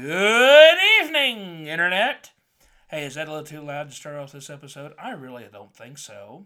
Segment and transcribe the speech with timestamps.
[0.00, 2.30] Good evening, Internet.
[2.88, 4.92] Hey, is that a little too loud to start off this episode?
[4.96, 6.44] I really don't think so.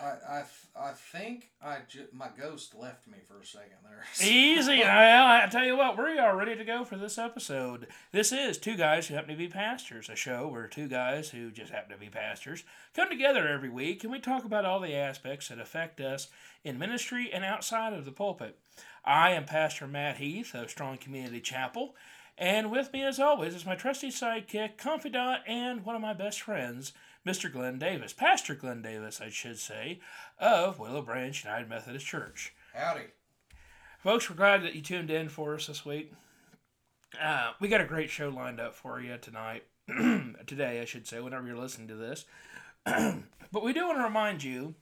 [0.00, 4.04] I, I, I think I ju- my ghost left me for a second there.
[4.26, 4.82] Easy.
[4.84, 7.88] I, I tell you what, we are ready to go for this episode.
[8.10, 11.50] This is Two Guys Who Happen to Be Pastors, a show where two guys who
[11.50, 12.64] just happen to be pastors
[12.94, 16.28] come together every week and we talk about all the aspects that affect us
[16.64, 18.58] in ministry and outside of the pulpit.
[19.04, 21.94] I am Pastor Matt Heath of Strong Community Chapel,
[22.38, 26.40] and with me, as always, is my trusty sidekick, confidant, and one of my best
[26.40, 26.92] friends,
[27.26, 27.52] Mr.
[27.52, 29.98] Glenn Davis, Pastor Glenn Davis, I should say,
[30.38, 32.54] of Willow Branch United Methodist Church.
[32.72, 33.06] Howdy.
[33.98, 36.12] Folks, we're glad that you tuned in for us this week.
[37.20, 39.64] Uh, we got a great show lined up for you tonight,
[40.46, 42.24] today, I should say, whenever you're listening to this.
[42.84, 44.76] but we do want to remind you,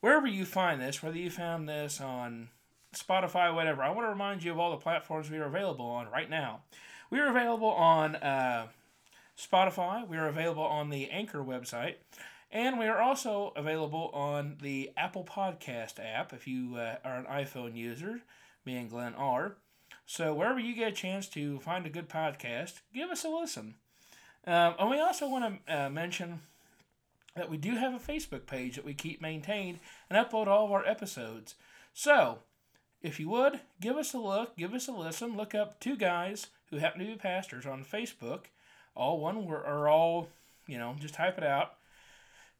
[0.00, 2.48] wherever you find this, whether you found this on
[2.94, 6.08] Spotify, whatever, I want to remind you of all the platforms we are available on
[6.10, 6.62] right now.
[7.12, 8.68] We are available on uh,
[9.38, 11.96] Spotify, we are available on the Anchor website,
[12.50, 17.26] and we are also available on the Apple Podcast app if you uh, are an
[17.26, 18.22] iPhone user.
[18.64, 19.56] Me and Glenn are.
[20.06, 23.74] So wherever you get a chance to find a good podcast, give us a listen.
[24.46, 26.40] Um, and we also want to uh, mention
[27.36, 30.72] that we do have a Facebook page that we keep maintained and upload all of
[30.72, 31.56] our episodes.
[31.92, 32.38] So,
[33.02, 36.46] if you would, give us a look, give us a listen, look up two guys
[36.72, 38.46] who happen to be pastors on Facebook.
[38.96, 40.28] All one word, or all,
[40.66, 41.74] you know, just type it out.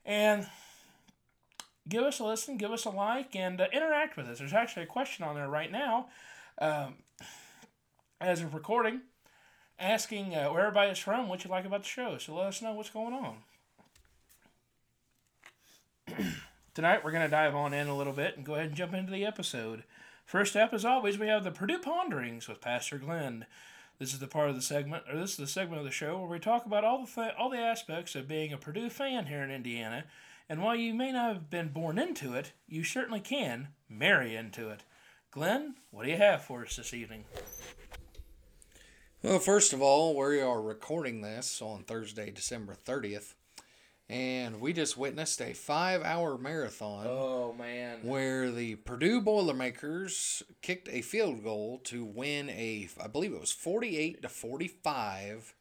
[0.05, 0.47] And
[1.89, 4.39] give us a listen, give us a like, and uh, interact with us.
[4.39, 6.07] There's actually a question on there right now,
[6.59, 6.95] um,
[8.21, 9.01] as of recording,
[9.79, 12.19] asking uh, where everybody's from, what you like about the show.
[12.19, 13.37] So let us know what's going on.
[16.75, 18.95] Tonight we're going to dive on in a little bit and go ahead and jump
[18.95, 19.85] into the episode.
[20.25, 23.47] First up, as always, we have the Purdue Ponderings with Pastor Glenn.
[24.03, 26.19] This is the part of the segment, or this is the segment of the show
[26.19, 29.27] where we talk about all the fa- all the aspects of being a Purdue fan
[29.27, 30.07] here in Indiana.
[30.49, 34.71] And while you may not have been born into it, you certainly can marry into
[34.71, 34.83] it.
[35.31, 37.27] Glenn, what do you have for us this evening?
[39.23, 43.35] Well, first of all, we are recording this on Thursday, December 30th,
[44.13, 50.89] and we just witnessed a five hour marathon Oh man, where the Purdue Boilermakers kicked
[50.91, 55.55] a field goal to win a, I believe it was 48 to 45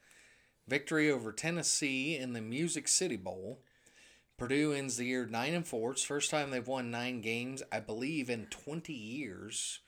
[0.67, 3.59] victory over Tennessee in the Music City Bowl.
[4.37, 5.91] Purdue ends the year 9 and 4.
[5.91, 9.79] It's the first time they've won 9 games, I believe, in 20 years.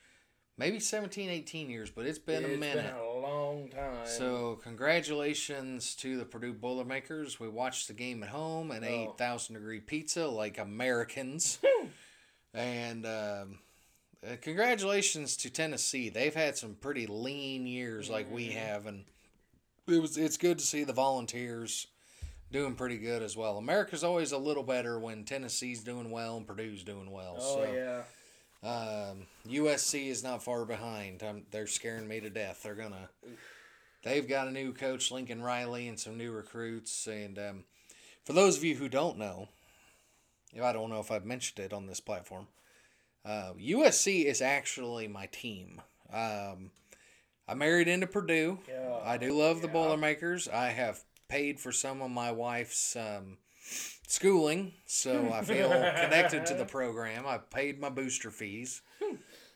[0.57, 2.85] Maybe 17, 18 years, but it's been a It's minute.
[2.85, 4.05] been a long time.
[4.05, 7.39] So, congratulations to the Purdue Boilermakers.
[7.39, 9.15] We watched the game at home and ate Oh.
[9.17, 11.59] thousand degree pizza like Americans.
[12.53, 13.59] and um,
[14.25, 16.09] uh, congratulations to Tennessee.
[16.09, 18.57] They've had some pretty lean years like we Mm-hmm.
[18.59, 19.05] have, and
[19.87, 21.87] it was it's good to see the Volunteers
[22.51, 23.57] doing pretty good as well.
[23.57, 27.35] America's always a little better when Tennessee's doing well and Purdue's doing well.
[27.39, 27.73] oh so.
[27.73, 28.01] yeah,
[28.63, 31.21] Um, USC is not far behind.
[31.21, 32.61] i they're scaring me to death.
[32.63, 33.09] They're gonna.
[34.03, 37.07] They've got a new coach, Lincoln Riley, and some new recruits.
[37.07, 37.63] And um,
[38.25, 39.47] for those of you who don't know,
[40.61, 42.47] I don't know if I've mentioned it on this platform.
[43.25, 45.81] Uh, USC is actually my team.
[46.11, 46.71] Um,
[47.47, 48.59] I married into Purdue.
[48.67, 48.99] Yeah.
[49.03, 50.47] I do love the Boilermakers.
[50.47, 53.37] I have paid for some of my wife's um,
[54.13, 55.69] schooling, so I feel
[56.01, 57.25] connected to the program.
[57.25, 58.81] I paid my booster fees.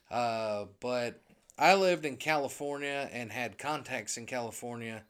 [0.09, 1.21] Uh, but
[1.59, 5.03] I lived in California and had contacts in California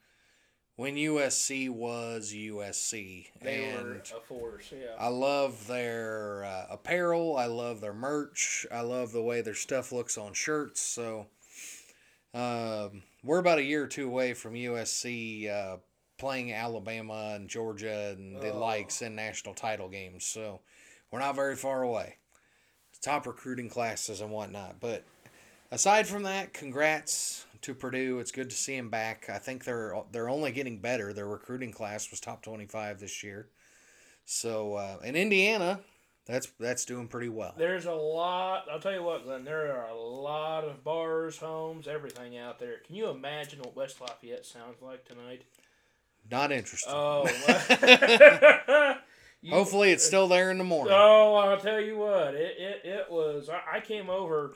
[0.75, 3.27] when USC was USC.
[3.41, 4.71] they and were a force.
[4.71, 4.95] Yeah.
[4.99, 7.37] I love their uh, apparel.
[7.37, 8.65] I love their merch.
[8.69, 10.81] I love the way their stuff looks on shirts.
[10.81, 11.27] So
[12.33, 15.77] um, we're about a year or two away from USC uh,
[16.17, 18.59] playing Alabama and Georgia and the Oh.
[18.59, 20.25] likes in national title games.
[20.25, 20.61] So
[21.11, 22.17] we're not very far away.
[23.01, 24.79] Top recruiting classes and whatnot.
[24.79, 25.03] But
[25.71, 28.19] aside from that, congrats to Purdue.
[28.19, 29.29] It's good to see them back.
[29.29, 31.13] I think they're they're only getting better.
[31.13, 33.49] Their recruiting class was top twenty five this year.
[34.25, 35.79] So uh, in Indiana,
[36.25, 37.53] that's that's doing pretty well.
[37.55, 38.65] There's a lot.
[38.69, 39.43] I'll tell you what, Glenn.
[39.43, 42.79] There are a lot of bars, homes, everything out there.
[42.85, 45.43] Can you imagine what West Lafayette sounds like tonight?
[46.29, 46.89] Not interested.
[46.91, 47.25] Oh.
[49.41, 50.93] you- Hopefully, it's still there in the morning.
[50.95, 52.35] Oh, I'll tell you what.
[52.35, 53.49] It it, it was.
[53.49, 54.53] I, I came over.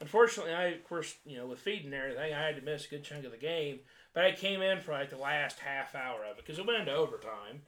[0.00, 2.88] Unfortunately, I of course you know with feeding and everything, I had to miss a
[2.90, 3.80] good chunk of the game.
[4.14, 6.80] But I came in for like the last half hour of it because it went
[6.80, 7.62] into overtime.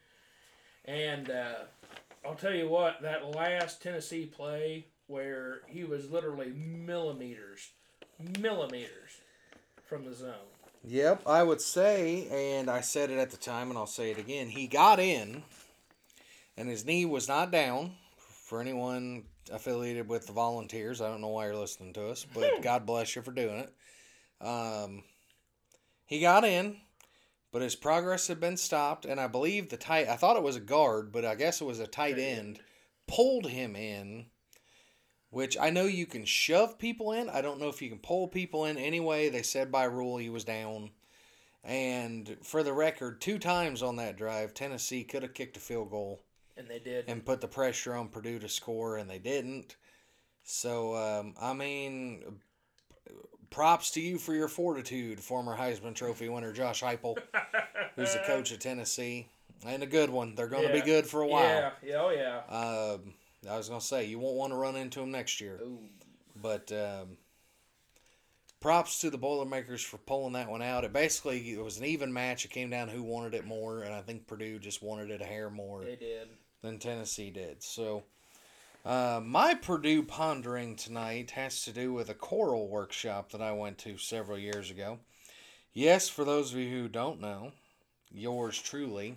[0.84, 1.54] And uh,
[2.26, 7.70] I'll tell you what, that last Tennessee play where he was literally millimeters,
[8.40, 9.20] millimeters
[9.86, 10.34] from the zone.
[10.86, 14.18] Yep, I would say, and I said it at the time, and I'll say it
[14.18, 14.48] again.
[14.48, 15.42] He got in,
[16.58, 17.92] and his knee was not down.
[18.18, 22.50] For anyone affiliated with the volunteers, I don't know why you're listening to us, but
[22.62, 23.72] God bless you for doing it.
[24.46, 25.04] Um,
[26.04, 26.76] he got in,
[27.50, 30.08] but his progress had been stopped, and I believe the tight.
[30.08, 32.60] I thought it was a guard, but I guess it was a tight end.
[33.06, 34.26] Pulled him in,
[35.34, 37.28] which I know you can shove people in.
[37.28, 38.78] I don't know if you can pull people in.
[38.78, 40.90] Anyway, they said by rule he was down.
[41.64, 45.90] And for the record, two times on that drive, Tennessee could have kicked a field
[45.90, 46.20] goal
[46.56, 47.06] And they did.
[47.08, 49.76] and put the pressure on Purdue to score, and they didn't.
[50.44, 52.40] So, um, I mean,
[53.50, 57.16] props to you for your fortitude, former Heisman Trophy winner Josh Heupel,
[57.96, 59.26] who's the coach of Tennessee,
[59.66, 60.34] and a good one.
[60.34, 60.80] They're going to Yeah.
[60.84, 61.42] be good for a while.
[61.42, 62.94] Yeah, yeah, oh yeah.
[62.96, 63.14] Um,
[63.46, 65.60] I was going to say, you won't want to run into them next year.
[65.62, 65.78] Ooh.
[66.36, 67.18] But um,
[68.60, 70.84] props to the Boilermakers for pulling that one out.
[70.84, 72.44] It basically it was an even match.
[72.44, 75.26] It came down who wanted it more, and I think Purdue just wanted it a
[75.26, 76.28] hair more They did.
[76.62, 77.62] than Tennessee did.
[77.62, 78.04] So,
[78.84, 83.78] uh, my Purdue pondering tonight has to do with a choral workshop that I went
[83.78, 84.98] to several years ago.
[85.72, 87.52] Yes, for those of you who don't know,
[88.10, 89.16] yours truly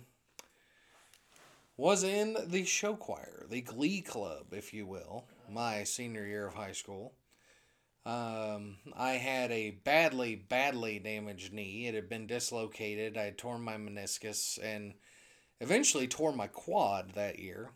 [1.78, 6.54] was in the show choir, the glee club, if you will, my senior year of
[6.54, 7.14] high school.
[8.04, 11.86] Um, I had a badly, badly damaged knee.
[11.86, 13.16] It had been dislocated.
[13.16, 14.94] I had torn my meniscus and
[15.60, 17.70] eventually tore my quad that year.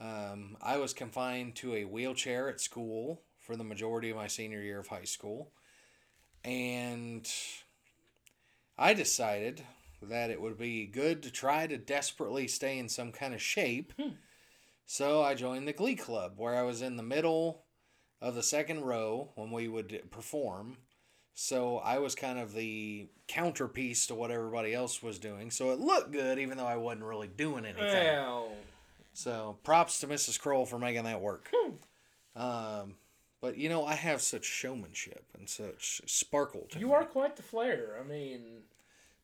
[0.00, 4.62] Um, I was confined to a wheelchair at school for the majority of my senior
[4.62, 5.50] year of high school.
[6.44, 7.28] And
[8.78, 9.64] I decided
[10.08, 13.92] that it would be good to try to desperately stay in some kind of shape.
[14.86, 17.62] So I joined the Glee Club, where I was in the middle
[18.20, 20.76] of the second row when we would perform.
[21.34, 25.50] So I was kind of the counterpiece to what everybody else was doing.
[25.50, 27.84] So it looked good, even though I wasn't really doing anything.
[27.86, 28.52] Well,
[29.14, 30.38] So props to Mrs.
[30.38, 31.50] Kroll for making that work.
[32.36, 32.94] Um,
[33.40, 36.92] but you know, I have such showmanship and such sparkle to you me.
[36.94, 37.96] are quite the flair.
[38.00, 38.62] I mean,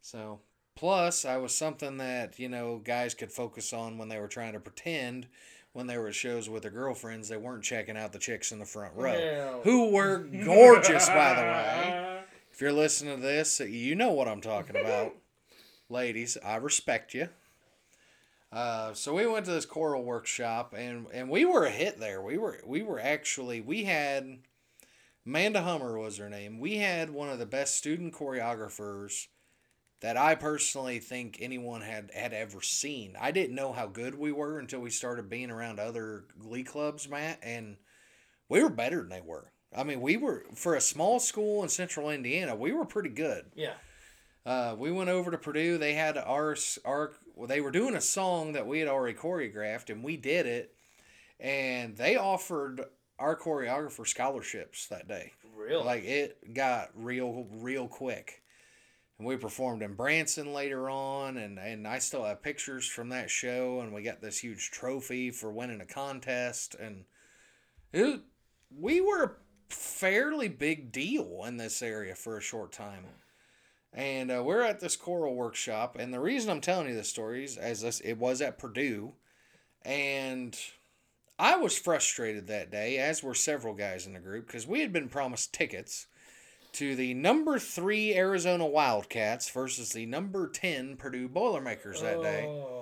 [0.00, 0.40] So
[0.80, 4.54] plus, I was something that you know guys could focus on when they were trying
[4.54, 5.26] to pretend
[5.74, 7.28] when they were at shows with their girlfriends.
[7.28, 11.42] They weren't checking out the chicks in the front row, who were gorgeous, by the
[11.42, 12.06] way.
[12.52, 15.14] If you're listening to this, you know what I'm talking about.
[15.88, 17.28] Ladies, I respect you.
[18.52, 22.20] Uh, so we went to this choral workshop and, and we were a hit there.
[22.20, 24.40] We were we were actually we had
[25.24, 26.58] Amanda Hummer was her name.
[26.58, 29.28] We had one of the best student choreographers
[30.00, 33.16] that I personally think anyone had had ever seen.
[33.20, 37.08] I didn't know how good we were until we started being around other glee clubs,
[37.08, 37.76] Matt, and
[38.48, 39.52] we were better than they were.
[39.76, 42.56] I mean, we were for a small school in Central Indiana.
[42.56, 43.46] We were pretty good.
[43.54, 43.74] yeah.
[44.46, 45.76] Uh, we went over to Purdue.
[45.76, 46.56] They had our
[46.86, 50.46] our well, they were doing a song that we had already choreographed, and we did
[50.46, 50.74] it.
[51.38, 52.82] And they offered
[53.18, 55.32] our choreographer scholarships that day.
[55.54, 55.84] Really?
[55.84, 58.39] Like it got real, real quick.
[59.20, 63.28] And we performed in Branson later on, and, and I still have pictures from that
[63.28, 67.04] show, and we got this huge trophy for winning a contest, and
[67.92, 68.22] it,
[68.74, 73.04] we were a fairly big deal in this area for a short time.
[73.92, 77.44] And uh, we're at this choral workshop, and the reason I'm telling you this story
[77.44, 79.12] is as this, it was at Purdue,
[79.82, 80.58] and
[81.38, 84.94] I was frustrated that day, as were several guys in the group, because we had
[84.94, 86.06] been promised tickets
[86.74, 92.44] to the number three Arizona Wildcats versus the number 10 Purdue Boilermakers that day.
[92.46, 92.76] Oh.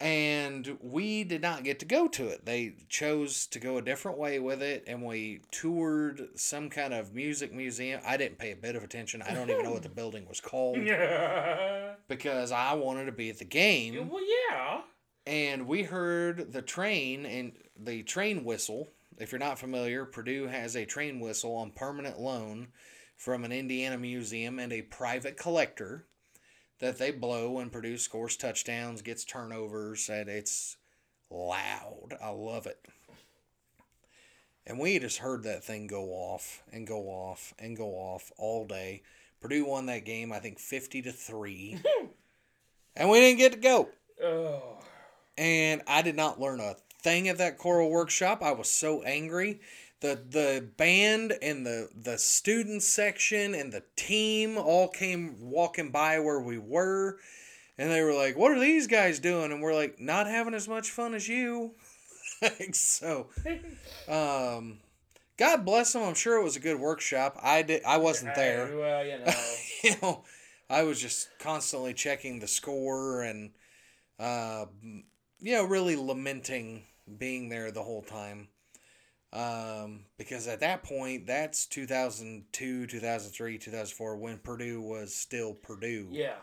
[0.00, 2.44] And we did not get to go to it.
[2.46, 7.14] They chose to go a different way with it, and we toured some kind of
[7.16, 8.00] music museum.
[8.06, 9.22] I didn't pay a bit of attention.
[9.22, 11.94] I don't even know what the building was called Yeah.
[12.06, 14.82] because I wanted to be at the game Well, yeah.
[15.26, 18.92] and we heard the train and the train whistle.
[19.18, 22.68] If you're not familiar, Purdue has a train whistle on permanent loan
[23.16, 26.04] from an Indiana museum and a private collector
[26.78, 30.76] that they blow when Purdue scores touchdowns, gets turnovers, and it's
[31.30, 32.16] loud.
[32.22, 32.78] I love it.
[34.64, 38.66] And we just heard that thing go off and go off and go off all
[38.66, 39.02] day.
[39.40, 41.78] Purdue won that game, I think 50 to 3.
[42.96, 43.88] and we didn't get to go
[44.22, 44.78] Oh.
[45.36, 48.42] and I did not learn a thing at that choral workshop.
[48.42, 49.60] I was so angry.
[50.00, 56.20] The the band and the the student section and the team all came walking by
[56.20, 57.18] where we were
[57.76, 60.68] and they were like, "What are these guys doing?" And we're like, "Not having as
[60.68, 61.74] much fun as you."
[62.72, 63.28] so
[64.08, 64.78] um
[65.38, 66.02] God bless them.
[66.02, 67.38] I'm sure it was a good workshop.
[67.40, 67.84] I did.
[67.84, 68.76] I wasn't there.
[68.76, 69.32] Well, you know.
[69.84, 70.24] you know,
[70.68, 73.52] I was just constantly checking the score and,
[74.18, 74.66] uh,
[75.40, 76.84] you know, really lamenting
[77.18, 78.48] being there the whole time.
[79.32, 86.36] Um, because at that point, that's 2002, 2003, 2004, when Purdue was still Purdue yeah.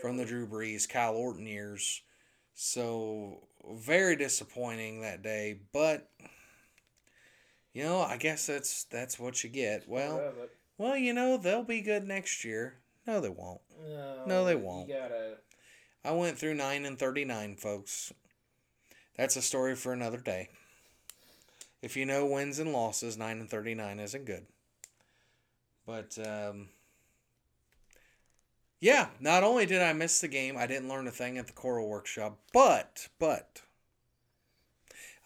[0.00, 2.02] from the Drew Brees, Kyle Orton years.
[2.54, 6.08] So, very disappointing that day, but
[7.74, 9.86] you know, I guess that's that's what you get.
[9.86, 10.50] Well, Part of it.
[10.78, 12.78] well, you know, they'll be good next year.
[13.06, 13.60] No, they won't.
[13.86, 14.88] no, No, they won't.
[14.88, 15.36] gotta.
[16.06, 18.12] I went through 9 and 39, folks.
[19.16, 20.50] That's a story for another day.
[21.82, 24.46] If you know wins and losses, 9 and 39 isn't good.
[25.84, 26.68] But um
[28.78, 31.52] yeah, not only did I miss the game, I didn't learn a thing at the
[31.52, 33.62] choral workshop, but but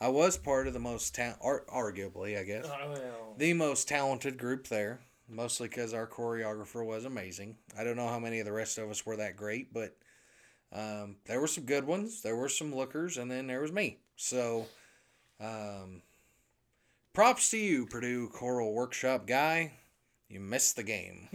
[0.00, 2.66] I was part of the most ta- ar- arguably, I guess.
[2.66, 3.34] Oh, well.
[3.36, 7.56] the most talented group there, mostly because our choreographer was amazing.
[7.78, 9.96] I don't know how many of the rest of us were that great, but
[10.72, 12.22] um, there were some good ones.
[12.22, 13.98] There were some lookers, and then there was me.
[14.16, 14.66] So,
[15.40, 16.02] um,
[17.12, 19.72] props to you, Purdue Choral Workshop guy.
[20.28, 21.28] You missed the game.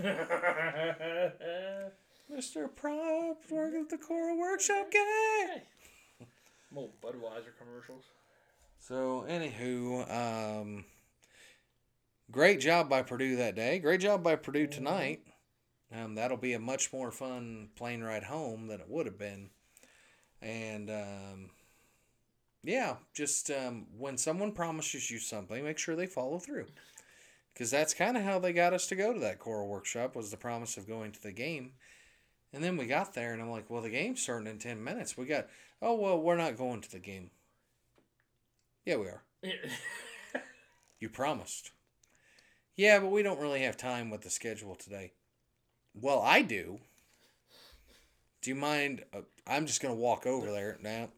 [2.34, 2.74] Mr.
[2.74, 5.64] Props, working at the Choral Workshop guy.
[6.76, 8.04] Old Budweiser commercials.
[8.80, 10.10] So, anywho,
[10.62, 10.86] um,
[12.32, 13.80] great job by Purdue that day.
[13.80, 15.22] Great job by Purdue tonight.
[15.96, 19.50] Um, that'll be a much more fun plane ride home than it would have been.
[20.42, 21.50] And um,
[22.64, 26.66] yeah, just um, when someone promises you something, make sure they follow through.
[27.54, 30.30] Because that's kind of how they got us to go to that choral workshop was
[30.30, 31.72] the promise of going to the game.
[32.52, 35.18] And then we got there, and I'm like, well, the game's starting in 10 minutes.
[35.18, 35.48] We got,
[35.82, 37.32] oh, well, we're not going to the game.
[38.86, 39.24] Yeah, we are.
[41.00, 41.72] You promised.
[42.76, 45.12] Yeah, but we don't really have time with the schedule today.
[46.00, 46.80] Well, I do.
[48.42, 49.04] Do you mind?
[49.14, 51.10] Uh, I'm just going to walk over there now.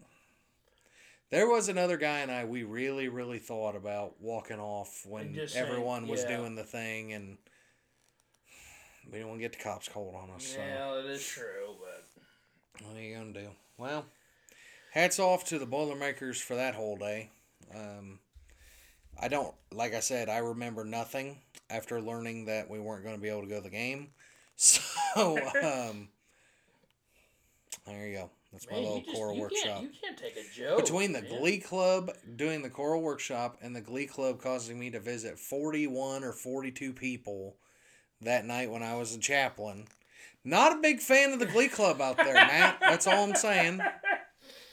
[1.30, 5.54] There was another guy and I, we really, really thought about walking off when just
[5.54, 6.38] saying, everyone was yeah.
[6.38, 7.38] doing the thing, and
[9.06, 10.46] we didn't want to get the cops cold on us.
[10.46, 10.60] So.
[10.60, 13.50] yeah, it is true, but What are you gonna do?
[13.78, 14.06] Well,
[14.92, 17.30] hats off to the Boilermakers for that whole day.
[17.76, 18.20] Um,
[19.20, 23.22] I don't, like I said, I remember nothing after learning that we weren't going to
[23.22, 24.10] be able to go to the game.
[24.60, 26.10] So, um,
[27.86, 28.30] there you go.
[28.52, 29.64] That's my man, little choral you workshop.
[29.64, 31.40] can't you can't take a joke Between the man.
[31.40, 36.24] Glee Club doing the choral workshop and the Glee Club causing me to visit 41
[36.24, 37.56] or 42 people
[38.22, 39.86] that night when I was a chaplain.
[40.44, 42.78] Not a big fan of the Glee Club out there, Matt.
[42.80, 43.82] That's all I'm saying.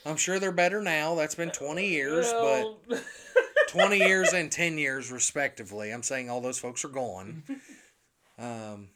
[0.05, 1.15] I'm sure they're better now.
[1.15, 2.77] That's been 20 years, but
[3.69, 5.91] 20 years and 10 years respectively.
[5.91, 7.43] I'm saying all those folks are gone.
[8.39, 8.89] Um,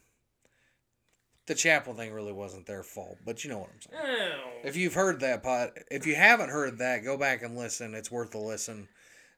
[1.50, 4.32] the chaplain thing really wasn't their fault, but you know what I'm saying.
[4.62, 7.92] If you've heard that pod, if you haven't heard that, go back and listen.
[7.92, 8.86] It's worth a listen.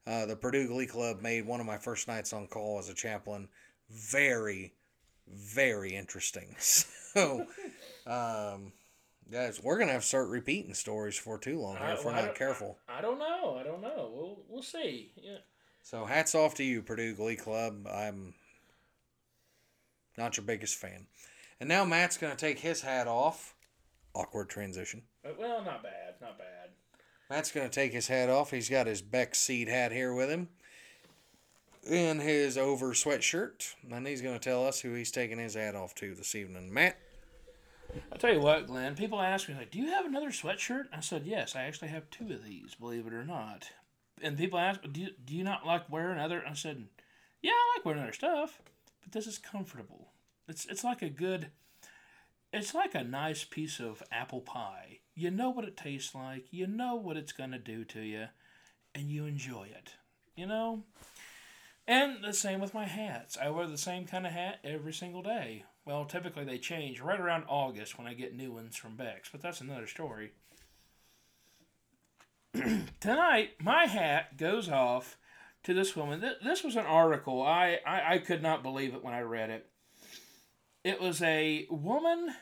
[0.07, 2.95] Uh, the Purdue Glee Club made one of my first nights on call as a
[2.95, 3.49] chaplain
[3.90, 4.75] very,
[5.26, 6.54] very interesting.
[7.14, 7.47] So,
[8.07, 8.73] um,
[9.31, 12.12] guys, we're gonna have to start repeating stories for too long here I- if we're
[12.12, 12.78] well, I not careful.
[12.88, 13.59] I don't know.
[13.61, 14.11] I don't know.
[14.14, 15.12] We'll we'll see.
[15.23, 15.37] Yeah.
[15.83, 17.87] So, hats off to you, Purdue Glee Club.
[17.87, 18.33] I'm
[20.16, 21.07] not your biggest fan.
[21.62, 23.54] And now Matt's gonna take his hat off.
[24.14, 25.02] Awkward transition.
[25.25, 26.14] Uh, Well, not bad.
[26.21, 26.71] Not bad.
[27.31, 28.50] Matt's going to take his hat off.
[28.50, 30.49] He's got his Beck Seed hat here with him.
[31.88, 33.75] In his over sweatshirt.
[33.88, 36.75] And he's going to tell us who he's taking his hat off to this evening.
[36.75, 36.99] Matt?
[38.11, 38.97] I'll tell you what, Glenn.
[38.97, 42.11] People ask me like, "Do you have another sweatshirt?" I said, "Yes, I actually have
[42.11, 42.75] two of these.
[42.75, 43.71] Believe it or not."
[44.21, 46.88] And people ask, "Do you, do you not like wearing other?" I said,
[47.40, 48.61] "Yeah, I like wearing other stuff,
[49.02, 50.12] but this is comfortable.
[50.52, 51.47] It's it's like a good,
[52.52, 54.99] it's like a nice piece of apple pie.
[55.14, 56.44] You know what it tastes like.
[56.50, 58.26] You know what it's gonna do to you,
[58.94, 59.94] and you enjoy it.
[60.37, 60.85] You know."
[61.88, 63.38] And the same with my hats.
[63.40, 65.64] I wear the same kind of hat every single day.
[65.87, 69.40] Well, typically they change right around August when I get new ones from Beck's, but
[69.40, 70.32] that's another story.
[73.00, 75.16] Tonight, my hat goes off
[75.62, 76.23] to this woman.
[76.44, 77.42] This was an article.
[77.42, 79.72] I, I, I could not believe it when I read it.
[80.84, 82.34] It was a woman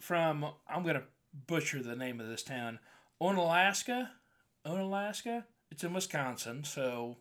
[0.00, 1.04] from, I'm going to
[1.46, 2.78] butcher the name of this town,
[3.20, 4.10] Onalaska.
[4.66, 5.44] Onalaska?
[5.70, 7.16] It's in Wisconsin, so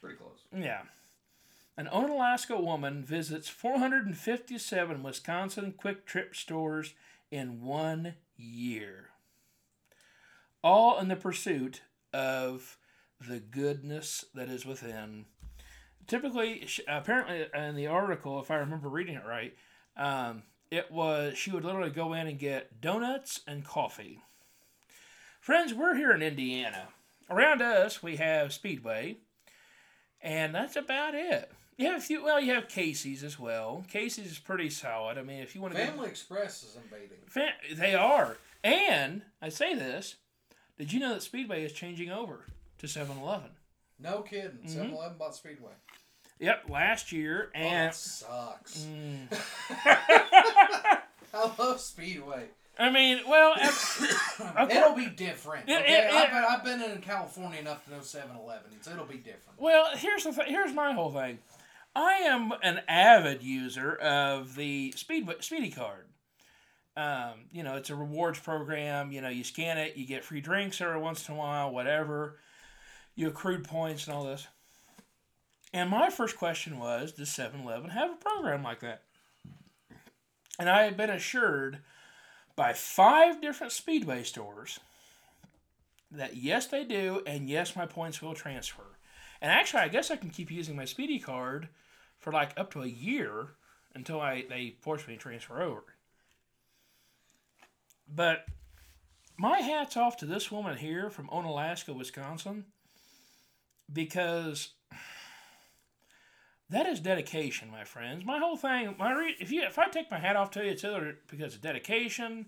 [0.00, 0.40] Pretty close.
[0.56, 0.82] yeah.
[1.76, 6.94] An Onalaska woman visits 457 Wisconsin Kwik Trip stores
[7.30, 9.08] in one year.
[10.62, 11.82] All in the pursuit
[12.12, 12.76] of
[13.26, 15.26] the goodness that is within.
[16.06, 19.54] typically, apparently, in the article, if I remember reading it right,
[19.96, 24.20] um, it was she would literally go in and get donuts and coffee.
[25.40, 26.88] Friends, we're here in Indiana.
[27.30, 29.16] Around us, we have Speedway,
[30.20, 31.50] and that's about it.
[31.76, 32.22] You have a few.
[32.22, 33.84] Well, you have Casey's as well.
[33.90, 35.18] Casey's is pretty solid.
[35.18, 37.18] I mean, if you want to, Family Express is invading.
[37.26, 38.36] Fa- they are.
[38.62, 40.16] And I say this,
[40.78, 42.46] did you know that Speedway is changing over
[42.78, 43.50] to 7-Eleven?
[43.98, 44.50] No kidding.
[44.58, 44.68] Mm-hmm.
[44.68, 45.72] 7 Eleven bought Speedway.
[46.42, 48.78] Yep, last year Oh, and that sucks.
[48.78, 49.28] Mm.
[51.34, 52.46] I love Speedway.
[52.78, 53.52] I mean, well,
[54.56, 55.68] of- It'll be different.
[55.68, 58.88] It- Okay, it- it- I've, been, I've been in California enough to know 7 Elevens.
[58.90, 59.58] It'll be different.
[59.60, 61.38] well, here's the th- here's my whole thing.
[61.94, 66.06] I am an avid user of the Speedway Speedy Card.
[66.96, 69.12] Um, you know, it's a rewards program.
[69.12, 72.38] You know, you scan it, you get free drinks every once in a while, whatever.
[73.14, 74.46] You accrued points and all this.
[75.72, 79.02] And my first question was, does 7-Eleven have a program like that?
[80.58, 81.78] And I had been assured
[82.56, 84.78] by five different Speedway stores
[86.10, 88.98] that yes, they do, and yes, my points will transfer.
[89.40, 91.68] And actually, I guess I can keep using my Speedy card
[92.18, 93.48] for like up to a year
[93.94, 95.84] until I they force me to transfer over.
[98.14, 98.44] But
[99.38, 102.66] my hat's off to this woman here from Onalaska, Wisconsin,
[103.92, 104.74] because
[106.72, 108.24] that is dedication, my friends.
[108.24, 110.70] My whole thing, my re- if you if I take my hat off to you,
[110.70, 112.46] it's either because of dedication,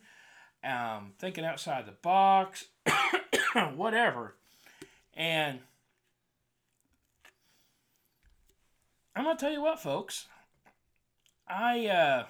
[0.65, 2.67] um, thinking outside the box,
[3.75, 4.35] whatever,
[5.13, 5.61] and
[9.15, 10.27] I'm gonna tell you what, folks.
[11.47, 12.25] I uh,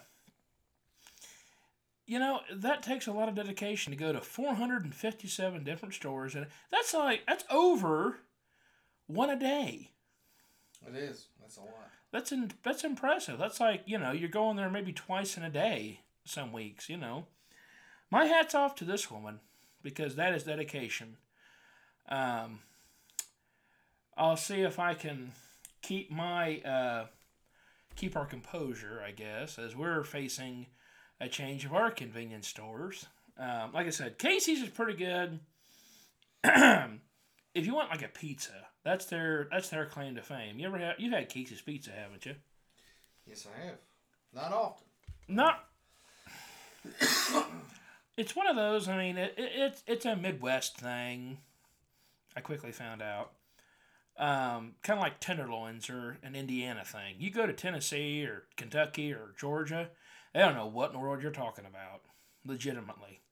[2.06, 6.48] you know that takes a lot of dedication to go to 457 different stores, and
[6.72, 8.18] that's like that's over
[9.06, 9.92] one a day.
[10.86, 11.28] It is.
[11.44, 11.90] That's a lot.
[12.10, 13.38] That's in, that's impressive.
[13.38, 16.88] That's like you know you're going there maybe twice in a day some weeks.
[16.88, 17.26] You know,
[18.10, 19.40] my hats off to this woman
[19.82, 21.18] because that is dedication.
[22.08, 22.60] Um,
[24.16, 25.32] I'll see if I can
[25.82, 27.06] keep my uh,
[27.94, 29.02] keep our composure.
[29.06, 30.66] I guess as we're facing
[31.20, 33.06] a change of our convenience stores.
[33.38, 35.40] Um, like I said, Casey's is pretty good.
[36.44, 40.58] if you want like a pizza, that's their that's their claim to fame.
[40.58, 42.34] You ever had you've had Casey's pizza, haven't you?
[43.26, 43.78] Yes, I have.
[44.34, 44.86] Not often.
[45.28, 45.64] Not.
[48.16, 48.88] it's one of those.
[48.88, 51.38] I mean, it, it, it's it's a Midwest thing.
[52.36, 53.32] I quickly found out.
[54.16, 57.16] Um, kind of like tenderloins or an Indiana thing.
[57.18, 59.90] You go to Tennessee or Kentucky or Georgia,
[60.32, 62.02] they don't know what in the world you're talking about,
[62.46, 63.22] legitimately.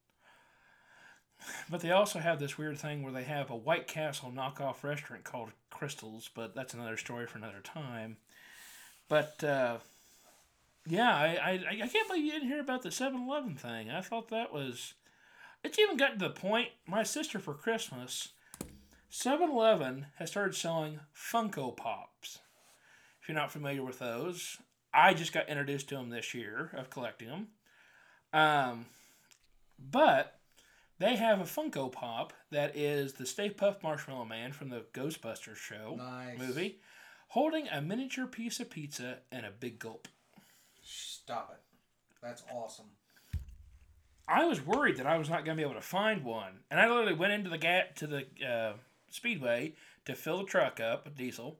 [1.70, 5.24] But they also have this weird thing where they have a White Castle knockoff restaurant
[5.24, 8.16] called Krystals, but that's another story for another time.
[9.08, 9.78] But uh,
[10.86, 11.52] yeah, I, I,
[11.82, 13.90] I can't believe you didn't hear about the 7 Eleven thing.
[13.90, 14.94] I thought that was.
[15.64, 18.30] It's even gotten to the point, my sister for Christmas,
[19.10, 22.40] 7 Eleven has started selling Funko Pops.
[23.20, 24.58] If you're not familiar with those,
[24.92, 27.48] I just got introduced to them this year of collecting them.
[28.32, 28.86] Um,
[29.78, 30.40] but
[31.02, 35.56] they have a Funko Pop that is the Stay Puft Marshmallow Man from the Ghostbusters
[35.56, 36.38] show Nice.
[36.38, 36.78] movie,
[37.28, 40.06] holding a miniature piece of pizza and a big gulp.
[40.80, 41.60] Stop it.
[42.22, 42.86] That's awesome.
[44.28, 46.78] I was worried that I was not going to be able to find one, and
[46.78, 48.72] I literally went into the gap to the uh,
[49.10, 51.58] speedway to fill the truck up with diesel,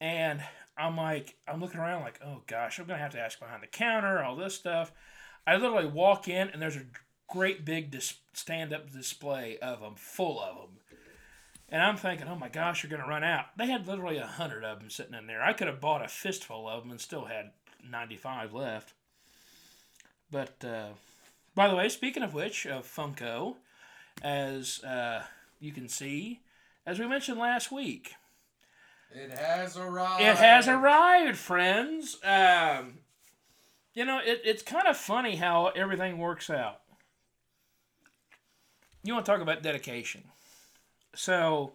[0.00, 0.42] and
[0.76, 3.62] I'm like, I'm looking around like, oh gosh, I'm going to have to ask behind
[3.62, 4.90] the counter, all this stuff.
[5.46, 6.82] I literally walk in, and there's a
[7.32, 10.78] great big dis- stand-up display of them, full of them.
[11.70, 13.46] And I'm thinking, oh my gosh, you're going to run out.
[13.56, 15.42] They had literally a hundred of them sitting in there.
[15.42, 17.52] I could have bought a fistful of them and still had
[17.88, 18.92] 95 left.
[20.30, 20.88] But uh,
[21.54, 23.54] by the way, speaking of which, of Funko,
[24.22, 25.22] as uh,
[25.60, 26.40] you can see,
[26.84, 28.12] as we mentioned last week,
[29.14, 30.20] It has arrived.
[30.22, 32.18] it has arrived, friends.
[32.22, 32.98] Um,
[33.94, 36.81] you know, it, it's kind of funny how everything works out.
[39.04, 40.24] You want to talk about dedication.
[41.14, 41.72] So,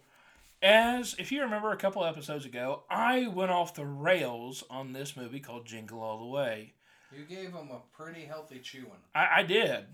[0.62, 5.18] as if you remember a couple episodes ago, I went off the rails on this
[5.18, 6.74] movie called Jingle All the Way.
[7.16, 9.04] You gave him a pretty healthy chewing.
[9.14, 9.86] I, I did.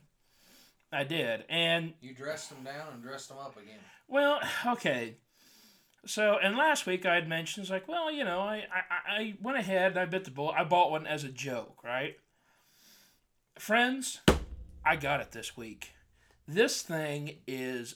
[0.92, 1.44] I did.
[1.50, 3.80] And You dressed him down and dressed him up again.
[4.08, 5.16] Well, okay.
[6.06, 9.34] So, and last week I had mentioned, it's like, well, you know, I, I, I
[9.42, 10.56] went ahead and I bit the bullet.
[10.58, 12.18] I bought one as a joke, right?
[13.58, 14.20] Friends,
[14.86, 15.94] I got it this week.
[16.48, 17.96] This thing is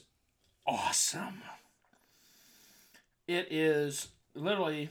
[0.66, 1.42] awesome.
[3.26, 4.88] It is literally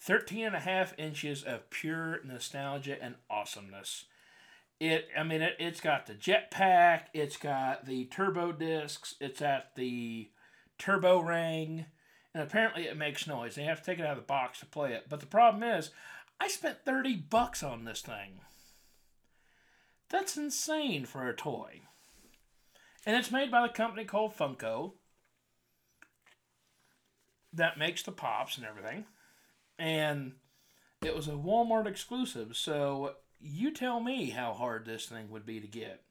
[0.00, 4.04] 13 and a half inches of pure nostalgia and awesomeness.
[4.78, 9.74] It, I mean, it, it's got the jetpack, it's got the turbo discs, it's at
[9.74, 10.30] the
[10.78, 11.86] turbo ring,
[12.34, 13.54] and apparently it makes noise.
[13.54, 15.06] They have to take it out of the box to play it.
[15.08, 15.90] But the problem is,
[16.38, 18.40] I spent 30 bucks on this thing.
[20.10, 21.80] That's insane for a toy.
[23.08, 24.92] And it's made by the company called Funko
[27.54, 29.06] that makes the pops and everything.
[29.78, 30.32] And
[31.02, 35.58] it was a Walmart exclusive, so you tell me how hard this thing would be
[35.58, 36.02] to get.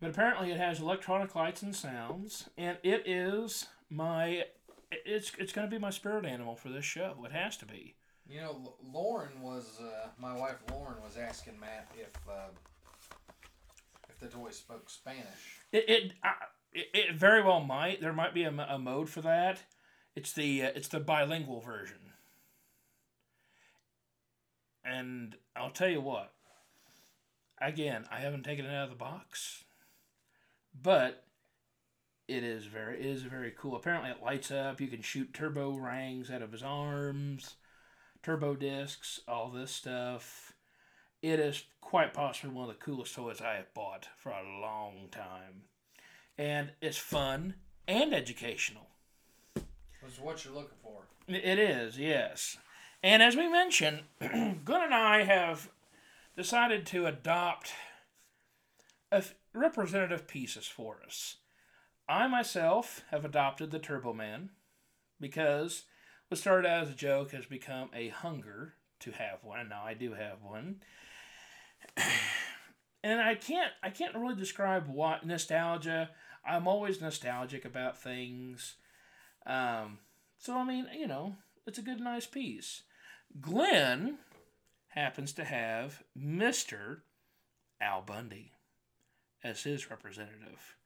[0.00, 4.44] But apparently it has electronic lights and sounds, and it is my
[4.92, 7.16] it's it's going to be my spirit animal for this show.
[7.24, 7.96] It has to be.
[8.30, 10.58] You know, Lauren was uh, my wife.
[10.70, 12.50] Lauren was asking Matt if uh,
[14.22, 15.60] the toy spoke Spanish.
[15.72, 16.12] It it,
[16.72, 18.00] it, it very well might.
[18.00, 19.62] There might be a, a mode for that.
[20.14, 21.96] It's the uh, it's the bilingual version.
[24.84, 26.32] And I'll tell you what.
[27.60, 29.64] Again, I haven't taken it out of the box,
[30.80, 31.24] but
[32.26, 33.76] it is very it is very cool.
[33.76, 34.80] Apparently, it lights up.
[34.80, 37.56] You can shoot turbo rings out of his arms,
[38.22, 40.51] turbo discs, all this stuff.
[41.22, 45.06] It is quite possibly one of the coolest toys I have bought for a long
[45.12, 45.62] time,
[46.36, 47.54] and it's fun
[47.86, 48.88] and educational.
[50.02, 51.02] Was what you're looking for.
[51.28, 52.56] It is, yes.
[53.04, 55.70] And as we mentioned, Glenn and I have
[56.36, 57.72] decided to adopt
[59.12, 61.36] a f- representative pieces for us.
[62.08, 64.50] I myself have adopted the Turbo Man
[65.20, 65.84] because
[66.28, 69.84] what started out as a joke has become a hunger to have one, and now
[69.84, 70.80] I do have one.
[73.02, 76.10] and I can't I can't really describe what nostalgia.
[76.44, 78.74] I'm always nostalgic about things.
[79.46, 79.98] Um,
[80.38, 82.82] so I mean, you know, it's a good, nice piece.
[83.40, 84.18] Glenn
[84.88, 87.04] happens to have Mister
[87.80, 88.52] Al Bundy
[89.44, 90.76] as his representative,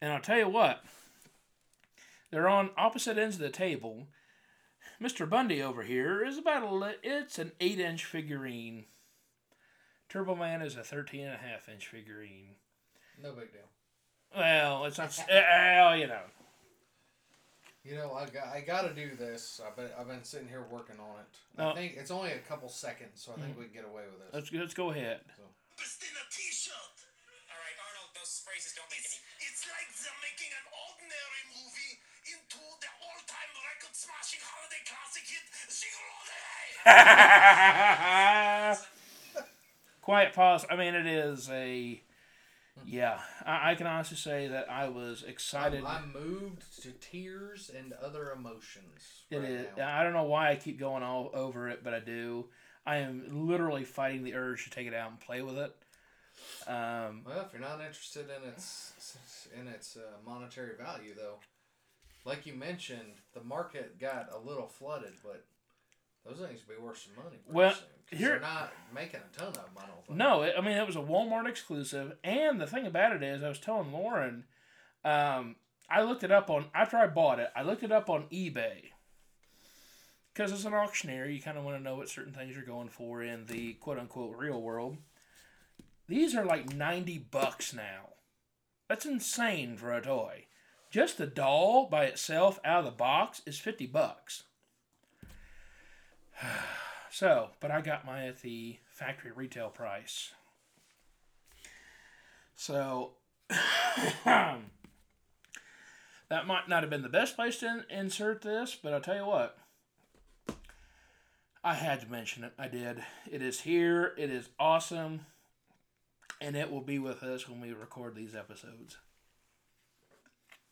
[0.00, 0.82] and I'll tell you what.
[2.30, 4.06] They're on opposite ends of the table.
[5.02, 5.28] Mr.
[5.28, 8.84] Bundy over here is about a it's an eight inch figurine.
[10.10, 12.58] Turbo Man is a 13 and a half inch figurine.
[13.22, 13.70] No big deal.
[14.34, 15.14] Well, it's not.
[15.30, 16.26] Eh, well, you know.
[17.86, 19.62] You know, I got I got to do this.
[19.62, 21.32] I've been I've been sitting here working on it.
[21.56, 21.70] Oh.
[21.70, 23.62] I uh, think it's only a couple seconds, so I think mm.
[23.62, 24.34] we can get away with this.
[24.34, 25.22] Let's let's go ahead.
[25.78, 26.74] Best in a t-shirt.
[26.74, 29.48] All right, Arnold, those phrases don't make It's, any.
[29.48, 31.94] it's like they're making an ordinary movie
[32.28, 35.40] into the all-time record-smashing holiday classic hit,
[35.72, 36.76] Gigolo Day.
[40.02, 40.64] Quiet pause.
[40.70, 42.02] I mean, it is a.
[42.86, 45.84] Yeah, I, I can honestly say that I was excited.
[45.84, 49.24] I'm, I'm moved to tears and other emotions.
[49.30, 49.66] It right is.
[49.76, 49.98] now.
[49.98, 52.46] I don't know why I keep going all over it, but I do.
[52.86, 55.76] I am literally fighting the urge to take it out and play with it.
[56.66, 59.18] Um, Well, if you're not interested in its
[59.58, 61.36] in its uh, monetary value, though,
[62.24, 65.44] like you mentioned, the market got a little flooded, but
[66.26, 67.38] those things will be worth some money.
[67.48, 69.64] Well, soon, here- they're not making a ton of them.
[69.76, 70.18] I don't think.
[70.18, 73.42] no, it, I mean it was a Walmart exclusive, and the thing about it is,
[73.42, 74.44] I was telling Lauren,
[75.04, 75.56] um,
[75.88, 77.50] I looked it up on after I bought it.
[77.56, 78.90] I looked it up on eBay
[80.32, 82.88] because as an auctioneer, you kind of want to know what certain things are going
[82.88, 84.96] for in the quote unquote real world.
[86.08, 88.10] These are like ninety bucks now.
[88.88, 90.46] That's insane for a toy.
[90.90, 94.44] Just the doll by itself out of the box is fifty bucks.
[97.12, 100.30] So, but I got mine at the factory retail price.
[102.54, 103.14] So,
[104.24, 104.60] that
[106.28, 109.26] might not have been the best place to in- insert this, but I'll tell you
[109.26, 109.58] what.
[111.62, 112.52] I had to mention it.
[112.58, 113.02] I did.
[113.30, 114.14] It is here.
[114.16, 115.26] It is awesome.
[116.40, 118.96] And it will be with us when we record these episodes.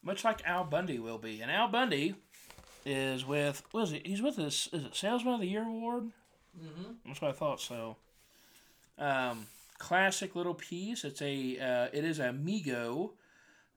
[0.03, 1.43] Much like Al Bundy will be.
[1.43, 2.15] And Al Bundy
[2.89, 4.07] is with, what is it?
[4.07, 6.11] He's with this, is it Salesman of the Year award?
[6.59, 6.93] Mm-hmm.
[7.07, 7.61] That's what I thought.
[7.61, 7.97] So,
[8.99, 9.47] um,
[9.79, 11.05] classic little piece.
[11.05, 13.11] It's a uh, it is a Mego.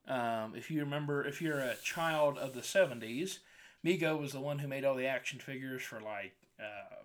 [0.08, 3.38] Um, if you remember, if you're a child of the '70s,
[3.84, 7.02] Mego was the one who made all the action figures for like uh,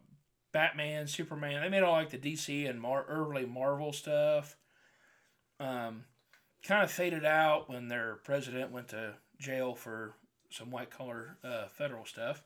[0.52, 1.62] Batman, Superman.
[1.62, 4.56] They made all like the DC and Mar- early Marvel stuff.
[5.60, 6.06] Um,
[6.63, 10.13] kind of faded out when their president went to jail for
[10.49, 12.43] some white collar uh, federal stuff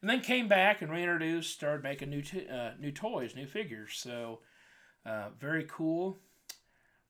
[0.00, 3.92] and then came back and reintroduced, started making new t- uh, new toys, new figures.
[3.94, 4.40] So
[5.04, 6.18] uh, very cool,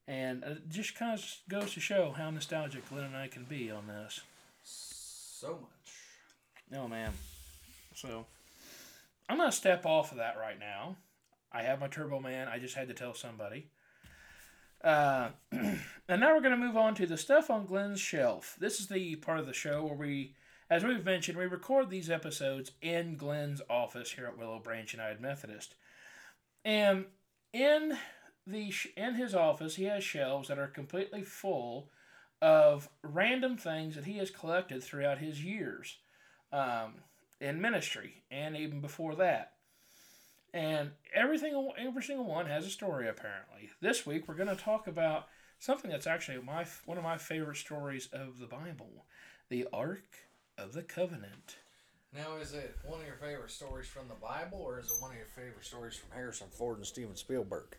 [0.06, 3.70] and it just kind of goes to show how nostalgic Glenn and I can be
[3.70, 4.20] on this.
[4.64, 6.78] So much.
[6.78, 7.12] Oh man,
[7.94, 8.26] so
[9.28, 10.96] I'm gonna step off of that right now.
[11.52, 12.48] I have my Turbo Man.
[12.48, 13.68] I just had to tell somebody.
[14.82, 18.56] Uh, and now we're gonna move on to the stuff on Glenn's shelf.
[18.58, 20.34] This is the part of the show where we,
[20.70, 25.20] as we've mentioned, we record these episodes in Glenn's office here at Willow Branch United
[25.20, 25.74] Methodist,
[26.64, 27.06] and
[27.52, 27.98] in
[28.46, 31.90] the in his office he has shelves that are completely full
[32.40, 35.98] of random things that he has collected throughout his years
[36.52, 36.94] um,
[37.40, 39.52] in ministry and even before that.
[40.52, 43.08] And everything, every single one has a story.
[43.08, 45.26] Apparently, this week we're going to talk about
[45.58, 49.06] something that's actually my one of my favorite stories of the Bible,
[49.48, 50.04] the Ark
[50.58, 51.56] of the Covenant.
[52.12, 55.12] Now, is it one of your favorite stories from the Bible, or is it one
[55.12, 57.76] of your favorite stories from Harrison Ford and Steven Spielberg?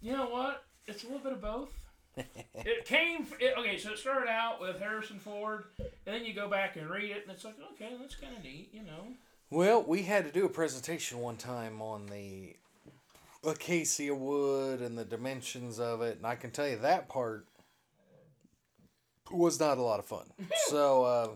[0.00, 0.64] You know what?
[0.86, 1.70] It's a little bit of both.
[2.16, 3.26] it came.
[3.40, 6.88] It, okay, so it started out with Harrison Ford, and then you go back and
[6.88, 9.14] read it, and it's like, okay, that's kind of neat, you know.
[9.52, 12.56] Well, we had to do a presentation one time on the
[13.46, 17.44] acacia wood and the dimensions of it, and I can tell you that part
[19.30, 20.24] was not a lot of fun.
[20.68, 21.28] so, uh,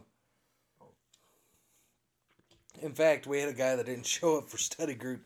[2.80, 5.20] in fact, we had a guy that didn't show up for study group,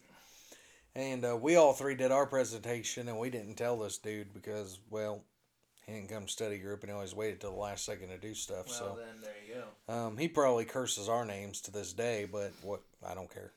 [0.97, 4.81] and uh, we all three did our presentation, and we didn't tell this dude because,
[4.91, 5.23] well,
[5.91, 8.35] he didn't come study group, and he always waited till the last second to do
[8.35, 8.67] stuff.
[8.69, 8.99] Well, so.
[8.99, 9.93] then there you go.
[9.93, 13.53] Um, he probably curses our names to this day, but what I don't care.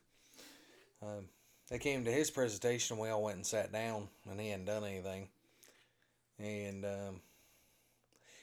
[1.02, 1.28] Um,
[1.70, 4.84] they came to his presentation, we all went and sat down, and he hadn't done
[4.84, 5.28] anything.
[6.38, 7.20] And um,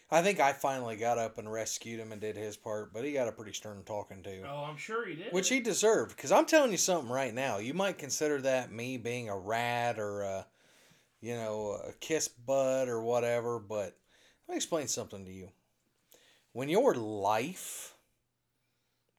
[0.09, 3.13] I think I finally got up and rescued him and did his part, but he
[3.13, 5.31] got a pretty stern talking to, Oh, I'm sure he did.
[5.31, 6.15] which he deserved.
[6.15, 9.99] Because I'm telling you something right now, you might consider that me being a rat
[9.99, 10.45] or a,
[11.21, 13.95] you know, a kiss butt or whatever, but
[14.47, 15.49] let me explain something to you
[16.53, 17.95] when your life,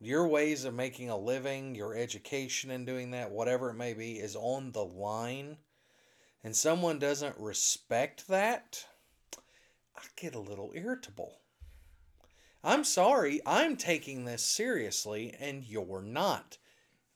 [0.01, 4.15] your ways of making a living, your education and doing that, whatever it may be,
[4.15, 5.57] is on the line,
[6.45, 8.85] and someone doesn't respect that,
[9.97, 11.38] I get a little irritable.
[12.65, 16.59] I'm sorry, I'm taking this seriously, and you're not.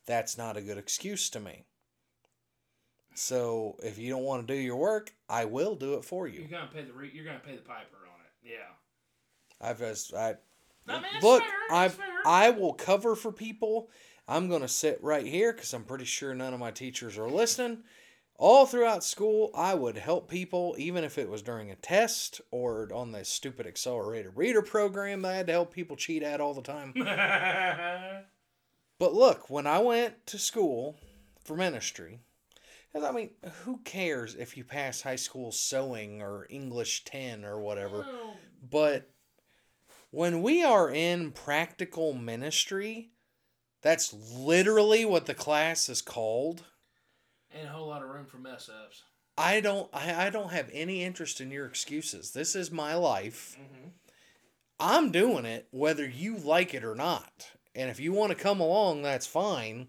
[0.06, 1.64] That's not a good excuse to me.
[3.16, 6.40] So if you don't want to do your work, I will do it for you.
[6.40, 8.50] You're gonna pay the re- you're gonna pay the piper on it.
[8.50, 9.66] Yeah.
[9.66, 10.36] I've just I
[10.88, 11.42] I mean, look.
[11.70, 11.90] I.
[12.24, 13.88] I will cover for people.
[14.28, 17.84] I'm gonna sit right here because I'm pretty sure none of my teachers are listening.
[18.38, 22.92] All throughout school, I would help people, even if it was during a test or
[22.92, 26.52] on the stupid accelerated reader program that I had to help people cheat at all
[26.52, 26.92] the time.
[28.98, 30.98] But look, when I went to school
[31.44, 32.20] for ministry,
[33.04, 33.30] I mean,
[33.64, 38.06] who cares if you pass high school sewing or English 10 or whatever?
[38.68, 39.10] But
[40.10, 43.10] when we are in practical ministry,
[43.82, 46.64] that's literally what the class is called.
[47.54, 49.02] And a whole lot of room for mess ups.
[49.38, 52.32] I don't I, I don't have any interest in your excuses.
[52.32, 53.56] This is my life.
[53.60, 53.88] Mm-hmm.
[54.78, 57.50] I'm doing it whether you like it or not.
[57.74, 59.88] And if you want to come along, that's fine.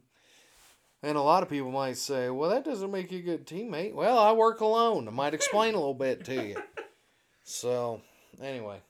[1.04, 3.94] And a lot of people might say, well, that doesn't make you a good teammate.
[3.94, 5.08] Well, I work alone.
[5.08, 6.56] I might explain a little bit to you.
[7.50, 8.02] So,
[8.42, 8.82] anyway.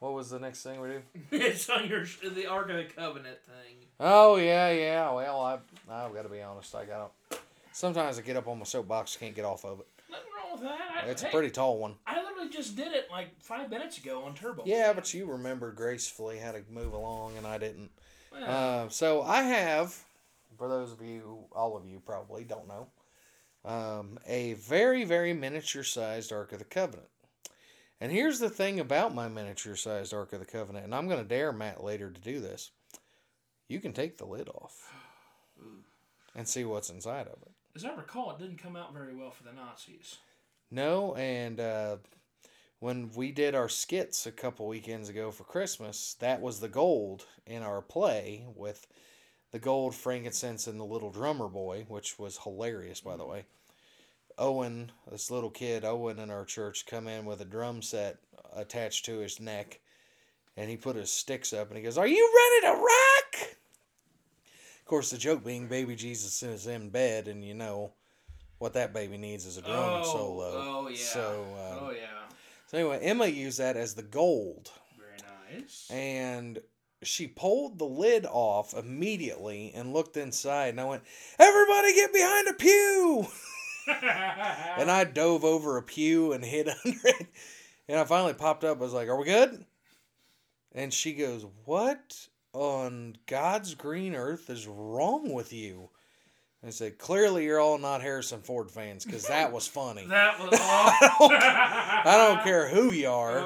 [0.00, 1.02] What was the next thing we do?
[1.30, 3.76] it's on your the Ark of the Covenant thing.
[4.00, 5.12] Oh, yeah, yeah.
[5.12, 6.74] Well, I've, I've got to be honest.
[6.74, 7.38] I got to.
[7.72, 9.86] Sometimes I get up on my soapbox, and can't get off of it.
[10.10, 11.04] Nothing wrong with that.
[11.04, 11.94] I, It's a hey, pretty tall one.
[12.04, 14.64] I literally just did it like five minutes ago on Turbo.
[14.66, 17.90] Yeah, but you remembered gracefully how to move along, and I didn't.
[18.32, 19.96] Well, Uh, so I have,
[20.60, 22.86] for those of you, all of you probably don't know,
[23.64, 27.08] um, a very, very miniature sized Ark of the Covenant.
[27.98, 31.22] And here's the thing about my miniature sized Ark of the Covenant, and I'm going
[31.22, 32.72] to dare Matt later to do this.
[33.68, 34.92] You can take the lid off
[36.36, 37.52] and see what's inside of it.
[37.74, 40.18] as I recall, it didn't come out very well for the Nazis.
[40.70, 41.96] No, and uh,
[42.80, 47.24] when we did our skits a couple weekends ago for Christmas, that was the gold
[47.46, 48.86] in our play with
[49.50, 53.44] the gold, frankincense, and the little drummer boy, which was hilarious, by the way.
[54.38, 58.18] Owen, this little kid, Owen in our church, come in with a drum set
[58.54, 59.80] attached to his neck,
[60.56, 62.32] and he put his sticks up and he goes, "Are you
[62.62, 63.56] ready to rock?"
[64.78, 67.92] Of course, the joke being baby Jesus is in bed, and you know
[68.58, 70.52] what that baby needs is a drum oh, solo.
[70.54, 70.96] oh yeah.
[70.96, 72.28] So, um, oh yeah.
[72.66, 75.18] so anyway, Emma used that as the gold, Very
[75.60, 75.86] nice.
[75.90, 76.60] and
[77.02, 81.02] she pulled the lid off immediately and looked inside, and I went,
[81.38, 83.26] "Everybody, get behind a pew!"
[84.78, 87.26] and I dove over a pew and hid under it,
[87.88, 88.78] and I finally popped up.
[88.78, 89.64] I was like, "Are we good?"
[90.72, 95.90] And she goes, "What on God's green earth is wrong with you?
[96.64, 100.04] I said, clearly you're all not Harrison Ford fans because that was funny.
[100.08, 103.38] That was I don't care who you are.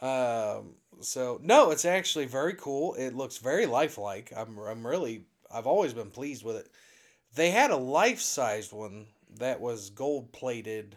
[0.00, 0.58] Oh.
[0.58, 2.94] Um, so no, it's actually very cool.
[2.94, 4.32] It looks very lifelike.
[4.36, 6.68] I'm I'm really I've always been pleased with it.
[7.34, 9.06] They had a life sized one
[9.38, 10.96] that was gold plated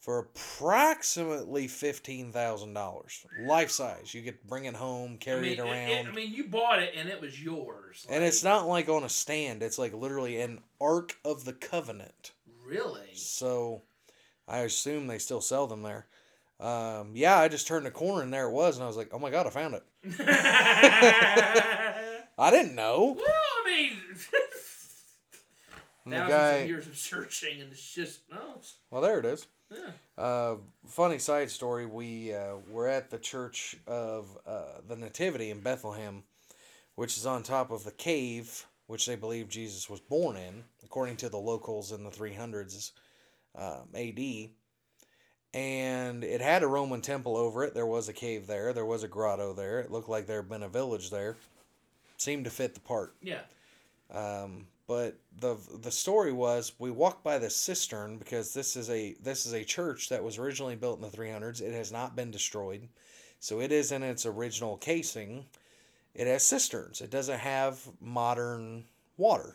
[0.00, 3.24] for approximately fifteen thousand dollars.
[3.40, 4.14] Life size.
[4.14, 5.90] You could bring it home, I carry mean, it around.
[5.90, 8.06] it- I mean, you bought it and it was yours.
[8.08, 9.62] and it's not like on a stand.
[9.62, 12.32] It's like literally an Ark of the Covenant.
[12.64, 13.14] really.
[13.14, 13.82] So
[14.48, 16.06] I assume they still sell them there.
[16.60, 19.08] Um, yeah, I just turned the corner and there it was, and I was like,
[19.12, 19.82] oh my god, I found it.
[22.38, 23.16] I didn't know.
[23.18, 23.96] Well, I mean,
[26.08, 28.38] thousands guy, of years of searching, and it's just no.
[28.56, 29.46] It's, well, there it is.
[29.70, 29.90] yeah.
[30.22, 35.60] Uh, funny side story: We uh, were at the church of uh, the Nativity in
[35.60, 36.24] Bethlehem,
[36.94, 41.16] which is on top of the cave which they believe Jesus was born in, according
[41.18, 42.90] to the locals in the 300s
[43.54, 44.52] um, A.D.
[45.52, 47.74] And it had a Roman temple over it.
[47.74, 48.72] There was a cave there.
[48.72, 49.80] There was a grotto there.
[49.80, 51.36] It looked like there had been a village there.
[52.18, 53.14] Seemed to fit the part.
[53.20, 53.40] Yeah.
[54.12, 59.14] Um, but the the story was we walked by the cistern because this is a
[59.22, 61.62] this is a church that was originally built in the 300s.
[61.62, 62.88] It has not been destroyed,
[63.38, 65.44] so it is in its original casing.
[66.12, 67.00] It has cisterns.
[67.00, 68.82] It doesn't have modern
[69.16, 69.54] water,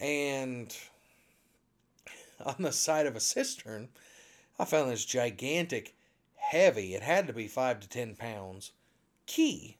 [0.00, 0.76] and
[2.44, 3.90] on the side of a cistern,
[4.62, 5.96] I found this gigantic,
[6.36, 6.94] heavy.
[6.94, 8.70] It had to be five to ten pounds.
[9.26, 9.76] Key.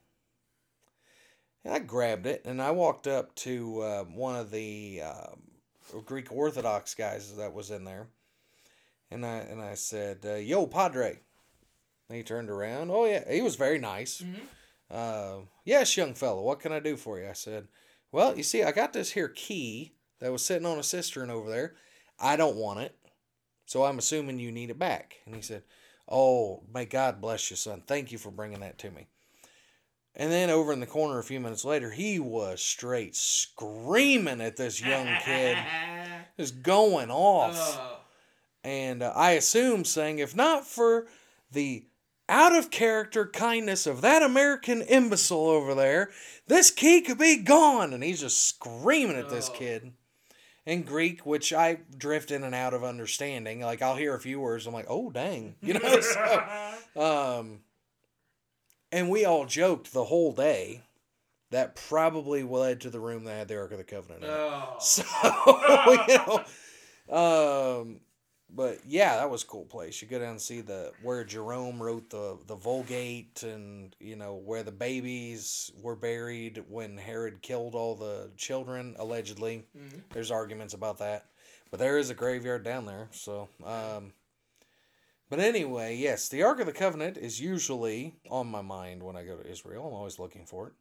[1.64, 6.32] And I grabbed it and I walked up to uh, one of the uh, Greek
[6.32, 8.08] Orthodox guys that was in there,
[9.08, 11.20] and I and I said, uh, "Yo, Padre."
[12.08, 12.90] And he turned around.
[12.90, 14.24] Oh yeah, he was very nice.
[14.90, 16.42] Uh, yes, young fellow.
[16.42, 17.28] What can I do for you?
[17.28, 17.68] I said,
[18.10, 21.48] "Well, you see, I got this here key that was sitting on a cistern over
[21.48, 21.76] there.
[22.18, 22.96] I don't want it,
[23.72, 25.62] so I'm assuming you need it back." And he said,
[26.08, 27.82] "Oh, may God bless you, son.
[27.86, 29.06] Thank you for bringing that to me."
[30.14, 34.56] And then over in the corner a few minutes later, he was straight screaming at
[34.56, 35.56] this young kid,
[36.38, 37.56] just going off.
[37.56, 37.98] Oh.
[38.62, 41.06] And uh, I assume saying, if not for
[41.50, 41.86] the
[42.28, 46.10] out of character kindness of that American imbecile over there,
[46.46, 47.92] this key could be gone.
[47.92, 49.54] And he's just screaming at this Oh.
[49.54, 49.92] kid
[50.64, 53.60] in Greek, which I drift in and out of understanding.
[53.60, 56.00] Like I'll hear a few words, I'm like, oh dang, you know.
[56.00, 57.60] so, um,
[58.90, 60.82] and we all joked the whole day
[61.50, 64.34] that probably led to the room that had the Ark of the Covenant in it.
[64.34, 64.76] Oh.
[64.80, 65.04] So
[66.08, 66.44] you
[67.08, 68.00] know, um,
[68.54, 70.02] but yeah, that was a cool place.
[70.02, 74.34] You go down and see the where Jerome wrote the the Vulgate, and you know
[74.34, 79.64] where the babies were buried when Herod killed all the children allegedly.
[79.76, 80.02] Mhm.
[80.10, 81.26] There's arguments about that,
[81.70, 83.08] but there is a graveyard down there.
[83.12, 84.12] So, um,
[85.30, 89.24] but anyway, yes, the Ark of the Covenant is usually on my mind when I
[89.24, 89.86] go to Israel.
[89.86, 90.74] I'm always looking for it.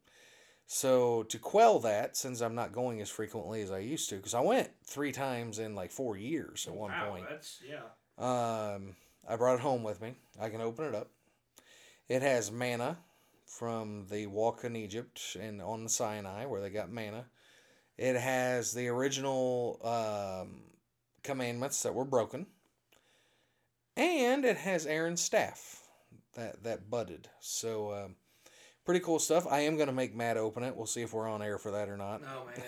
[0.73, 4.33] So to quell that, since I'm not going as frequently as I used to, because
[4.33, 7.25] I went three times in like four years at one wow, point.
[7.29, 7.81] That's yeah.
[8.17, 8.95] Um,
[9.27, 10.15] I brought it home with me.
[10.39, 11.09] I can open it up.
[12.07, 12.97] It has manna
[13.45, 17.25] from the walk in Egypt and on the Sinai where they got manna.
[17.97, 20.61] It has the original um,
[21.21, 22.45] commandments that were broken,
[23.97, 25.81] and it has Aaron's staff
[26.35, 27.27] that that budded.
[27.41, 28.15] So um,
[28.91, 29.47] pretty cool stuff.
[29.49, 30.75] I am gonna make Matt open it.
[30.75, 32.21] We'll see if we're on air for that or not.
[32.27, 32.65] Oh man.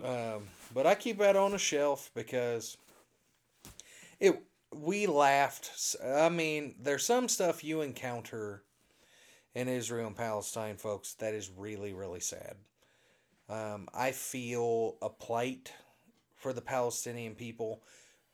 [0.02, 2.78] Um, but I keep that on a shelf because
[4.18, 4.42] it.
[4.74, 5.96] We laughed.
[6.02, 8.62] I mean, there's some stuff you encounter
[9.54, 12.54] in Israel and Palestine, folks, that is really, really sad.
[13.50, 15.72] Um, I feel a plight
[16.36, 17.82] for the Palestinian people.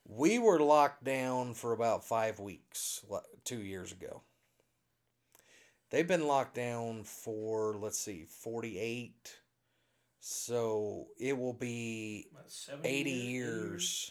[0.05, 3.05] We were locked down for about five weeks
[3.45, 4.23] two years ago.
[5.91, 9.37] They've been locked down for, let's see, 48.
[10.21, 14.11] So it will be About 70 80 years,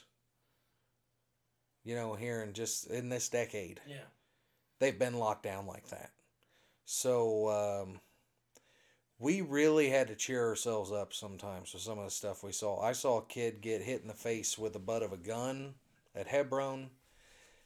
[1.83, 3.81] you know, here in just in this decade.
[3.85, 3.97] Yeah.
[4.79, 6.11] They've been locked down like that.
[6.85, 7.99] So um,
[9.19, 12.81] we really had to cheer ourselves up sometimes with some of the stuff we saw.
[12.81, 15.73] I saw a kid get hit in the face with the butt of a gun
[16.13, 16.91] at Hebron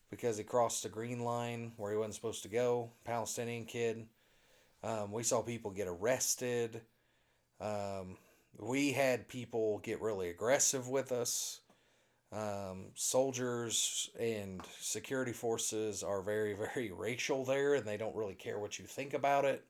[0.10, 2.92] because he crossed the green line where he wasn't supposed to go.
[3.06, 4.08] Palestinian kid.
[4.84, 6.82] Um, we saw people get arrested.
[7.60, 8.18] Um,
[8.58, 11.62] we had people get really aggressive with us.
[12.32, 18.60] Um, soldiers and security forces are very, very racial there, and they don't really care
[18.60, 19.64] what you think about it.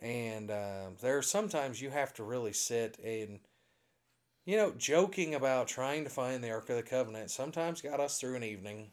[0.00, 3.40] And uh, there are sometimes you have to really sit and,
[4.44, 8.20] you know, joking about trying to find the Ark of the Covenant sometimes got us
[8.20, 8.90] through an evening.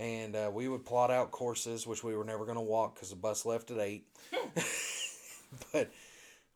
[0.00, 3.10] And uh, we would plot out courses, which we were never going to walk because
[3.10, 4.02] the bus left at 8.
[5.72, 5.90] but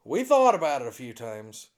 [0.03, 1.69] we thought about it a few times.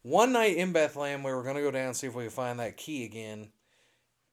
[0.00, 2.32] One night in Bethlehem, we were going to go down and see if we could
[2.32, 3.48] find that key again.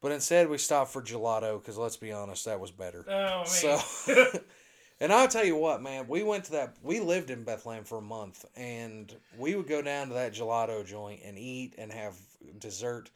[0.00, 3.04] But instead, we stopped for gelato because let's be honest, that was better.
[3.06, 3.78] Oh, I mean, So,
[5.00, 6.76] and I'll tell you what, man, we went to that.
[6.82, 10.86] We lived in Bethlehem for a month, and we would go down to that gelato
[10.86, 12.14] joint and eat and have
[12.58, 13.10] dessert.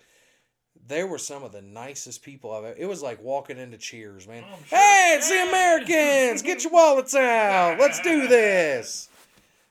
[0.87, 2.64] There were some of the nicest people I've.
[2.64, 4.45] ever It was like walking into Cheers, man.
[4.47, 4.79] Oh, sure.
[4.79, 6.43] Hey, it's the Americans!
[6.43, 7.79] Get your wallets out.
[7.79, 9.09] Let's do this.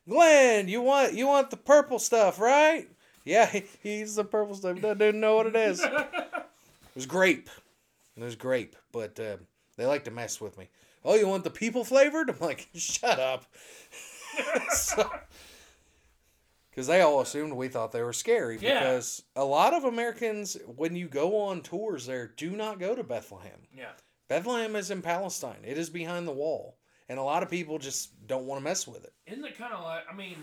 [0.08, 2.88] Glen, you want you want the purple stuff, right?
[3.24, 4.76] Yeah, he, he's the purple stuff.
[4.76, 5.86] He doesn't know what it is.
[6.92, 7.50] It was grape.
[8.18, 9.38] It was grape, but uh,
[9.78, 10.68] they like to mess with me.
[11.06, 12.30] Oh, you want the people flavored?
[12.30, 13.46] I'm like, shut up.
[16.72, 18.58] Because they all assumed we thought they were scary.
[18.60, 18.80] Yeah.
[18.80, 23.04] Because a lot of Americans, when you go on tours there, do not go to
[23.04, 23.68] Bethlehem.
[23.78, 23.92] yeah.
[24.30, 25.60] Bethlehem is in Palestine.
[25.66, 26.78] It is behind the wall.
[27.10, 29.12] And a lot of people just don't want to mess with it.
[29.28, 30.04] Isn't it kind of like?
[30.10, 30.38] I mean,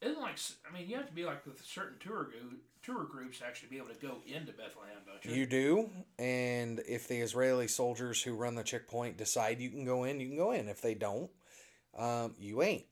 [0.00, 0.38] isn't like?
[0.66, 3.68] I mean, you have to be like with certain tour group, tour groups to actually
[3.68, 5.40] be able to go into Bethlehem, don't you?
[5.40, 10.04] You do, and if the Israeli soldiers who run the checkpoint decide you can go
[10.04, 10.68] in, you can go in.
[10.68, 11.30] If they don't,
[11.98, 12.84] um, you ain't.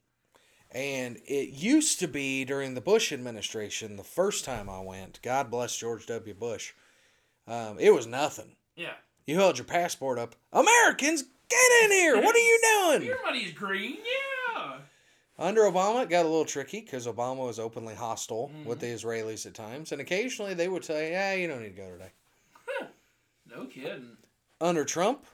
[0.77, 5.51] And it used to be during the Bush administration, the first time I went, God
[5.51, 6.35] bless George W.
[6.35, 6.75] Bush,
[7.49, 8.57] um, it was nothing.
[8.77, 8.93] yeah.
[9.27, 10.37] You held your passport up.
[10.53, 12.21] Americans, get in here!
[12.21, 12.61] What are you
[12.91, 13.03] doing?
[13.09, 13.97] Your money's green.
[14.55, 14.75] Yeah.
[15.39, 19.47] Under Obama, it got a little tricky because Obama was openly hostile with the Israelis
[19.47, 22.13] at times, and occasionally they would say, "Yeah, you don't need to go today."
[23.49, 24.17] No kidding.
[24.61, 25.25] under Trump,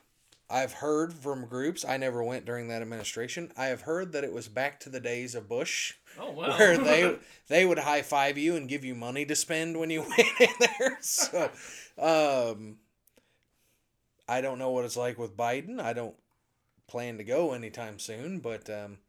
[0.49, 1.83] I've heard from groups.
[1.83, 3.51] I never went during that administration.
[3.57, 6.51] I have heard that it was back to the days of Bush, Oh well.
[6.57, 7.17] where they
[7.47, 10.49] they would high five you and give you money to spend when you went in
[10.59, 10.97] there.
[11.01, 11.49] So,
[11.97, 12.77] um,
[14.27, 15.79] I don't know what it's like with Biden.
[15.81, 16.15] I don't
[16.87, 18.99] plan to go anytime soon, but um,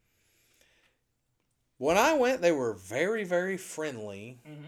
[1.79, 4.39] when I went, they were very very friendly.
[4.47, 4.65] hmm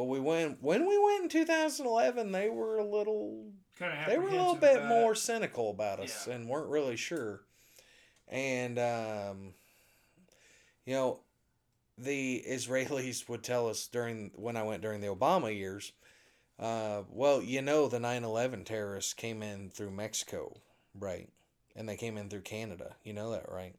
[0.00, 2.32] But we went when we went in 2011.
[2.32, 4.06] They were a little Kind of.
[4.06, 6.36] they were a little bit more cynical about us Yeah.
[6.36, 7.42] and weren't really sure.
[8.26, 9.52] And um,
[10.86, 11.20] you know,
[11.98, 15.92] the Israelis would tell us during when I went during the Obama years,
[16.58, 20.62] uh, well, you know, the 9/11 terrorists came in through Mexico,
[20.98, 21.28] right?
[21.76, 22.96] And they came in through Canada.
[23.04, 23.74] You know that, right?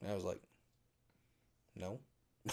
[0.00, 0.40] And I was like,
[1.74, 1.98] no.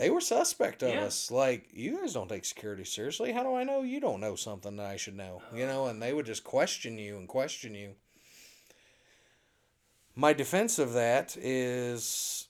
[0.00, 1.02] they were suspect of Yeah.
[1.04, 1.30] us.
[1.30, 3.32] Like, you guys don't take security seriously.
[3.32, 5.42] How do I know you don't know something that I should know?
[5.54, 7.96] You know, and they would just question you and question you.
[10.16, 12.48] My defense of that is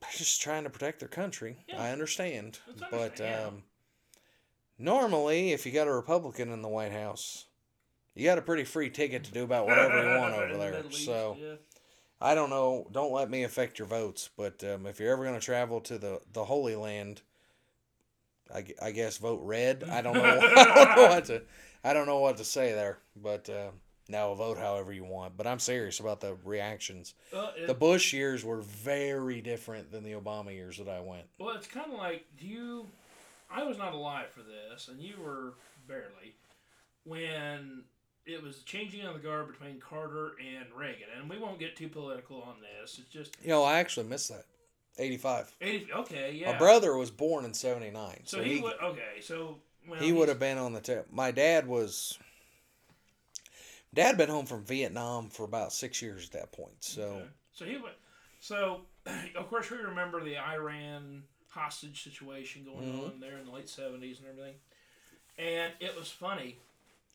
[0.00, 1.58] they're just trying to protect their country.
[1.68, 1.82] Yeah.
[1.82, 2.60] I understand.
[2.90, 3.64] But um,
[4.78, 7.44] normally, if you got a Republican in the White House,
[8.14, 10.90] you got a pretty free ticket to do about whatever you want over there.
[10.90, 11.36] So.
[11.38, 11.54] yeah.
[12.20, 12.86] I don't know.
[12.92, 14.30] Don't let me affect your votes.
[14.36, 17.22] But um, if you're ever going to travel to the, the Holy Land,
[18.54, 19.84] I, I guess vote red.
[19.90, 20.22] I don't know.
[20.56, 21.42] I don't know what to.
[21.84, 22.98] I don't know what to say there.
[23.14, 23.70] But uh,
[24.08, 25.36] now vote however you want.
[25.36, 27.14] But I'm serious about the reactions.
[27.32, 31.24] Well, it- The Bush years were very different than the Obama years that I went.
[31.38, 32.86] Well, it's kind of like do you?
[33.50, 35.52] I was not alive for this, and you were
[35.86, 36.34] barely
[37.04, 37.84] when
[38.26, 41.06] it was changing of the guard between Carter and Reagan.
[41.18, 42.98] And we won't get too political on this.
[42.98, 44.44] It's just You know, I actually missed that.
[44.98, 45.54] 85.
[45.60, 45.92] eighty.
[45.92, 46.52] Okay, yeah.
[46.52, 48.20] My brother was born in 79.
[48.24, 48.74] So, So, he, he, would.
[48.82, 51.06] Okay, so well, he would have been on the tip.
[51.12, 52.18] My dad was.
[53.94, 56.76] Dad been home from Vietnam for about six years at that point.
[56.82, 57.24] So Okay.
[57.52, 57.78] So he.
[58.40, 58.80] So,
[59.36, 63.04] of course, we remember the Iran hostage situation going Mhm.
[63.14, 64.54] on there in the late seventies and everything.
[65.38, 66.58] And it was funny.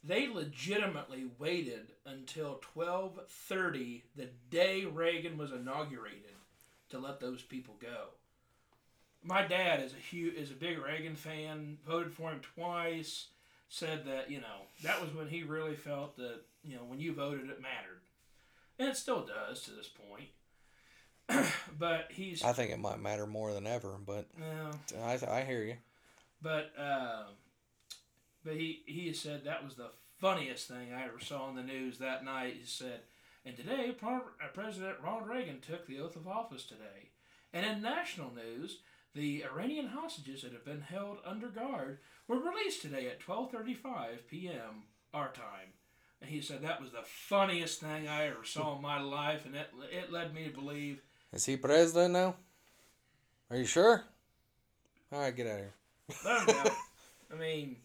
[0.04, 6.36] They legitimately waited until twelve thirty, the day Reagan was inaugurated,
[6.89, 8.08] to let those people go.
[9.24, 11.78] My dad is a huge, is a big Reagan fan.
[11.86, 13.28] Voted for him twice.
[13.70, 17.14] Said that you know that was when he really felt that you know when you
[17.14, 18.02] voted it mattered
[18.82, 20.30] and it still does to this point.
[21.80, 23.97] but he's I think it might matter more than ever.
[24.06, 25.76] But well, I, I hear you.
[26.41, 27.26] but um,
[28.44, 31.64] but he he has said that was the funniest thing I ever saw on the
[31.64, 32.56] news that night.
[32.60, 33.02] He said,
[33.46, 34.20] and today uh,
[34.54, 37.10] President Ronald Reagan took the oath of office today,
[37.54, 38.80] and in national news.
[39.14, 44.84] The Iranian hostages that have been held under guard were released today at 12:35 p.m.
[45.14, 45.74] our time.
[46.22, 49.54] And he said that was the funniest thing I ever saw in my life, and
[49.56, 51.02] it it led me to believe.
[51.34, 52.36] Is he president now?
[53.50, 54.06] Are you sure?
[55.12, 55.74] All right, get out of here.
[56.26, 56.72] I.
[57.34, 57.78] I mean,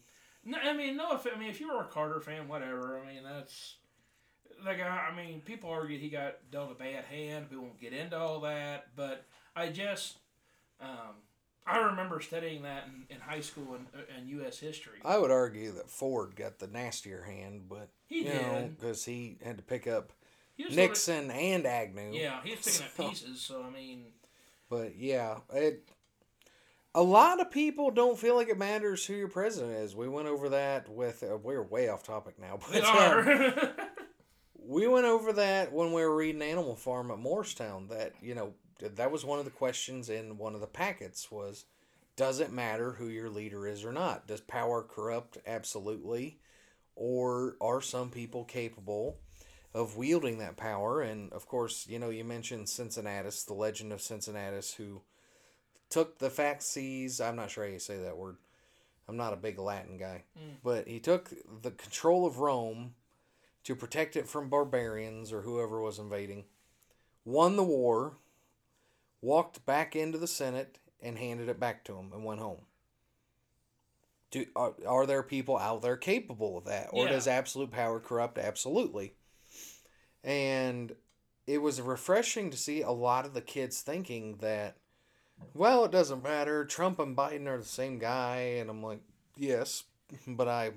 [0.47, 1.13] no, I mean, no.
[1.15, 2.99] If I mean, if you were a Carter fan, whatever.
[2.99, 3.75] I mean, that's
[4.65, 7.47] like I, I mean, people argue he got dealt a bad hand.
[7.51, 9.25] We won't get into all that, but
[9.55, 10.17] I just,
[10.81, 11.15] um,
[11.65, 13.87] I remember studying that in, in high school and
[14.17, 14.57] in, U.S.
[14.59, 14.99] history.
[15.05, 18.79] I would argue that Ford got the nastier hand, but He you know, did.
[18.79, 20.11] because he had to pick up
[20.55, 22.11] He was sort of- Nixon and Agnew.
[22.13, 23.41] yeah, he was picking So- up pieces.
[23.41, 24.05] So I mean,
[24.69, 25.87] But yeah, it.
[26.95, 29.95] A lot of people don't feel like it matters who your president is.
[29.95, 31.23] We went over that with.
[31.23, 33.73] Uh, we're way off topic now, we but um, are.
[34.67, 37.87] we went over that when we were reading Animal Farm at Morristown.
[37.89, 41.65] That you know that was one of the questions in one of the packets was,
[42.15, 44.27] does it matter who your leader is or not?
[44.27, 45.37] Does power corrupt?
[45.45, 46.39] Absolutely,
[46.95, 49.19] or are some people capable
[49.73, 51.01] of wielding that power?
[51.01, 55.01] And of course, you know you mentioned Cincinnatus, the legend of Cincinnatus, who
[55.89, 57.21] took the Faxes.
[57.21, 58.37] I'm not sure how you say that word.
[59.07, 60.57] I'm not a big Latin guy, mm.
[60.63, 61.31] but he took
[61.61, 62.93] the control of Rome
[63.63, 66.45] to protect it from barbarians or whoever was invading,
[67.23, 68.17] won the war,
[69.21, 72.61] walked back into the Senate, and handed it back to him and went home.
[74.31, 76.89] Do, are, are there people out there capable of that?
[76.91, 77.11] Or Yeah.
[77.11, 78.37] does absolute power corrupt?
[78.37, 79.13] Absolutely.
[80.23, 80.95] And
[81.45, 84.77] it was refreshing to see a lot of the kids thinking that,
[85.53, 86.65] well, it doesn't matter.
[86.65, 88.57] Trump and Biden are the same guy.
[88.59, 89.01] And I'm like,
[89.35, 89.83] yes,
[90.27, 90.71] but I,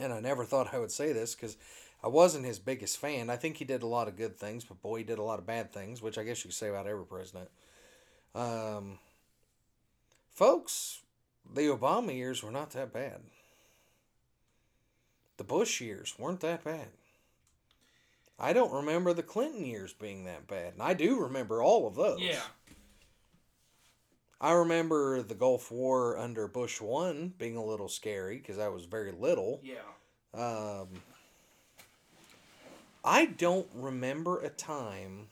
[0.00, 1.56] and I never thought I would say this because
[2.02, 3.30] I wasn't his biggest fan.
[3.30, 5.38] I think he did a lot of good things, but boy, he did a lot
[5.38, 7.50] of bad things, which I guess you could say about every president.
[8.34, 8.98] Um,
[10.30, 11.00] folks,
[11.52, 13.20] the Obama years were not that bad.
[15.38, 16.88] The Bush years weren't that bad.
[18.40, 21.96] I don't remember the Clinton years being that bad, and I do remember all of
[21.96, 22.20] those.
[22.20, 22.42] yeah,
[24.40, 28.84] I remember the Gulf War under Bush one being a little scary because I was
[28.84, 29.60] very little.
[29.62, 29.78] yeah.
[30.34, 30.88] Um,
[33.04, 35.28] I don't remember a time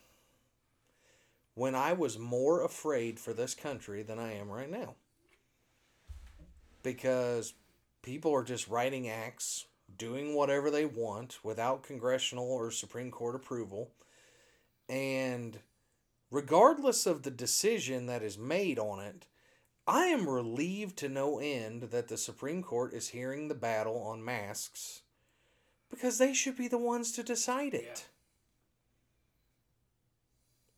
[1.55, 4.95] when I was more afraid for this country than I am right now.
[6.83, 7.55] Because
[8.03, 9.67] people are just writing acts,
[9.99, 13.91] doing whatever they want without congressional or Supreme Court approval.
[14.89, 15.59] And
[16.31, 19.27] regardless of the decision that is made on it,
[19.87, 24.25] I am relieved to no end that the Supreme Court is hearing the battle on
[24.25, 25.03] masks
[25.91, 28.07] because they should be the ones to decide it.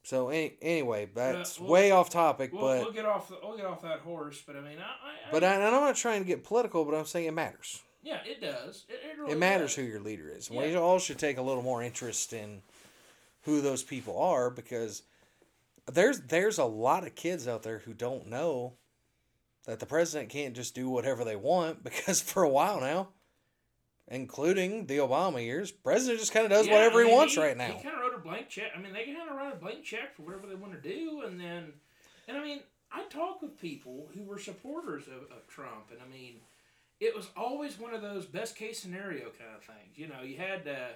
[0.02, 3.28] So any, anyway, that's we'll- way off topic, We'll, but we'll get off.
[3.28, 4.42] The, we'll get off that horse.
[4.46, 4.82] But I mean, I.
[4.82, 7.82] I, but I, I'm not trying to get political, but I'm saying it matters.
[8.02, 8.84] yeah, it does.
[8.88, 9.84] It, it, really It matters does.
[9.84, 10.48] who your leader is.
[10.50, 10.62] Yeah.
[10.62, 12.62] We all should take a little more interest in
[13.42, 15.02] who those people are because
[15.92, 18.74] there's there's a lot of kids out there who don't know
[19.66, 23.08] that the president can't just do whatever they want because for a while now,
[24.08, 27.36] including the Obama years, president just kind of does Yeah, whatever I he mean, wants
[27.36, 27.66] right now.
[27.66, 28.72] He kind of wrote a blank check.
[28.76, 31.22] I mean, they kind of write a blank check for whatever they want to do,
[31.26, 31.72] and then,
[32.26, 32.60] and I mean,
[32.90, 36.36] I talk with people who were supporters of, of Trump, and I mean,
[37.00, 39.96] it was always one of those best case scenario kind of things.
[39.96, 40.88] You know, you had to,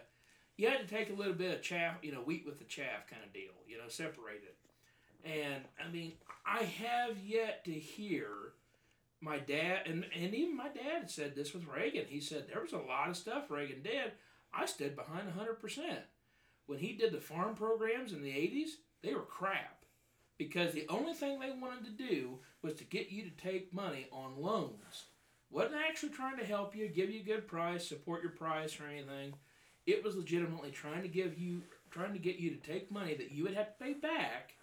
[0.57, 3.09] you had to take a little bit of chaff, you know, wheat with the chaff
[3.09, 3.53] kind of deal.
[3.69, 4.57] You know, separate it.
[5.25, 6.13] And I mean,
[6.47, 8.29] I have yet to hear
[9.21, 12.07] my dad, and, and even my dad said this with Reagan.
[12.09, 14.13] He said there was a lot of stuff Reagan did.
[14.53, 15.97] I stood behind 100%.
[16.67, 18.71] When he did the farm programs in the 80s,
[19.03, 19.85] they were crap.
[20.39, 24.09] Because the only thing they wanted to do was to get you to take money
[24.11, 25.05] on loans.
[25.51, 28.87] Wasn't actually trying to help you, give you a good price, support your price or
[28.87, 29.35] anything.
[29.87, 33.31] It was legitimately trying to give you, trying to get you to take money that
[33.31, 34.55] you would have to pay back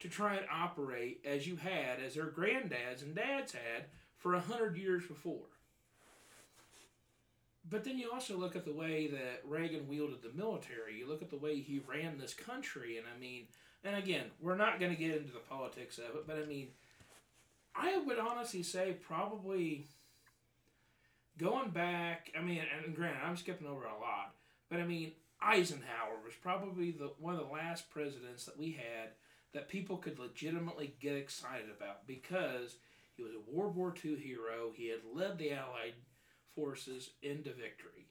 [0.00, 3.86] to try and operate as you had, as their granddads and dads had
[4.18, 5.46] for a hundred years before.
[7.68, 10.98] But then you also look at the way that Reagan wielded the military.
[10.98, 13.46] You look at the way he ran this country, and I mean,
[13.82, 16.68] and again, we're not going to get into the politics of it, but I mean,
[17.74, 19.86] I would honestly say probably
[21.38, 22.30] going back.
[22.38, 24.34] I mean, and granted, I'm skipping over a lot,
[24.70, 29.10] but I mean, Eisenhower was probably the one of the last presidents that we had
[29.54, 32.76] that people could legitimately get excited about because
[33.16, 34.72] he was a World War II hero.
[34.74, 35.94] He had led the Allied
[36.54, 38.08] forces into victory.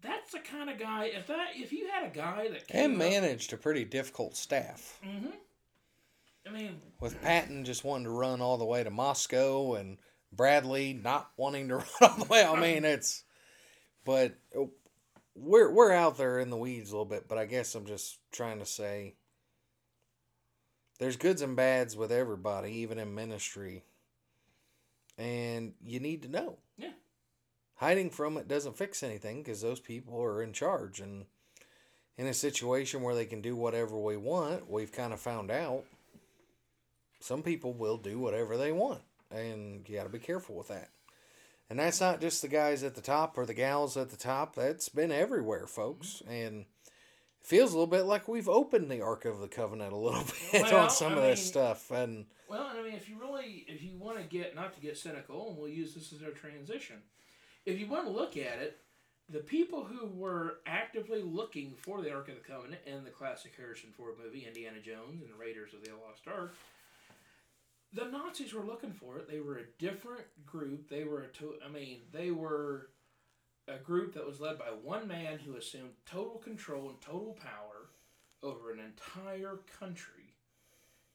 [0.00, 1.06] That's the kind of guy.
[1.06, 4.36] If that, if you had a guy that And came up- managed a pretty difficult
[4.36, 4.98] staff.
[5.04, 5.30] Mm-hmm.
[6.46, 9.98] I mean, with Patton just wanting to run all the way to Moscow and
[10.32, 12.44] Bradley not wanting to run all the way.
[12.44, 13.24] I mean, it's,
[14.04, 14.34] but
[15.34, 17.28] we're we're out there in the weeds a little bit.
[17.28, 19.14] But I guess I'm just trying to say
[20.98, 23.84] there's goods and bads with everybody, even in ministry,
[25.16, 26.58] and you need to know.
[26.76, 26.92] Yeah.
[27.76, 31.26] Hiding from it doesn't fix anything because those people are in charge and.
[32.16, 35.84] In a situation where they can do whatever we want, we've kind of found out
[37.20, 40.90] some people will do whatever they want and you got to be careful with that
[41.68, 44.54] and that's not just the guys at the top or the gals at the top
[44.54, 46.64] that's been everywhere folks and
[47.42, 50.62] feels a little bit like we've opened the ark of the covenant a little bit
[50.62, 53.82] Well, on some I of this stuff and well, I mean, if you really, if
[53.82, 56.96] you want to get, not to get cynical, and we'll use this as our transition,
[57.66, 58.78] if you want to look at it,
[59.28, 63.52] the people who were actively looking for the Ark of the Covenant in the classic
[63.54, 66.54] Harrison Ford movie, Indiana Jones and the Raiders of the Lost Ark,
[67.92, 69.30] the Nazis were looking for it.
[69.30, 70.88] They were a different group.
[70.88, 72.88] They were a to, I mean, they were
[73.68, 77.90] a group that was led by one man who assumed total control and total power
[78.42, 80.34] over an entire country.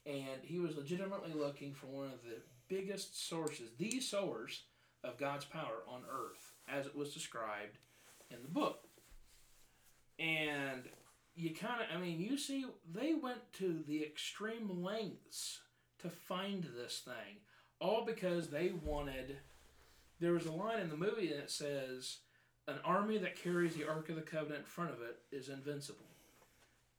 [0.06, 4.64] And he was legitimately looking for one of the biggest sources, the source
[5.04, 7.78] of God's power on earth, as it was described
[8.30, 8.88] in the book.
[10.20, 10.84] And
[11.36, 15.62] you kind of, I mean, you see, they went to the extreme lengths
[16.00, 17.38] to find this thing,
[17.80, 19.38] all because they wanted.
[20.20, 22.18] There was a line in the movie that says,
[22.68, 26.06] "An army that carries the Ark of the Covenant in front of it is invincible."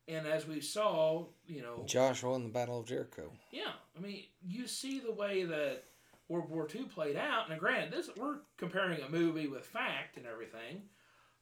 [0.07, 4.25] And as we saw, you know, joshua in the battle of jericho yeah, I mean,
[4.47, 5.85] you see the way that
[6.29, 7.49] World War II played out.
[7.49, 10.83] Now, granted, this we're comparing a movie with fact and everything,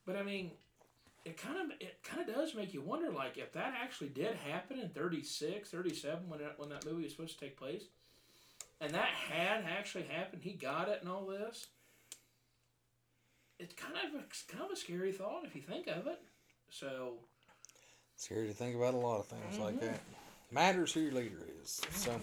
[0.06, 0.52] but I mean,
[1.24, 4.34] it kind of it kind of does make you wonder, like, if that actually did
[4.36, 7.84] happen in 36, 37, when that, when that movie was supposed to take place,
[8.80, 11.68] and that had actually happened, he got it and all this.
[13.62, 16.20] It's kind of a, kind of a scary thought if you think of it.
[16.70, 17.14] So,
[18.14, 19.86] it's scary to think about a lot of things like Mm-hmm.
[19.86, 20.00] that
[20.50, 22.20] matters who your leader is so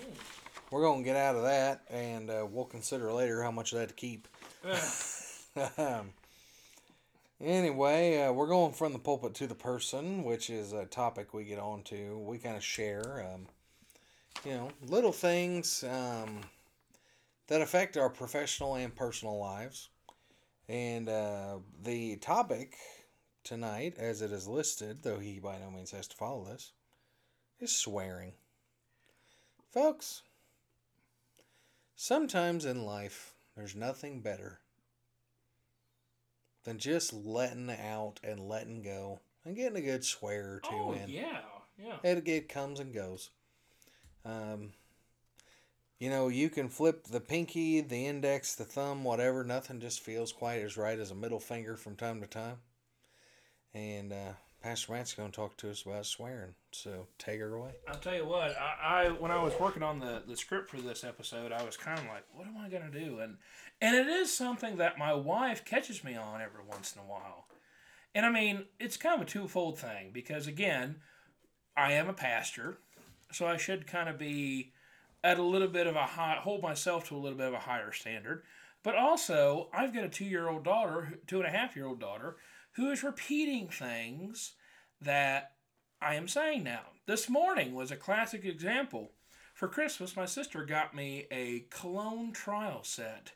[0.69, 3.79] we're going to get out of that and uh, we'll consider later how much of
[3.79, 4.27] that to keep
[5.77, 6.11] Um,
[7.41, 11.43] anyway, uh, we're going from the pulpit to the person, which is a topic we
[11.43, 12.17] get on to.
[12.19, 13.47] We kind of share, um,
[14.45, 16.41] you know, little things um,
[17.47, 19.89] that affect our professional and personal lives.
[20.69, 22.77] And uh, the topic
[23.43, 26.73] tonight, as it is listed, though he by no means has to follow this,
[27.59, 28.33] is swearing.
[29.73, 30.21] Folks,
[31.95, 34.59] sometimes in life, there's nothing better
[36.65, 40.93] than just letting out and letting go and getting a good swear or two oh
[40.93, 41.09] in.
[41.09, 41.39] yeah,
[41.83, 41.95] yeah.
[42.03, 43.31] It, it comes and goes.
[44.23, 44.73] Um,
[45.99, 49.43] you know, you can flip the pinky, the index, the thumb, whatever.
[49.43, 52.57] Nothing just feels quite as right as a middle finger from time to time.
[53.73, 54.31] And uh,
[54.63, 56.53] Pastor Matt's going to talk to us about swearing.
[56.71, 57.71] So take her away.
[57.87, 60.77] I'll tell you what, I, I when I was working on the, the script for
[60.77, 63.19] this episode, I was kind of like, what am I gonna do?
[63.19, 63.37] And
[63.81, 67.47] and it is something that my wife catches me on every once in a while.
[68.15, 70.97] And I mean, it's kind of a twofold thing because again,
[71.77, 72.79] I am a pastor,
[73.31, 74.73] so I should kind of be
[75.23, 77.59] at a little bit of a high, hold myself to a little bit of a
[77.59, 78.43] higher standard.
[78.83, 81.99] But also, I've got a two year old daughter, two and a half year old
[81.99, 82.37] daughter,
[82.73, 84.53] who is repeating things
[85.01, 85.51] that
[86.01, 86.81] I am saying now.
[87.05, 89.11] This morning was a classic example.
[89.53, 93.33] For Christmas, my sister got me a cologne trial set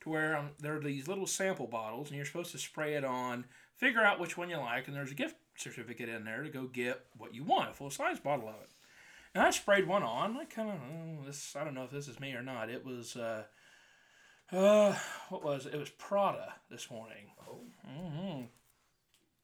[0.00, 3.04] to where um, there are these little sample bottles, and you're supposed to spray it
[3.04, 3.44] on,
[3.76, 6.64] figure out which one you like, and there's a gift certificate in there to go
[6.64, 8.70] get what you want, a full size bottle of it.
[9.36, 10.38] And I sprayed one on.
[10.38, 11.54] I kind of oh, this.
[11.54, 12.70] I don't know if this is me or not.
[12.70, 13.42] It was, uh,
[14.50, 14.94] uh,
[15.28, 15.74] what was it?
[15.74, 17.26] It was Prada this morning.
[17.46, 17.60] Oh.
[17.86, 18.44] hmm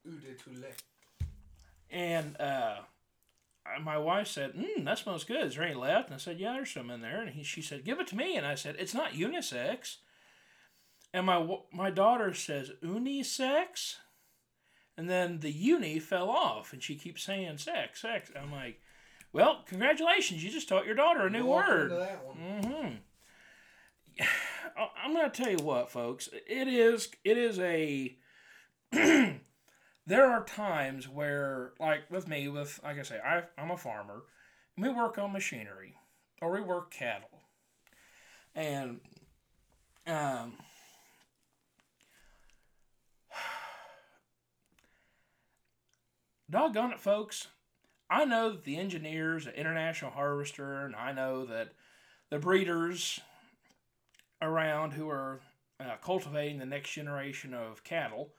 [0.09, 0.83] Eau de Toilette.
[1.91, 2.77] And uh,
[3.83, 5.49] my wife said, mm, "That smells good.
[5.49, 7.61] Is there any left?" And I said, "Yeah, there's some in there." And he, she
[7.61, 9.97] said, "Give it to me." And I said, "It's not unisex."
[11.13, 13.97] And my my daughter says, "Unisex,"
[14.97, 18.81] and then the uni fell off, and she keeps saying "sex, sex." I'm like,
[19.33, 20.45] "Well, congratulations!
[20.45, 22.37] You just taught your daughter a new Walk word." into that one.
[22.37, 24.25] Mm-hmm.
[25.05, 26.29] I'm gonna tell you what, folks.
[26.47, 28.17] It is it is a.
[28.93, 34.23] there are times where, like with me, with like I say, I, I'm a farmer.
[34.77, 35.95] We work on machinery,
[36.41, 37.43] or we work cattle,
[38.55, 39.01] and
[40.07, 40.55] um.
[46.51, 47.49] Doggone it, folks.
[48.13, 51.71] I know that the engineers at International Harvester, and I know that
[52.29, 53.19] the breeders
[54.43, 55.41] around who are
[55.81, 58.35] uh, cultivating the next generation of cattle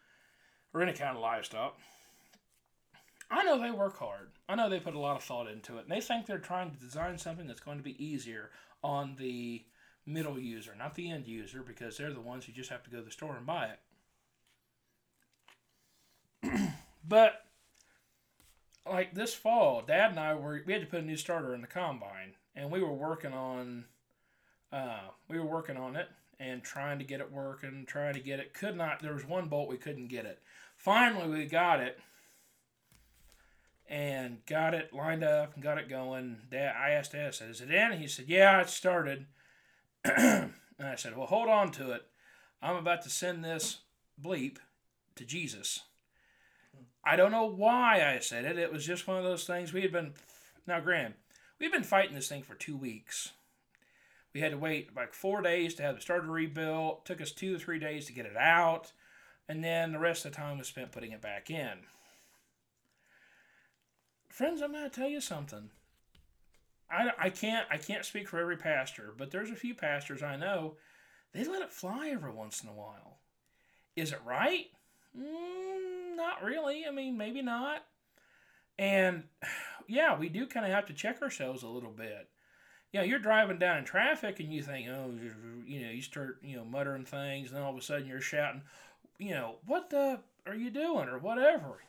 [0.75, 1.75] or any kind of livestock,
[3.31, 4.29] I know they work hard.
[4.47, 5.85] I know they put a lot of thought into it.
[5.85, 8.51] And they think they're trying to design something that's going to be easier
[8.83, 9.65] on the
[10.05, 12.97] middle user, not the end user, because they're the ones who just have to go
[12.97, 13.71] to the store and buy
[16.43, 16.69] it.
[17.07, 17.43] but
[18.89, 21.61] like this fall, Dad and I were we had to put a new starter in
[21.61, 23.85] the combine, and we were working on
[24.71, 26.09] uh, we were working on it
[26.39, 28.53] and trying to get it working, trying to get it.
[28.53, 29.01] Could not.
[29.01, 30.41] There was one bolt we couldn't get it.
[30.75, 31.99] Finally, we got it
[33.87, 36.37] and got it lined up and got it going.
[36.51, 39.27] Dad, I asked Dad, I said, "Is it in?" He said, "Yeah, it started."
[40.03, 42.03] and I said, "Well, hold on to it.
[42.61, 43.79] I'm about to send this
[44.21, 44.57] bleep
[45.15, 45.81] to Jesus."
[47.05, 48.57] I don't know why I said it.
[48.57, 50.13] It was just one of those things we had been.
[50.65, 51.15] Now, Graham,
[51.59, 53.31] we've been fighting this thing for two weeks.
[54.33, 57.01] We had to wait like four days to have the starter rebuilt.
[57.01, 58.93] It took us two or three days to get it out,
[59.47, 61.79] and then the rest of the time was spent putting it back in.
[64.29, 65.69] Friends, I'm going to tell you something.
[66.89, 70.35] I, I can't I can't speak for every pastor, but there's a few pastors I
[70.35, 70.75] know.
[71.33, 73.17] They let it fly every once in a while.
[73.95, 74.67] Is it right?
[75.17, 76.83] Mm, not really.
[76.87, 77.85] I mean, maybe not.
[78.77, 79.23] And
[79.87, 82.29] yeah, we do kind of have to check ourselves a little bit.
[82.91, 85.11] You know, you're driving down in traffic and you think, oh,
[85.65, 88.61] you know, you start, you know, muttering things, and all of a sudden you're shouting,
[89.17, 91.79] you know, what the are you doing or whatever.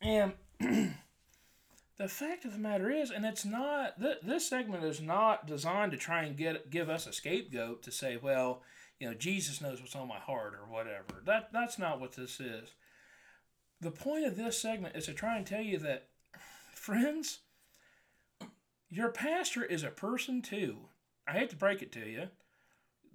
[0.00, 5.46] And the fact of the matter is, and it's not th- this segment is not
[5.46, 8.62] designed to try and get give us a scapegoat to say, well,
[8.98, 11.22] you know, Jesus knows what's on my heart or whatever.
[11.24, 12.74] That that's not what this is.
[13.80, 16.08] The point of this segment is to try and tell you that,
[16.72, 17.40] friends,
[18.88, 20.88] your pastor is a person too.
[21.28, 22.28] I hate to break it to you.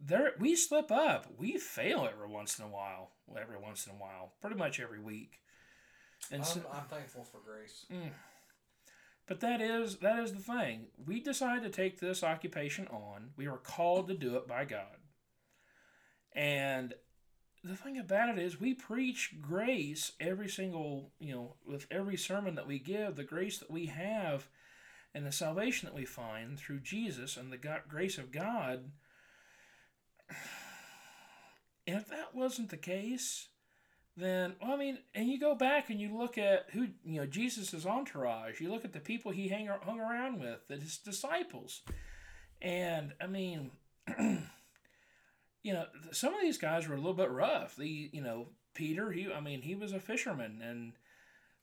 [0.03, 1.27] There, we slip up.
[1.37, 3.11] We fail every once in a while.
[3.39, 5.39] Every once in a while, pretty much every week.
[6.31, 7.85] And I'm, so, I'm thankful for grace.
[7.91, 8.11] Mm.
[9.27, 10.87] but that is that is the thing.
[11.03, 13.31] We decided to take this occupation on.
[13.37, 15.00] We were called to do it by God.
[16.33, 16.93] And
[17.63, 22.55] the thing about it is we preach grace every single, you know, with every sermon
[22.55, 24.47] that we give, the grace that we have
[25.13, 28.91] and the salvation that we find through Jesus and the God, grace of God.
[31.85, 33.49] And if that wasn't the case,
[34.17, 37.25] then well, I mean, and you go back and you look at who you know
[37.25, 38.59] Jesus's entourage.
[38.59, 41.81] You look at the people he hang, hung around with, his disciples,
[42.61, 43.71] and I mean,
[45.63, 47.75] you know, some of these guys were a little bit rough.
[47.75, 50.93] The you know Peter, he I mean, he was a fisherman, and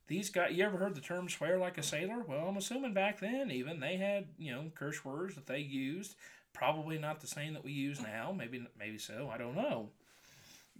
[0.07, 0.55] these guys.
[0.55, 2.23] You ever heard the term "swear like a sailor"?
[2.27, 6.15] Well, I'm assuming back then even they had you know curse words that they used.
[6.53, 8.33] Probably not the same that we use now.
[8.37, 9.31] Maybe maybe so.
[9.33, 9.91] I don't know,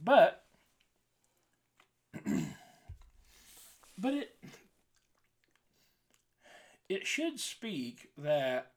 [0.03, 0.45] but
[3.99, 4.37] but it
[6.89, 8.73] it should speak that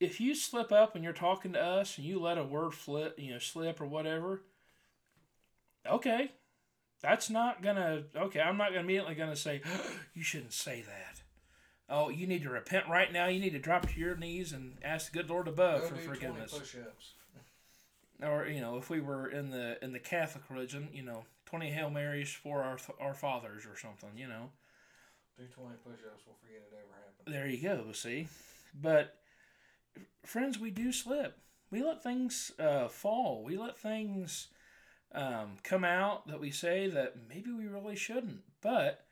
[0.00, 3.18] if you slip up and you're talking to us and you let a word flip,
[3.18, 4.40] you know, slip or whatever,
[5.86, 6.32] okay,
[7.02, 8.04] that's not gonna.
[8.16, 9.60] Okay, I'm not immediately gonna say
[10.14, 11.22] you shouldn't say that.
[11.88, 13.26] Oh, you need to repent right now.
[13.26, 15.94] You need to drop to your knees and ask the good Lord above Go for
[15.96, 17.12] do 20 forgiveness push-ups.
[18.22, 21.70] or you know, if we were in the in the Catholic religion, you know, twenty
[21.70, 24.50] Hail Marys for our our fathers or something, you know.
[25.38, 26.22] Do 20 push-ups.
[26.26, 27.34] We'll forget it ever happened.
[27.34, 27.92] There you go.
[27.92, 28.28] See,
[28.74, 29.16] but
[30.24, 31.38] friends, we do slip.
[31.70, 33.42] We let things uh, fall.
[33.44, 34.48] We let things
[35.12, 38.40] um, come out that we say that maybe we really shouldn't.
[38.60, 39.04] But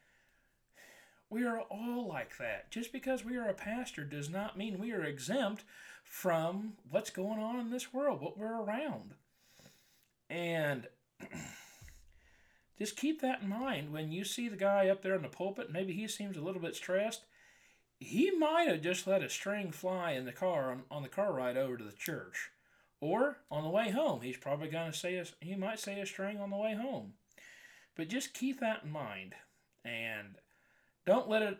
[1.31, 2.71] we are all like that.
[2.71, 5.65] Just because we are a pastor does not mean we are exempt
[6.05, 9.15] from what's going on in this world, what we're around.
[10.31, 10.87] And
[12.79, 15.71] just keep that in mind when you see the guy up there in the pulpit,
[15.71, 17.25] maybe he seems a little bit stressed.
[17.99, 21.33] He might have just let a string fly in the car on, on the car
[21.33, 22.51] ride over to the church.
[23.01, 26.07] Or on the way home, he's probably going to say a, he might say a
[26.07, 27.15] string on the way home.
[27.97, 29.35] But just keep that in mind
[29.85, 30.37] and
[31.07, 31.59] don't let it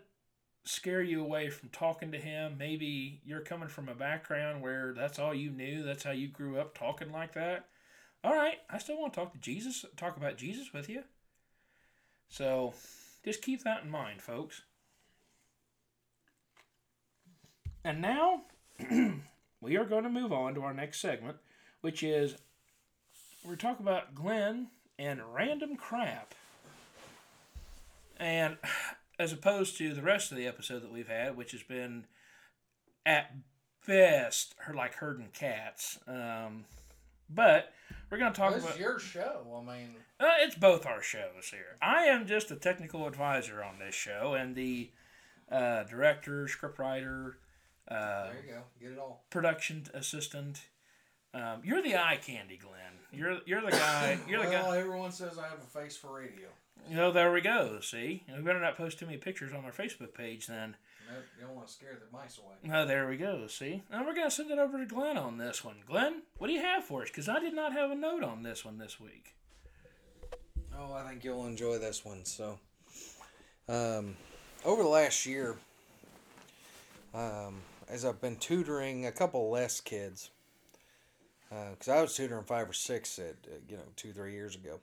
[0.65, 2.57] scare you away from talking to him.
[2.57, 6.59] Maybe you're coming from a background where that's all you knew, that's how you grew
[6.59, 7.67] up talking like that.
[8.23, 11.03] All right, I still want to talk to Jesus, talk about Jesus with you.
[12.27, 12.73] So
[13.23, 14.61] just keep that in mind, folks.
[17.89, 18.41] And now
[19.61, 21.37] we are going to move on to our next segment,
[21.81, 22.35] which is
[23.43, 24.67] we're talking about Glen
[24.99, 26.35] and random crap.
[28.17, 28.57] And
[29.19, 32.05] as opposed to the rest of the episode that we've had, which has been
[33.07, 33.33] at
[33.87, 35.97] best her like herding cats.
[36.07, 36.65] Um,
[37.27, 37.73] but
[38.11, 39.63] we're going to talk This about your show.
[39.67, 41.75] I mean, uh, it's both our shows here.
[41.81, 44.91] I am just a technical advisor on this show, and the
[45.51, 47.33] uh, director, scriptwriter,
[47.89, 48.61] uh, there you go.
[48.81, 49.23] Get it all.
[49.29, 50.61] production assistant.
[51.33, 52.73] Um, you're the eye candy, Glen.
[53.11, 54.17] You're you're the guy.
[54.27, 54.77] You're the well, guy.
[54.79, 56.47] everyone says I have a face for radio.
[56.89, 57.79] You know, there we go.
[57.81, 60.75] See, we better not post too many pictures on our Facebook page then.
[61.07, 62.55] No, You don't want to scare the mice away.
[62.63, 63.47] No, there we go.
[63.47, 65.77] See, now we're gonna send it over to Glen on this one.
[65.87, 67.09] Glen, what do you have for us?
[67.09, 69.35] Because I did not have a note on this one this week.
[70.77, 72.25] Oh, I think you'll enjoy this one.
[72.25, 72.59] So,
[73.67, 74.15] um,
[74.63, 75.57] over the last year,
[77.13, 77.55] um,
[77.89, 80.29] as I've been tutoring a couple less kids,
[81.49, 84.79] because I was tutoring five or six at uh, you know two three years ago.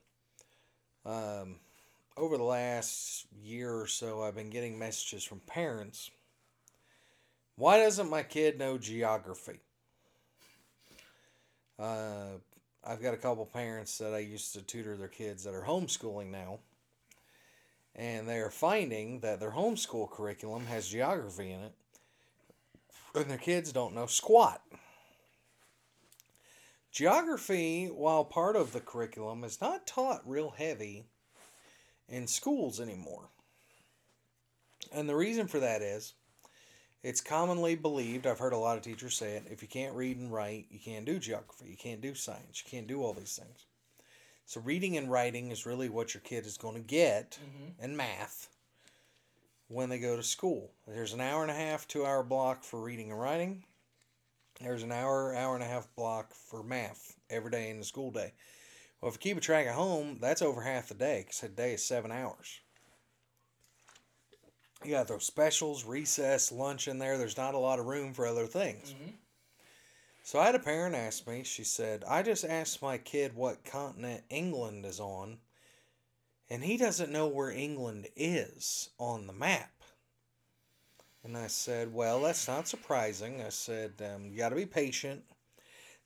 [1.05, 1.57] Um,
[2.17, 6.11] over the last year or so, I've been getting messages from parents.
[7.57, 9.61] Why doesn't my kid know geography?
[11.79, 12.39] Uh,
[12.85, 16.31] I've got a couple parents that I used to tutor their kids that are homeschooling
[16.31, 16.59] now.
[17.95, 21.73] And they're finding that their homeschool curriculum has geography in it.
[23.17, 24.63] And their kids don't know squat.
[26.93, 31.07] Geography, while part of the curriculum, is not taught real heavy
[32.09, 33.29] in schools anymore.
[34.93, 36.13] And the reason for that is
[37.03, 40.19] it's commonly believed, I've heard a lot of teachers say it, if you can't read
[40.19, 43.37] and write, you can't do geography, you can't do science, you can't do all these
[43.37, 43.67] things.
[44.45, 47.85] So reading and writing is really what your kid is going to get, mm-hmm.
[47.85, 48.49] and math
[49.69, 50.71] when they go to school.
[50.87, 53.65] There's an hour and a half, two hour block for reading and writing.
[54.61, 58.11] There's an hour, hour and a half block for math every day in the school
[58.11, 58.33] day.
[59.01, 61.49] Well, if you keep a track at home, that's over half the day because a
[61.49, 62.61] day is seven hours.
[64.85, 67.19] You got those specials, recess, lunch in there.
[67.19, 68.95] There's not a lot of room for other things.
[68.95, 69.11] Mm-hmm.
[70.23, 73.65] So I had a parent ask me, she said, I just asked my kid what
[73.65, 75.39] continent England is on,
[76.49, 79.71] and he doesn't know where England is on the map.
[81.25, 83.43] And I said, Well, that's not surprising.
[83.43, 85.25] I said, um, You got to be patient.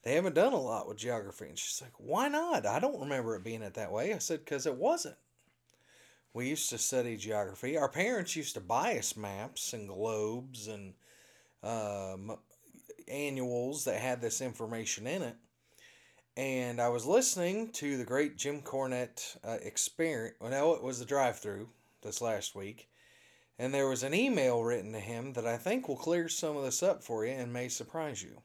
[0.02, 1.46] They haven't done a lot with geography.
[1.46, 2.64] And she's like, Why not?
[2.64, 4.14] I don't remember it being it that way.
[4.14, 5.16] I said, Because it wasn't.
[6.32, 7.76] We used to study geography.
[7.76, 10.94] Our parents used to buy us maps and globes and
[11.62, 12.36] um,
[13.08, 15.36] annuals that had this information in it.
[16.40, 20.36] And I was listening to the great Jim Cornette uh, experience.
[20.40, 21.68] Well, no, it was the drive through
[22.00, 22.88] this last week.
[23.58, 26.64] And there was an email written to him that I think will clear some of
[26.64, 28.40] this up for you and may surprise you.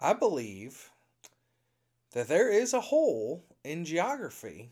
[0.00, 0.88] I believe
[2.12, 4.70] that there is a hole in geography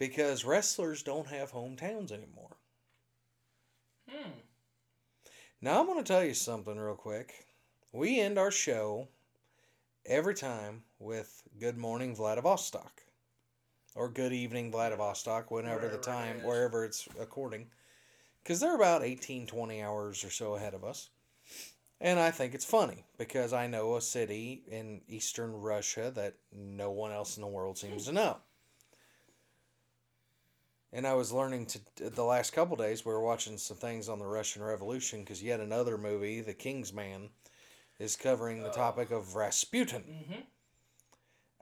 [0.00, 2.56] because wrestlers don't have hometowns anymore.
[4.10, 4.30] Hmm.
[5.60, 7.46] Now, I'm going to tell you something real quick.
[7.92, 9.06] We end our show
[10.06, 13.02] every time with Good Morning Vladivostok.
[13.94, 16.44] Or Good Evening Vladivostok, whenever Wherever the time, is.
[16.44, 17.66] wherever it's according.
[18.42, 21.08] Because they're about 18, 20 hours or so ahead of us.
[21.98, 26.90] And I think it's funny because I know a city in eastern Russia that no
[26.90, 28.36] one else in the world seems to know.
[30.92, 33.04] And I was learning to the last couple days.
[33.04, 36.92] We were watching some things on the Russian Revolution because yet another movie, The King's
[36.92, 37.30] Man,
[37.98, 40.02] is covering the topic of Rasputin.
[40.02, 40.40] Mm-hmm.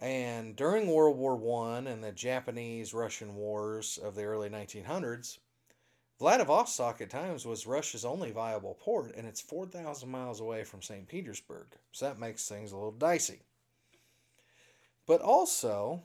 [0.05, 5.39] And during World War One and the Japanese-Russian wars of the early 1900s,
[6.19, 11.09] Vladivostok at times was Russia's only viable port, and it's 4,000 miles away from St.
[11.09, 11.67] Petersburg.
[11.93, 13.43] So that makes things a little dicey.
[15.07, 16.03] But also,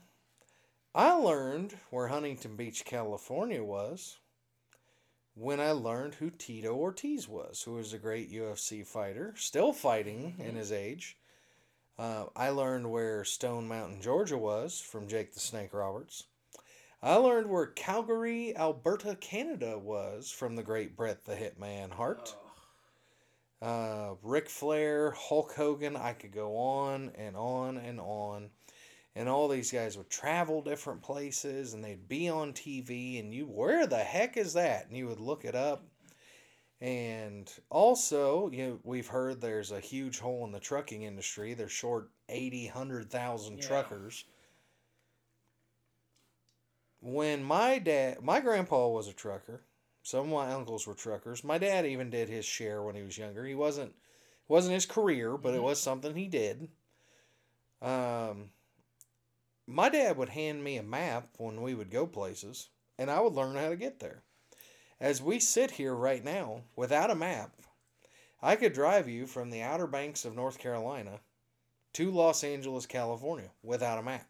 [0.93, 4.17] I learned where Huntington Beach, California was
[5.39, 10.35] when I learned who Tito Ortiz was, who was a great UFC fighter, still fighting
[10.37, 11.17] in his age.
[11.97, 16.25] Uh, I learned where Stone Mountain, Georgia was from Jake the Snake Roberts.
[17.01, 22.35] I learned where Calgary, Alberta, Canada was from the great Bret the Hitman Hart.
[23.61, 28.49] Uh, Ric Flair, Hulk Hogan, I could go on and on and on.
[29.15, 33.45] And all these guys would travel different places and they'd be on TV and you,
[33.45, 34.87] where the heck is that?
[34.87, 35.83] And you would look it up.
[36.81, 41.53] And also, you know, we've heard there's a huge hole in the trucking industry.
[41.53, 43.67] They're short 80, 100,000 Yeah.
[43.67, 44.25] truckers.
[47.01, 49.63] When my dad, my grandpa was a trucker.
[50.03, 51.43] Some of my uncles were truckers.
[51.43, 53.45] My dad even did his share when he was younger.
[53.45, 53.93] He wasn't
[54.47, 56.69] wasn't his career, but it was something he did.
[57.81, 58.49] Um,
[59.69, 63.33] my dad would hand me a map when we would go places, and I would
[63.33, 64.23] learn how to get there.
[64.99, 67.51] As we sit here right now without a map,
[68.41, 71.19] I could drive you from the Outer Banks of North Carolina
[71.93, 74.27] to Los Angeles, California without a map.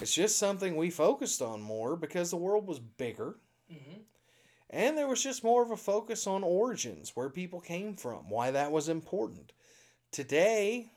[0.00, 3.36] It's just something we focused on more because the world was bigger
[3.72, 4.00] Mm-hmm.
[4.68, 8.50] and there was just more of a focus on origins, where people came from, why
[8.50, 9.52] that was important.
[10.10, 10.91] Today,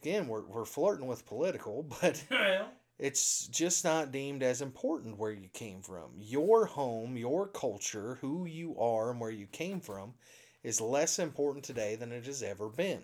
[0.00, 5.32] again, we're, we're flirting with political, but Well, it's just not deemed as important where
[5.32, 6.10] you came from.
[6.18, 10.14] Your home, your culture, who you are, and where you came from
[10.62, 13.02] is less important today than it has ever been.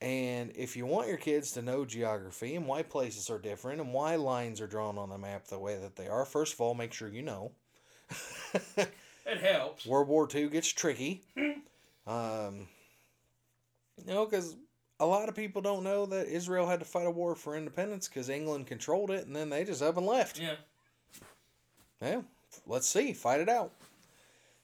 [0.00, 3.92] And if you want your kids to know geography and why places are different and
[3.92, 6.74] why lines are drawn on the map the way that they are, first of all,
[6.74, 7.50] make sure you know.
[8.76, 9.86] it helps.
[9.86, 11.22] World War II gets tricky.
[12.06, 12.68] um,
[13.96, 14.56] you know, because
[15.00, 18.08] a lot of people don't know that Israel had to fight a war for independence
[18.08, 20.38] because England controlled it and then they just up and left.
[20.38, 20.56] Yeah.
[22.02, 22.22] Yeah,
[22.66, 23.72] let's see, fight it out.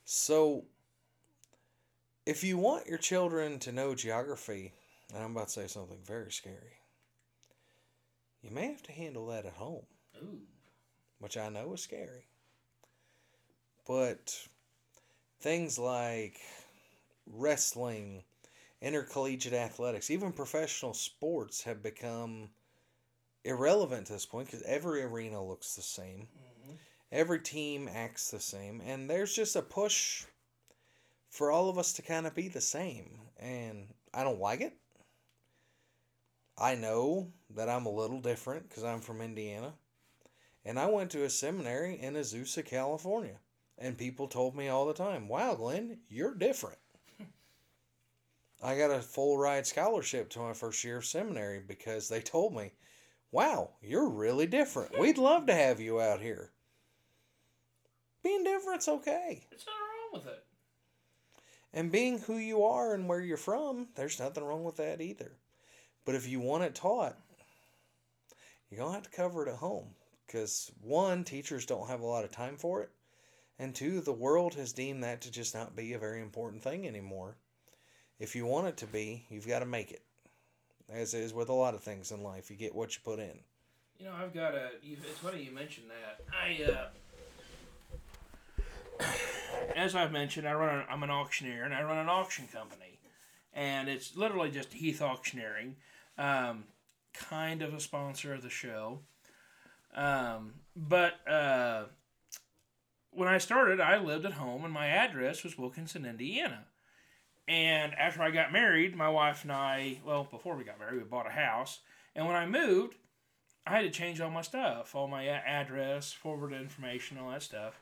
[0.05, 0.63] So,
[2.25, 4.71] if you want your children to know geography,
[5.13, 6.79] and I'm about to say something very scary,
[8.41, 9.85] you may have to handle that at home,
[10.23, 10.39] Ooh.
[11.19, 12.27] which I know is scary.
[13.87, 14.37] But
[15.41, 16.39] things like
[17.27, 18.23] wrestling,
[18.81, 22.49] intercollegiate athletics, even professional sports have become
[23.43, 26.27] irrelevant to this point because every arena looks the same.
[26.37, 26.73] Mm-hmm.
[27.11, 28.81] Every team acts the same.
[28.85, 30.25] And there's just a push
[31.29, 33.19] for all of us to kind of be the same.
[33.39, 34.73] And i don't like it.
[36.57, 39.73] I know that i'm a little different because i'm from indiana.
[40.63, 43.39] And i went to a seminary in azusa california
[43.77, 46.77] and people told me all the time wow glenn you're different
[48.63, 52.53] i got a full ride scholarship to my first year of seminary because they told
[52.53, 52.71] me
[53.31, 56.51] wow you're really different we'd love to have you out here
[58.25, 59.45] being different's okay.
[59.51, 60.43] There's nothing wrong with it.
[61.73, 65.33] And being who you are and where you're from, there's nothing wrong with that either.
[66.05, 67.15] But if you want it taught,
[68.67, 69.89] you're going to have to cover it at home.
[70.25, 72.89] Because, one, teachers don't have a lot of time for it.
[73.59, 76.87] And two, the world has deemed that to just not be a very important thing
[76.87, 77.37] anymore.
[78.19, 80.01] If you want it to be, you've got to make it.
[80.89, 83.39] As is with a lot of things in life, you get what you put in.
[83.97, 84.69] You know, I've got a.
[84.81, 86.21] You, it's funny you mentioned that.
[86.33, 86.91] I,
[89.01, 89.05] uh,
[89.75, 90.79] as I've mentioned, I run.
[90.79, 92.99] A, I'm an auctioneer, and I run an auction company,
[93.53, 95.75] and it's literally just Heath Auctioneering,
[96.17, 96.65] um,
[97.13, 98.99] kind of a sponsor of the show.
[99.95, 101.85] Um, but uh,
[103.11, 106.65] when I started, I lived at home, and my address was Wilkinson, Indiana.
[107.47, 111.03] And after I got married, my wife and I, well, before we got married, we
[111.03, 111.79] bought a house.
[112.15, 112.95] And when I moved,
[113.67, 117.79] I had to change all my stuff, all my address, forward information, all that stuff.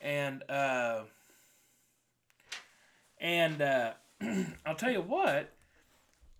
[0.00, 1.02] And uh,
[3.18, 3.92] and uh,
[4.66, 5.52] I'll tell you what,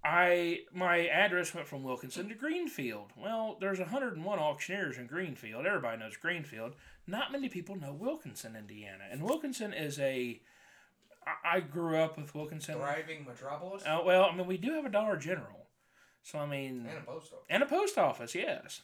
[0.04, 3.12] I my address went from Wilkinson to Greenfield.
[3.16, 5.66] Well, there's 101 auctioneers in Greenfield.
[5.66, 6.72] Everybody knows Greenfield.
[7.06, 9.04] Not many people know Wilkinson, Indiana.
[9.10, 10.40] And Wilkinson is a
[11.44, 12.76] I- I grew up with Wilkinson.
[12.76, 15.66] Thriving metropolis Uh, well, I mean, we do have a Dollar General,
[16.22, 17.46] so I mean, and a post office.
[17.48, 18.34] and a post office.
[18.34, 18.82] Yes,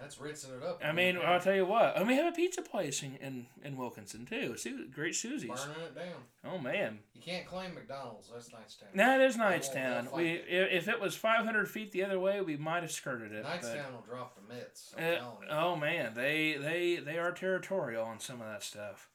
[0.00, 0.84] That's rinsing it up.
[0.84, 1.96] I mean, I'll tell you what.
[1.96, 4.54] And we have a pizza place in, in, in Wilkinson too.
[4.58, 5.48] Su- Great Susie's.
[5.48, 6.22] burning it down.
[6.44, 8.28] Oh man, You can't claim McDonald's.
[8.30, 8.94] That's Knightstown.
[8.94, 10.12] that is They won't- Knightstown.
[10.12, 13.42] We fight if, it was 500 feet the other way, we might have skirted it.
[13.46, 14.94] Knightstown will drop the mitts.
[14.98, 15.48] I'm Uh, telling you.
[15.48, 19.08] oh man, they they they are territorial on some of that stuff.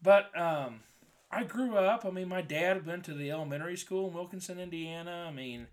[0.00, 0.84] But um,
[1.32, 2.04] I grew up.
[2.04, 5.26] I mean, my dad went to the elementary school in Wilkinson, Indiana.
[5.28, 5.66] I mean,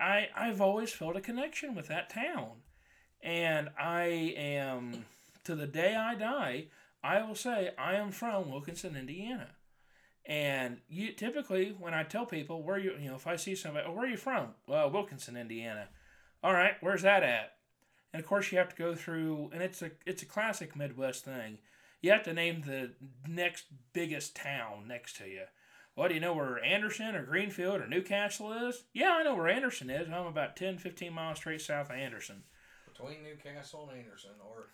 [0.00, 2.62] I I've always felt a connection with that town,
[3.22, 5.04] and I am
[5.44, 6.66] to the day I die.
[7.04, 9.50] I will say I am from Wilkinson, Indiana.
[10.24, 13.86] And you typically, when I tell people where you, you know, if I see somebody,
[13.86, 14.48] oh, where are you from?
[14.66, 15.88] Well, Wilkinson, Indiana.
[16.42, 17.52] All right, where's that at?
[18.12, 21.24] And of course, you have to go through, and it's a it's a classic Midwest
[21.24, 21.58] thing.
[22.02, 22.90] You have to name the
[23.28, 25.42] next biggest town next to you.
[25.96, 28.84] Well, do you know where Anderson or Greenfield or Newcastle is?
[28.92, 30.08] Yeah, I know where Anderson is.
[30.08, 32.42] I'm about 10, 15 miles straight south of Anderson.
[32.86, 34.66] Between Newcastle and Anderson, or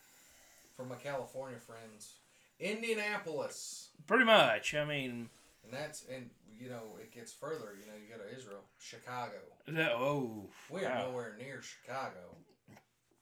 [0.76, 2.14] for my California friends,
[2.58, 3.90] Indianapolis.
[4.06, 4.74] Pretty much.
[4.74, 5.28] I mean,
[5.64, 7.74] And that's and you know it gets further.
[7.78, 9.38] You know you go to Israel, Chicago.
[9.68, 11.06] that, oh, We are wow.
[11.08, 12.36] nowhere near Chicago,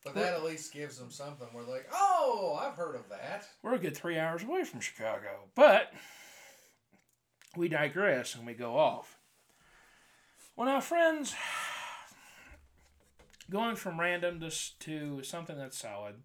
[0.04, 1.46] but that at least gives them something.
[1.54, 3.46] We're like, oh, I've heard of that.
[3.62, 5.44] we're a good three hours away from Chicago.
[5.54, 5.92] But
[7.56, 9.18] we digress and we go off.
[10.56, 11.34] Well, now, friends,
[13.50, 16.16] going from random to, to something that's solid,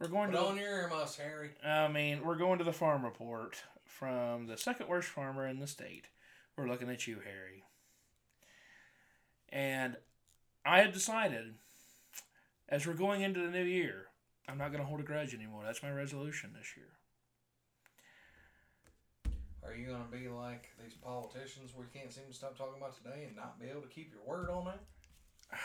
[0.00, 0.44] We're going Put to.
[0.46, 1.50] on your earmuffs, Harry.
[1.64, 5.66] I mean, we're going to the farm report from the second worst farmer in the
[5.66, 6.06] state.
[6.56, 7.64] We're looking at you, Harry.
[9.50, 9.96] And
[10.66, 11.54] I had decided,
[12.68, 14.06] as we're going into the new year,
[14.48, 15.62] I'm not going to hold a grudge anymore.
[15.64, 16.98] That's my resolution this year.
[19.68, 23.24] Are you gonna be like these politicians we can't seem to stop talking about today
[23.26, 24.80] and not be able to keep your word on that?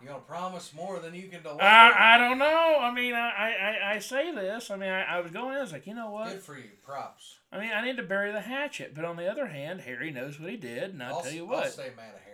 [0.00, 1.62] You gonna promise more than you can deliver?
[1.62, 2.78] I, I don't know.
[2.80, 4.68] I mean, I, I, I- say this.
[4.68, 6.28] I mean, I, I was going in, I was like, you know what?
[6.32, 6.70] Good for you.
[6.84, 7.36] Props.
[7.52, 8.96] I mean, I need to bury the hatchet.
[8.96, 10.92] But on the other hand, Harry knows what he did.
[10.92, 11.70] And I'll, I'll, tell you I'll what.
[11.70, 12.31] stay mad at Harry.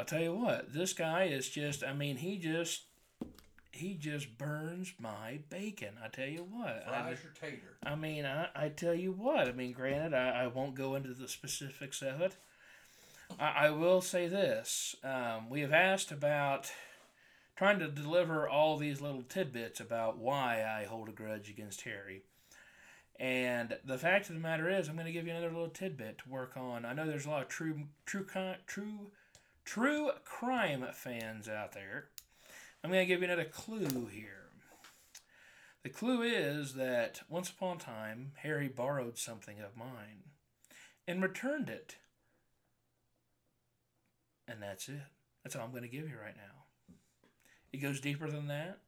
[0.00, 2.84] I'll tell you what, this guy is just, I mean, he just,
[3.70, 5.90] he just burns my bacon.
[6.02, 6.86] I tell you what.
[6.88, 7.76] I, Fries your tater.
[7.84, 9.46] I mean, I, I tell you what.
[9.46, 12.34] I mean, granted, I, I won't go into the specifics of it.
[13.38, 14.96] I, I will say this.
[15.04, 16.72] Um, we have asked about
[17.54, 22.22] trying to deliver all these little tidbits about why I hold a grudge against Harry.
[23.18, 26.20] And the fact of the matter is, I'm going to give you another little tidbit
[26.20, 26.86] to work on.
[26.86, 28.24] I know there's a lot of true, true,
[28.66, 29.10] true,
[29.70, 32.06] true crime fans out there.
[32.82, 34.48] I'm going to give you another clue here.
[35.84, 40.24] The clue is that once upon a time, Harry borrowed something of mine
[41.06, 41.98] and returned it.
[44.48, 45.02] And that's it.
[45.44, 46.94] That's all I'm going to give you right now.
[47.72, 48.80] It goes deeper than that.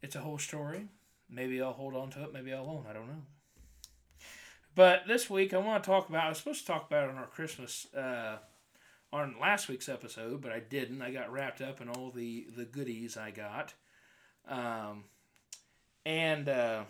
[0.00, 0.86] It's a whole story.
[1.28, 2.86] Maybe I'll hold on to it, maybe I won't.
[2.86, 3.22] I don't know.
[4.76, 7.10] But this week, I want to talk about, I was supposed to talk about it
[7.10, 8.36] on our Christmas, uh,
[9.12, 11.02] on last week's episode, but I didn't.
[11.02, 13.74] I got wrapped up in all the, the goodies I got.
[14.48, 15.04] Um,
[16.04, 16.82] and uh,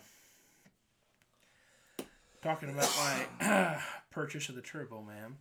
[2.41, 5.37] talking about my purchase of the Turbo Man.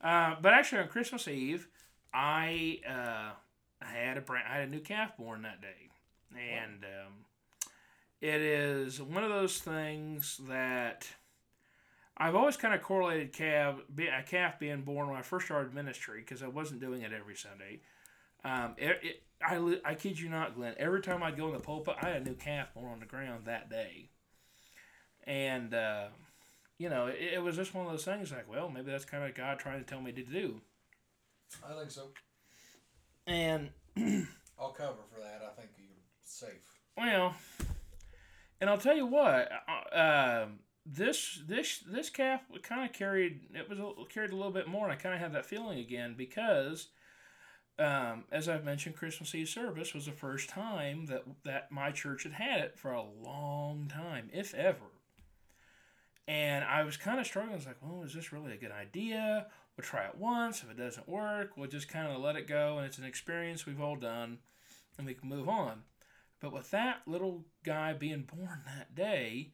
[0.00, 1.68] Uh, but actually, on Christmas Eve,
[2.12, 5.88] I uh, had a brand, I had a new calf born that day,
[6.32, 7.12] and um,
[8.20, 11.08] it is one of those things that
[12.18, 16.20] I've always kind of correlated calf, a calf being born when I first started ministry
[16.20, 17.80] because I wasn't doing it every Sunday.
[18.44, 20.74] Um, it, it, I, I kid you not, Glenn.
[20.78, 23.06] Every time I'd go in the pulpit, I had a new calf born on the
[23.06, 24.08] ground that day.
[25.24, 26.06] And, uh,
[26.78, 29.24] you know, it, it was just one of those things like, well, maybe that's kind
[29.24, 30.60] of God trying to tell me to do.
[31.68, 32.08] I think so.
[33.26, 33.70] And,
[34.58, 35.42] I'll cover for that.
[35.44, 35.88] I think you're
[36.24, 36.78] safe.
[36.96, 37.34] well,
[38.60, 39.50] and I'll tell you what,
[39.92, 43.78] uh, um, this this this calf kind of carried it was
[44.08, 46.88] carried a little bit more, and I kind of had that feeling again because,
[47.78, 52.22] um, as I've mentioned, Christmas Eve service was the first time that that my church
[52.22, 54.78] had had it for a long time, if ever.
[56.28, 57.54] And I was kind of struggling.
[57.54, 59.46] I was like, well, is this really a good idea?
[59.76, 60.62] We'll try it once.
[60.62, 62.78] If it doesn't work, we'll just kind of let it go.
[62.78, 64.38] And it's an experience we've all done,
[64.98, 65.82] and we can move on.
[66.40, 69.52] But with that little guy being born that day,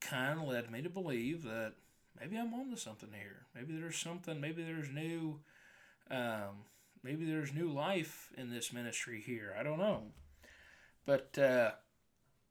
[0.00, 1.74] kind of led me to believe that
[2.18, 3.46] maybe I'm onto something here.
[3.54, 4.40] Maybe there's something.
[4.40, 5.40] Maybe there's new.
[6.10, 6.64] Um,
[7.02, 9.54] maybe there's new life in this ministry here.
[9.58, 10.04] I don't know.
[11.06, 11.72] But uh,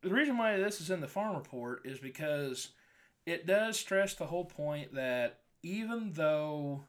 [0.01, 2.69] the reason why this is in the farm report is because
[3.25, 6.85] it does stress the whole point that even though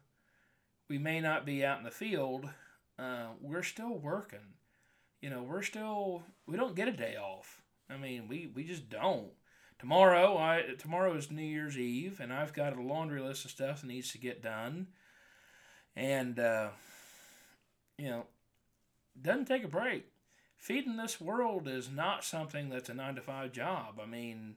[0.89, 2.49] we may not be out in the field,
[2.99, 4.55] uh, we're still working.
[5.21, 7.63] You know, we're still we don't get a day off.
[7.89, 9.31] I mean, we we just don't.
[9.81, 13.81] Tomorrow, I tomorrow is New Year's Eve, and I've got a laundry list of stuff
[13.81, 14.89] that needs to get done,
[15.97, 16.69] and uh,
[17.97, 18.27] you know,
[19.21, 20.05] doesn't take a break.
[20.59, 23.99] Feeding this world is not something that's a nine to five job.
[24.03, 24.57] I mean,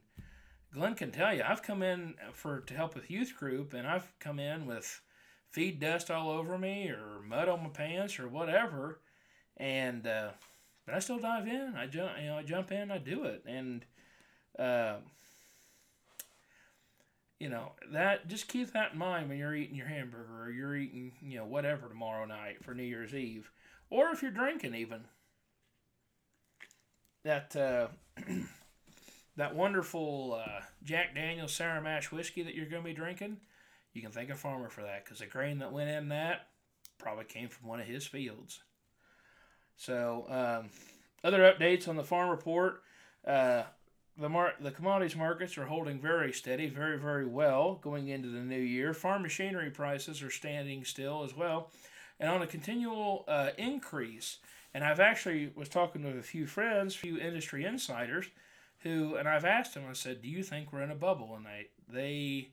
[0.74, 4.12] Glenn can tell you, I've come in for to help with youth group, and I've
[4.20, 5.00] come in with
[5.50, 9.00] feed dust all over me or mud on my pants or whatever,
[9.56, 10.32] and uh,
[10.84, 11.76] but I still dive in.
[11.78, 13.86] I jump, you know, I jump in, I do it, and
[14.58, 14.96] uh,
[17.38, 18.28] you know that.
[18.28, 21.44] Just keep that in mind when you're eating your hamburger or you're eating, you know,
[21.44, 23.50] whatever tomorrow night for New Year's Eve,
[23.90, 25.04] or if you're drinking even.
[27.24, 27.88] That uh,
[29.36, 33.38] that wonderful uh, Jack Daniel's Sour Mash whiskey that you're going to be drinking,
[33.92, 36.48] you can thank a farmer for that because the grain that went in that
[36.98, 38.62] probably came from one of his fields.
[39.76, 40.70] So, um,
[41.22, 42.82] other updates on the farm report.
[43.26, 43.64] Uh,
[44.16, 48.40] the mar- the commodities markets are holding very steady, very very well going into the
[48.40, 48.94] new year.
[48.94, 51.70] Farm machinery prices are standing still as well,
[52.20, 54.38] and on a continual uh, increase.
[54.72, 58.26] And I've actually was talking with a few friends, few industry insiders,
[58.80, 59.84] who and I've asked them.
[59.88, 62.48] I said, "Do you think we're in a bubble?" And they they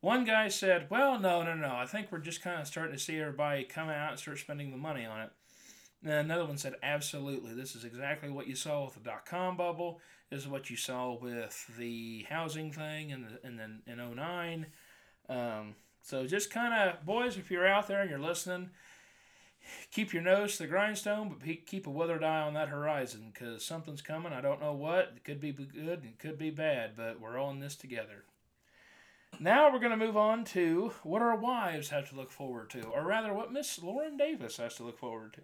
[0.00, 1.74] one guy said, "Well, no, no, no.
[1.74, 4.70] I think we're just kind of starting to see everybody come out and start spending
[4.70, 5.30] the money on it."
[6.04, 7.54] And another one said, absolutely.
[7.54, 10.00] This is exactly what you saw with the dot com bubble.
[10.30, 14.66] This is what you saw with the housing thing in the, in, the, in 09.
[15.28, 18.70] Um, so just kind of, boys, if you're out there and you're listening,
[19.90, 23.64] keep your nose to the grindstone, but keep a weathered eye on that horizon because
[23.64, 24.32] something's coming.
[24.32, 25.12] I don't know what.
[25.16, 28.24] It could be good and it could be bad, but we're all in this together.
[29.40, 32.82] Now we're going to move on to what our wives have to look forward to,
[32.82, 35.42] or rather, what Miss Lauren Davis has to look forward to.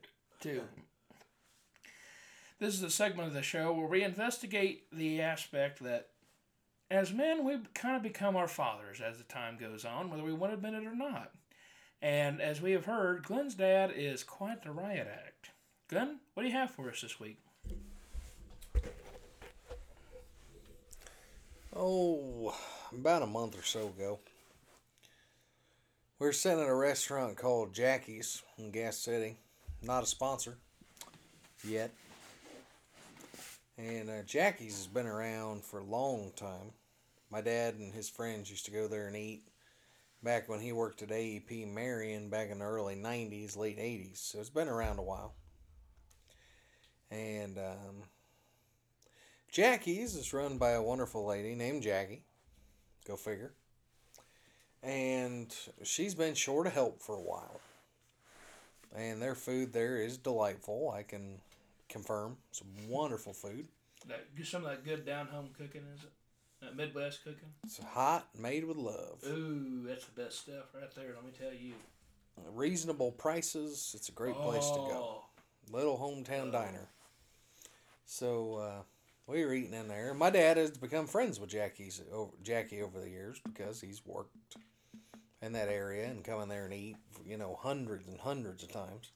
[2.61, 6.09] This is a segment of the show where we investigate the aspect that
[6.91, 10.35] as men, we kind of become our fathers as the time goes on, whether we
[10.35, 11.32] want to admit it or not.
[12.03, 15.53] And as we have heard, Glenn's dad is quite the riot act.
[15.89, 17.39] Glenn, what do you have for us this week?
[21.74, 22.55] Oh,
[22.93, 24.19] about a month or so ago,
[26.19, 29.39] we were sitting at a restaurant called Jackie's in Gas City.
[29.82, 30.59] Not a sponsor
[31.66, 31.91] yet.
[33.81, 36.73] And uh, Jackie's has been around for a long time.
[37.31, 39.43] My dad and his friends used to go there and eat
[40.23, 44.19] back when he worked at AEP Marion back in the early 90s, late 80s.
[44.19, 45.32] So it's been around a while.
[47.11, 48.02] And um,
[49.51, 52.23] Jackie's is run by a wonderful lady named Jackie.
[53.07, 53.55] Go figure.
[54.82, 55.55] And
[55.85, 57.61] she's been short of help for a while.
[58.94, 60.93] And their food there is delightful.
[60.94, 61.40] I can
[61.91, 62.37] confirm.
[62.53, 63.69] Some wonderful food.
[64.09, 66.12] That some of that good down home cooking, is it?
[66.62, 67.49] That Midwest cooking.
[67.65, 69.19] It's hot, made with love.
[69.27, 71.15] Ooh, that's the best stuff right there.
[71.15, 71.73] Let me tell you.
[72.55, 73.93] Reasonable prices.
[73.97, 75.23] It's a great place to go.
[75.23, 75.25] Oh,
[75.71, 76.89] Little hometown diner.
[78.05, 78.83] So uh,
[79.27, 80.12] we were eating in there.
[80.15, 84.57] My dad has become friends with Jackie's over Jackie over the years because he's worked
[85.43, 88.73] in that area and come in there and eat, you know, hundreds and hundreds of
[88.73, 89.12] times.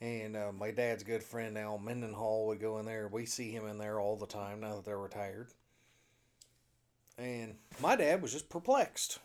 [0.00, 3.08] And uh, my dad's good friend Al Mendenhall would go in there.
[3.08, 5.48] We see him in there all the time now that they're retired.
[7.16, 9.20] And my dad was just perplexed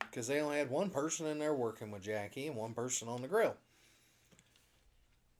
[0.00, 3.22] because they only had one person in there working with Jackie and one person on
[3.22, 3.54] the grill.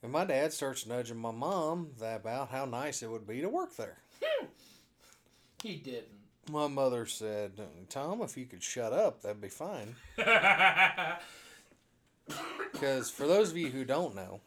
[0.02, 3.48] And my dad starts nudging my mom that about how nice it would be to
[3.48, 3.96] work there.
[5.62, 6.08] he didn't.
[6.52, 7.52] My mother said,
[7.88, 9.96] Tom, if you could shut up, that'd be fine.
[12.72, 14.40] Because for those of you who don't know,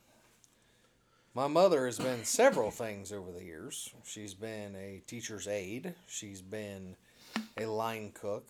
[1.38, 3.91] my mother has been several things over the years.
[4.03, 6.95] She's been a teacher's aide, she's been
[7.59, 8.49] a line cook,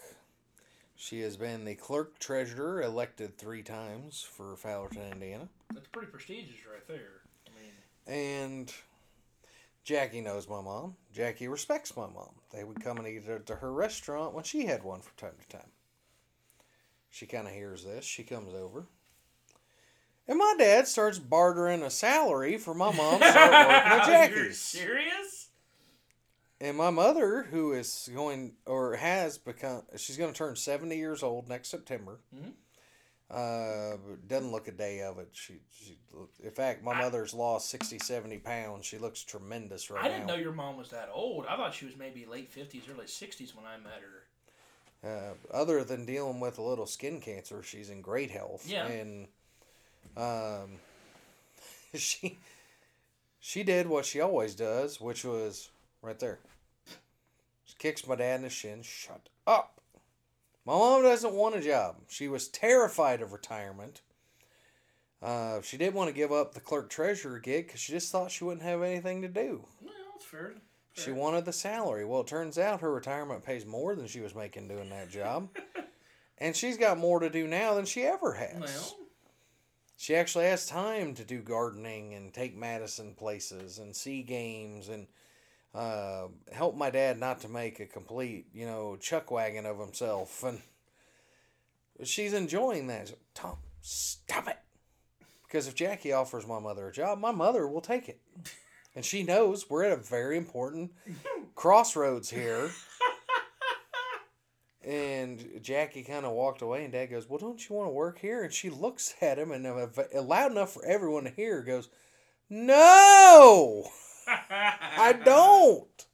[0.96, 5.50] she has been the clerk treasurer, elected three times for Fowlerton, Indiana.
[5.74, 7.24] That's pretty prestigious right there.
[7.46, 7.74] I mean,
[8.08, 8.74] And
[9.84, 10.96] Jackie knows my mom.
[11.14, 12.36] Jackie respects my mom.
[12.54, 15.36] They would come and eat at to her restaurant when she had one from time
[15.42, 15.72] to time.
[17.10, 18.06] She kind of hears this.
[18.06, 18.86] She comes over.
[20.28, 24.38] And my dad starts bartering a salary for my mom to start working at You're
[24.46, 24.60] Jackie's.
[24.60, 25.50] serious?
[26.60, 31.24] And my mother, who is going or has become, she's going to turn 70 years
[31.24, 32.20] old next September.
[32.36, 32.54] Mhm.
[33.30, 33.98] Uh,
[34.28, 35.28] doesn't look a day of it.
[35.34, 35.98] She, she,
[36.44, 38.86] in fact, my I- mother's lost 60, 70 pounds.
[38.86, 40.08] She looks tremendous right now.
[40.08, 40.36] I didn't now.
[40.36, 41.46] know your mom was that old.
[41.46, 44.24] I thought she was maybe late 50s, early 60s when I met her.
[45.04, 48.66] Uh, other than dealing with a little skin cancer, she's in great health.
[48.68, 48.88] Yeah.
[48.88, 49.28] And
[50.18, 50.72] um,
[51.94, 52.38] she
[53.40, 55.70] she did what she always does, which was
[56.02, 56.40] right there.
[57.66, 58.82] She kicks my dad in the shin.
[58.82, 59.80] Shut up.
[60.66, 61.96] My mom doesn't want a job.
[62.10, 64.02] She was terrified of retirement.
[65.22, 68.32] Uh, she didn't want to give up the clerk treasurer gig because she just thought
[68.32, 69.64] she wouldn't have anything to do.
[69.82, 70.54] Well, that's fair.
[70.94, 72.06] She wanted the salary.
[72.06, 75.48] Well, it turns out her retirement pays more than she was making doing that job.
[76.40, 78.60] and she's got more to do now than she ever has.
[78.60, 79.07] Well,
[79.98, 85.08] She actually has time to do gardening and take Madison places and see games and
[85.74, 90.44] uh, help my dad not to make a complete, you know, chuck wagon of himself.
[92.00, 93.12] And she's enjoying that.
[93.34, 94.60] Tom, stop it.
[95.48, 98.20] Because if Jackie offers my mother a job, my mother will take it.
[98.96, 100.92] And she knows we're at a very important
[101.56, 102.70] crossroads here.
[104.88, 108.20] And Jackie kind of walked away, and Dad goes, "Well, don't you want to work
[108.20, 109.66] here?" And she looks at him, and
[110.14, 111.90] loud enough for everyone to hear, goes,
[112.50, 113.90] "No,
[114.28, 116.06] I don't."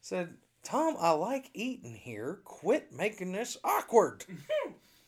[0.00, 0.34] Said
[0.64, 2.40] Tom, "I like eating here.
[2.44, 4.24] Quit making this awkward."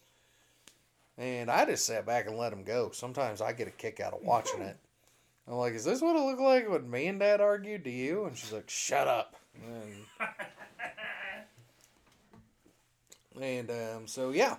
[1.18, 2.92] and I just sat back and let him go.
[2.92, 4.76] Sometimes I get a kick out of watching it.
[5.48, 8.26] I'm like, "Is this what it looked like when me and Dad argued to you?"
[8.26, 10.06] And she's like, "Shut up." And
[13.40, 14.56] And um, so yeah,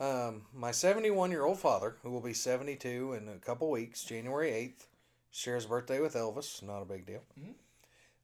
[0.00, 4.52] Um, my 71 year old father, who will be 72 in a couple weeks, January
[4.52, 4.88] 8th,
[5.30, 6.62] shares birthday with Elvis.
[6.62, 7.22] Not a big deal.
[7.40, 7.54] Mhm.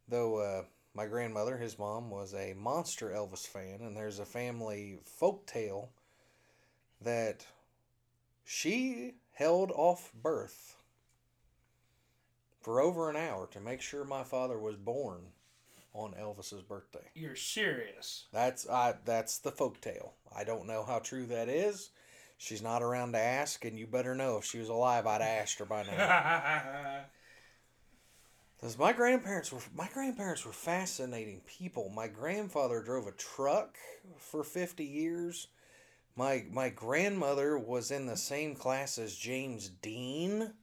[0.09, 0.65] Though uh,
[0.95, 5.91] my grandmother, his mom, was a monster Elvis fan, and there's a family folk tale
[7.01, 7.47] that
[8.45, 10.77] she held off birth
[12.61, 15.33] for over an hour to make sure my father was born
[15.95, 17.11] on Elvis's birthday.
[17.15, 18.27] You're serious.
[18.33, 20.15] That's I that's the folk tale.
[20.35, 21.91] I don't know how true that is.
[22.37, 25.59] She's not around to ask, and you better know if she was alive, I'd asked
[25.59, 27.05] her by now.
[28.59, 31.91] Because my grandparents were my grandparents were fascinating people.
[31.91, 33.77] My grandfather drove a truck
[34.17, 35.47] for fifty years.
[36.17, 40.55] My my grandmother was in the same class as James Dean.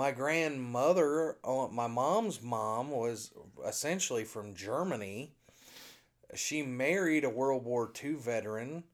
[0.00, 3.34] My grandmother, uh, my mom's mom, was
[3.66, 5.34] essentially from Germany.
[6.34, 8.84] She married a World War II veteran,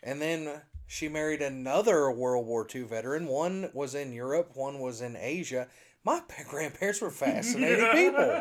[0.00, 3.26] and then she married another World War II veteran.
[3.26, 5.66] One was in Europe, one was in Asia.
[6.04, 8.40] My grandparents were fascinating people.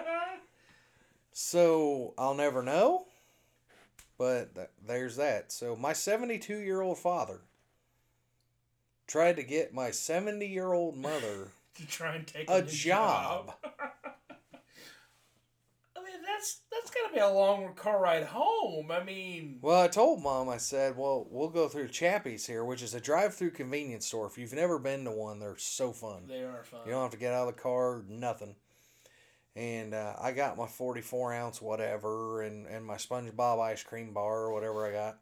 [1.32, 3.08] So I'll never know,
[4.20, 5.52] but th- there's that.
[5.52, 7.40] So my 72 year old father
[9.08, 13.54] tried to get my 70 year old mother to try and take a new job.
[15.96, 18.92] I mean, that's that's gotta be a long car ride home.
[18.92, 22.82] I mean, Well, I told mom, I said, well, we'll go through Chappie's here, which
[22.82, 24.28] is a drive through convenience store.
[24.28, 26.24] If you've never been to one, they're so fun.
[26.28, 26.82] they are fun.
[26.86, 28.56] You don't have to get out of the car, nothing.
[29.56, 34.42] And uh, I got my 44 ounce whatever and, and my SpongeBob ice cream bar
[34.42, 35.18] or whatever I got.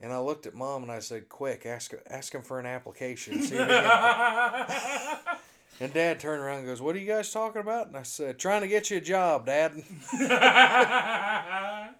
[0.00, 3.42] And I looked at mom and I said, quick, ask, ask him for an application.
[3.42, 5.18] See if he can-"
[5.82, 7.88] and dad turned around and goes, what are you guys talking about?
[7.88, 9.72] And I said, trying to get you a job, dad.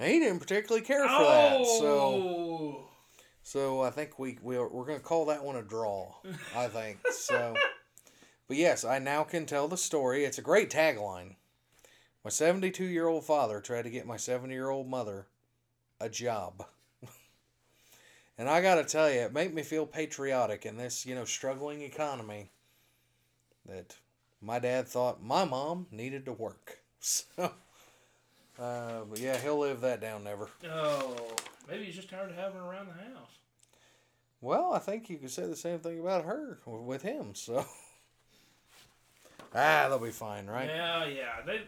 [0.00, 1.66] He didn't particularly care for that.
[1.66, 1.86] So.
[1.88, 2.80] oh,
[3.42, 6.14] So I think we we're, we're going to call that one a draw.
[6.54, 7.54] I think so.
[8.46, 10.24] But yes, I now can tell the story.
[10.24, 11.34] It's a great tagline.
[12.24, 15.26] My 72 year old father tried to get my 70 year old mother
[16.00, 16.64] a job.
[18.38, 21.26] and I got to tell you, it made me feel patriotic in this, you know,
[21.26, 22.50] struggling economy
[23.68, 23.96] that
[24.40, 26.78] my dad thought my mom needed to work.
[27.00, 27.52] So,
[28.58, 30.48] uh, but yeah, he'll live that down never.
[30.68, 31.16] oh,
[31.70, 33.38] maybe he's just tired of having her around the house.
[34.40, 37.36] Well, I think you could say the same thing about her with him.
[37.36, 37.64] So,
[39.54, 40.68] ah, they'll be fine, right?
[40.68, 41.42] Yeah, yeah.
[41.46, 41.60] They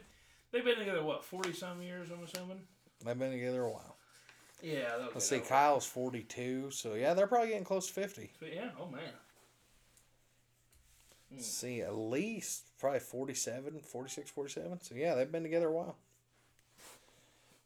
[0.50, 2.08] they've been together what forty some years.
[2.10, 2.60] I'm assuming.
[3.04, 3.96] They've been together a while.
[4.62, 5.06] Yeah.
[5.14, 5.38] Let's see.
[5.38, 8.32] Kyle's forty-two, so yeah, they're probably getting close to fifty.
[8.40, 8.70] But yeah.
[8.80, 9.02] Oh man.
[11.32, 14.80] Let's see, at least probably 47, 46, 47.
[14.82, 15.96] So yeah, they've been together a while.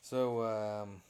[0.03, 1.01] So um,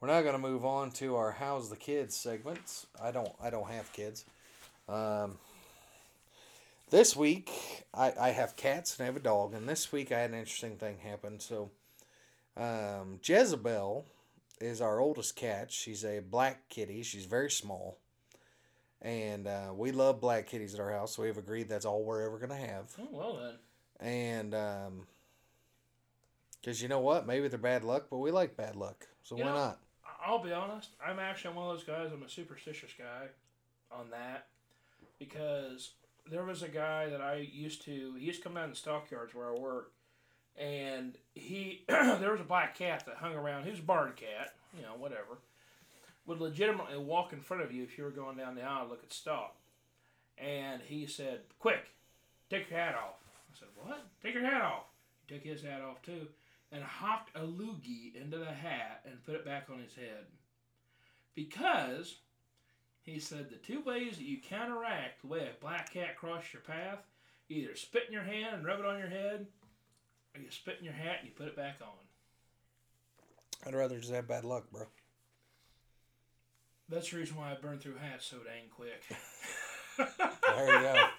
[0.00, 2.86] we're now going to move on to our "How's the Kids" segments.
[3.02, 4.26] I don't, I don't have kids.
[4.86, 5.38] Um,
[6.90, 7.50] this week,
[7.94, 10.38] I, I have cats and I have a dog, and this week I had an
[10.38, 11.40] interesting thing happen.
[11.40, 11.70] So,
[12.56, 14.04] um, Jezebel
[14.60, 15.72] is our oldest cat.
[15.72, 17.02] She's a black kitty.
[17.02, 17.96] She's very small.
[19.04, 22.22] And uh, we love black kitties at our house, so we've agreed that's all we're
[22.22, 22.90] ever going to have.
[22.98, 23.54] Oh well then.
[24.00, 25.06] And, um,
[26.60, 27.26] because you know what?
[27.26, 29.06] Maybe they're bad luck, but we like bad luck.
[29.22, 29.78] So You why know- not?
[30.26, 30.88] I'll be honest.
[31.06, 32.10] I'm actually one of those guys.
[32.10, 33.26] I'm a superstitious guy
[33.92, 34.46] on that
[35.18, 35.90] because
[36.30, 38.14] there was a guy that I used to.
[38.18, 39.92] He used to come down to the stockyards where I work,
[40.56, 43.64] and he there was a black cat that hung around.
[43.64, 45.36] He was a barred cat, you know, whatever.
[46.26, 48.90] Would legitimately walk in front of you if you were going down the aisle and
[48.90, 49.56] look at stock.
[50.38, 51.90] And he said, "Quick,
[52.48, 53.20] take your hat off."
[53.52, 54.06] I said, "What?
[54.22, 54.86] Take your hat off."
[55.26, 56.28] He took his hat off too
[56.74, 60.26] and hocked a loogie into the hat and put it back on his head.
[61.34, 62.16] Because
[63.02, 66.62] he said the two ways that you counteract the way a black cat crosses your
[66.62, 66.98] path,
[67.48, 69.46] either spit in your hand and rub it on your head,
[70.34, 72.08] or you spit in your hat and you put it back on.
[73.66, 74.86] I'd rather just have bad luck, bro.
[76.88, 79.02] That's the reason why I burn through hats so dang quick.
[79.96, 81.06] There you go.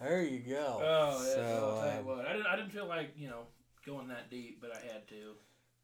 [0.00, 0.80] There you go.
[0.82, 1.34] Oh, yeah.
[1.34, 2.26] So, I'll tell you um, what.
[2.26, 3.42] I didn't, I didn't feel like, you know,
[3.84, 5.34] going that deep, but I had to.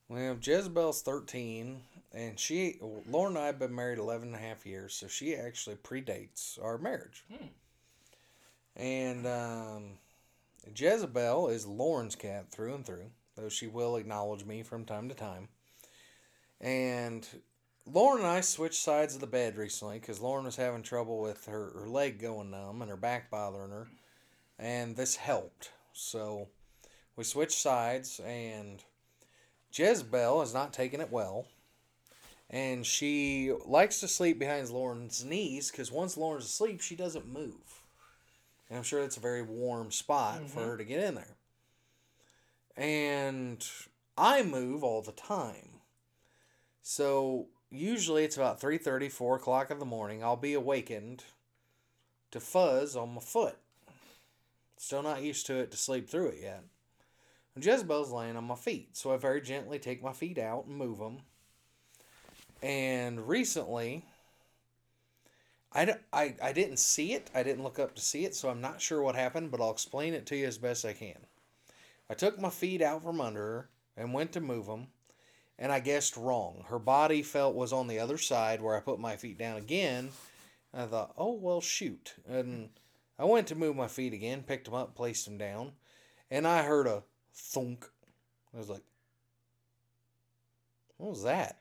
[0.08, 1.82] Well, Jezebel's 13,
[2.14, 5.36] and she, Lauren and I have been married 11 and a half years, so she
[5.36, 7.24] actually predates our marriage.
[7.30, 7.46] Hmm.
[8.76, 9.84] And um,
[10.74, 15.14] Jezebel is Lauren's cat through and through, though she will acknowledge me from time to
[15.14, 15.48] time.
[16.60, 17.26] And
[17.86, 21.46] Lauren and I switched sides of the bed recently because Lauren was having trouble with
[21.46, 23.86] her, her leg going numb and her back bothering her,
[24.58, 25.70] and this helped.
[25.92, 26.48] So
[27.14, 28.82] we switched sides, and
[29.72, 31.46] Jezebel has not taken it well.
[32.48, 37.82] and she likes to sleep behind Lauren's knees because once Lauren's asleep, she doesn't move.
[38.68, 40.70] And I'm sure that's a very warm spot for mm-hmm.
[40.70, 41.36] her to get in there.
[42.76, 43.66] And
[44.16, 45.75] I move all the time.
[46.88, 50.22] So usually it's about 3.30, 4 o'clock in the morning.
[50.22, 51.24] I'll be awakened
[52.30, 53.56] to fuzz on my foot.
[54.76, 56.62] Still not used to it to sleep through it yet.
[57.56, 60.76] And Jezebel's laying on my feet, so I very gently take my feet out and
[60.76, 61.22] move them.
[62.62, 64.04] And recently,
[65.72, 67.32] I, I, I didn't see it.
[67.34, 69.72] I didn't look up to see it, so I'm not sure what happened, but I'll
[69.72, 71.18] explain it to you as best I can.
[72.08, 74.86] I took my feet out from under her and went to move them,
[75.58, 76.64] and I guessed wrong.
[76.68, 80.10] Her body felt was on the other side where I put my feet down again.
[80.74, 82.14] I thought, oh, well, shoot.
[82.28, 82.68] And
[83.18, 85.72] I went to move my feet again, picked them up, placed them down,
[86.30, 87.02] and I heard a
[87.32, 87.86] thunk.
[88.54, 88.82] I was like,
[90.98, 91.58] what was that?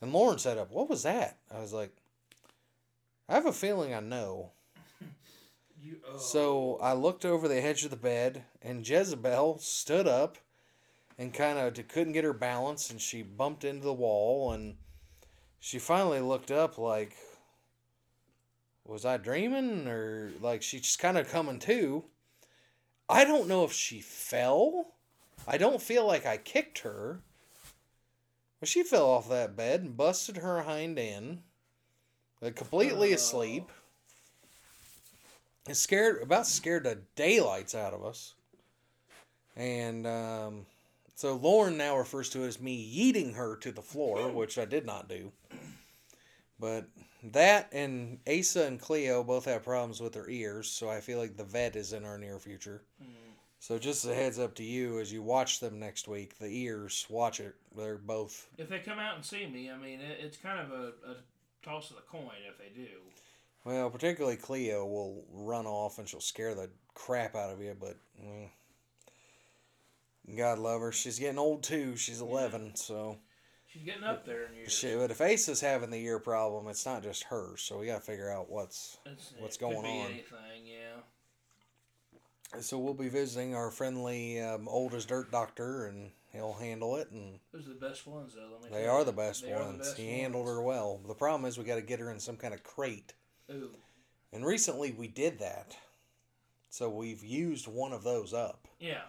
[0.00, 1.38] And Lauren said up, what was that?
[1.54, 1.94] I was like,
[3.28, 4.50] I have a feeling I know.
[5.80, 6.16] You, oh.
[6.16, 10.38] So I looked over the edge of the bed, and Jezebel stood up
[11.18, 14.76] and kind of couldn't get her balance, and she bumped into the wall, and
[15.60, 17.16] she finally looked up like,
[18.84, 19.88] was I dreaming?
[19.88, 22.04] Or like she just kind of coming to.
[23.08, 24.92] I don't know if she fell.
[25.46, 27.20] I don't feel like I kicked her.
[28.60, 31.42] But she fell off that bed and busted her hind end,
[32.40, 33.70] like completely asleep.
[35.66, 38.34] And scared, about scared the daylights out of us.
[39.56, 40.66] And um,
[41.14, 42.76] so Lauren now refers to it as me
[43.14, 45.32] yeeting her to the floor, which I did not do.
[46.58, 46.88] But
[47.32, 51.36] that and Asa and Cleo both have problems with their ears, so I feel like
[51.36, 52.82] the vet is in our near future.
[53.58, 57.06] So just a heads up to you as you watch them next week, the ears,
[57.08, 57.54] watch it.
[57.74, 60.70] They're both If they come out and see me, I mean, it, it's kind of
[60.70, 61.16] a, a
[61.62, 62.88] toss of the coin if they do.
[63.64, 67.96] well, particularly Cleo will run off and she'll scare the crap out of you, but
[68.22, 68.50] mm,
[70.36, 70.92] God love her.
[70.92, 71.96] She's getting old too.
[71.96, 73.18] She's eleven, so
[73.66, 74.72] She's getting up there in years.
[74.72, 74.96] shit.
[74.98, 77.56] But if Ace is having the ear problem, it's not just her.
[77.56, 80.10] So we got to figure out what's It's- what's going be on.
[80.12, 81.00] Anything, yeah.
[82.60, 87.10] So we'll be visiting our friendly um, old as dirt doctor, and he'll handle it.
[87.10, 88.48] And Those are the best ones, though.
[88.60, 89.78] Let me they are the best They are the ones.
[89.88, 91.00] best he handled her well.
[91.06, 93.12] The problem is we got to get her in some kind of crate.
[93.50, 93.76] Ooh,
[94.32, 95.76] And recently we did that,
[96.70, 98.68] so we've used one of those up.
[98.78, 99.02] yeah.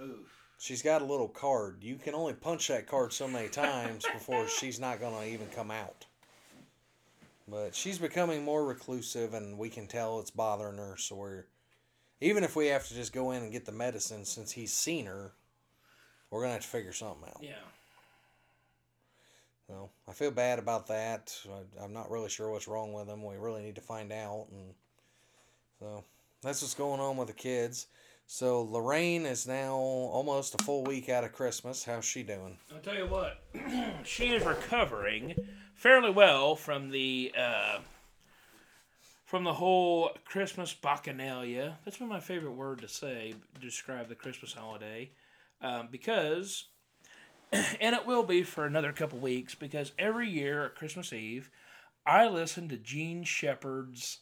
[0.00, 0.26] Ooh.
[0.58, 1.78] She's got a little card.
[1.82, 5.70] You can only punch that card so many times before she's not gonna even come
[5.70, 6.04] out.
[7.46, 10.96] But she's becoming more reclusive, and we can tell it's bothering her.
[10.98, 11.44] So we're,
[12.20, 15.06] even if we have to just go in and get the medicine, since he's seen
[15.06, 15.32] her,
[16.28, 17.40] we're gonna have to figure something out.
[17.40, 17.52] Yeah.
[19.68, 21.38] So I feel bad about that.
[21.48, 23.24] I, I'm not really sure what's wrong with him.
[23.24, 24.46] We really need to find out.
[24.50, 24.74] And
[25.78, 26.04] so
[26.42, 27.86] that's what's going on with the kids.
[28.30, 31.82] So Lorraine is now almost a full week out of Christmas.
[31.82, 32.58] How's she doing?
[32.70, 33.42] I'll tell you what,
[34.04, 35.34] she is recovering
[35.74, 37.78] fairly well from the uh,
[39.24, 41.76] from the whole Christmas bacchanalia.
[41.84, 43.32] That's been my favorite word to say
[43.62, 45.10] describe the Christmas holiday,
[45.62, 46.66] um, because,
[47.52, 51.50] and it will be for another couple weeks because every year at Christmas Eve,
[52.04, 54.18] I listen to Jean Shepherd's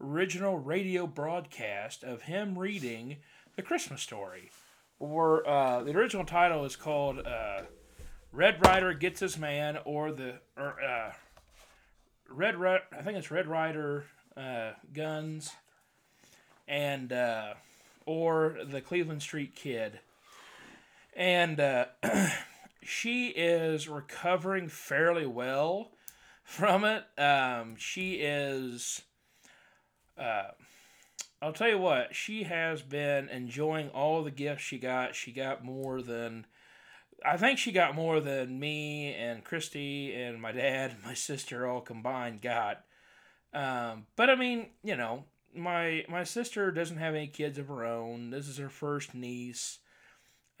[0.00, 3.16] original radio broadcast of him reading
[3.58, 4.52] the Christmas story
[5.00, 7.62] or uh, the original title is called uh,
[8.30, 11.12] Red Ryder Gets His Man, or the or uh,
[12.30, 14.04] Red Ri- I think it's Red Ryder
[14.36, 15.50] uh, Guns,
[16.68, 17.54] and uh,
[18.06, 19.98] or the Cleveland Street Kid,
[21.16, 21.86] and uh,
[22.84, 25.90] she is recovering fairly well
[26.44, 27.04] from it.
[27.20, 29.02] Um, she is.
[30.16, 30.50] Uh,
[31.40, 35.14] I'll tell you what, she has been enjoying all the gifts she got.
[35.14, 36.46] She got more than
[37.24, 41.66] I think she got more than me and Christy and my dad and my sister
[41.66, 42.84] all combined got.
[43.52, 45.24] Um, but I mean, you know,
[45.54, 48.30] my my sister doesn't have any kids of her own.
[48.30, 49.78] This is her first niece.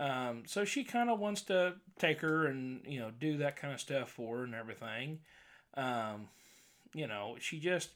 [0.00, 3.74] Um, so she kind of wants to take her and you know do that kind
[3.74, 5.20] of stuff for her and everything.
[5.74, 6.28] Um,
[6.94, 7.90] you know, she just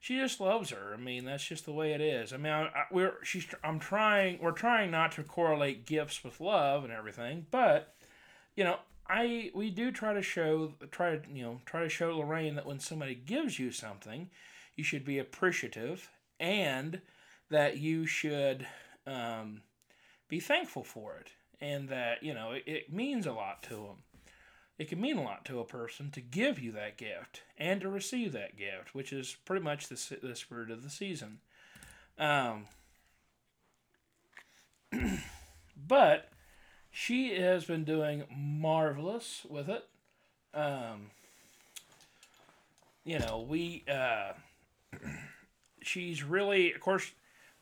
[0.00, 0.94] she just loves her.
[0.94, 2.32] I mean, that's just the way it is.
[2.32, 6.40] I mean, I, I, we're she's I'm trying we're trying not to correlate gifts with
[6.40, 7.94] love and everything, but
[8.54, 8.78] you know,
[9.08, 12.66] I we do try to show try to you know try to show Lorraine that
[12.66, 14.30] when somebody gives you something,
[14.76, 17.00] you should be appreciative and
[17.50, 18.66] that you should
[19.06, 19.62] um,
[20.28, 24.02] be thankful for it and that you know it, it means a lot to them.
[24.78, 27.88] It can mean a lot to a person to give you that gift and to
[27.88, 31.38] receive that gift, which is pretty much the, the spirit of the season.
[32.18, 32.66] Um,
[35.88, 36.28] but
[36.90, 39.86] she has been doing marvelous with it.
[40.54, 41.10] Um,
[43.04, 44.32] you know, we uh,
[45.82, 47.12] she's really, of course,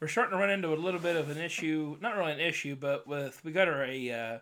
[0.01, 1.97] we're starting to run into a little bit of an issue.
[2.01, 4.39] Not really an issue, but with we got her a uh,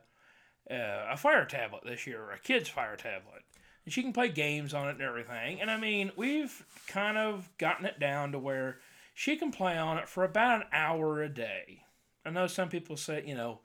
[0.70, 3.42] uh, a fire tablet this year, a kid's fire tablet,
[3.84, 5.60] and she can play games on it and everything.
[5.60, 8.78] And I mean, we've kind of gotten it down to where
[9.14, 11.82] she can play on it for about an hour a day.
[12.24, 13.60] I know some people say, you know,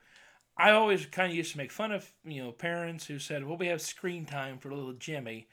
[0.56, 3.56] I always kind of used to make fun of you know parents who said, "Well,
[3.56, 5.48] we have screen time for little Jimmy."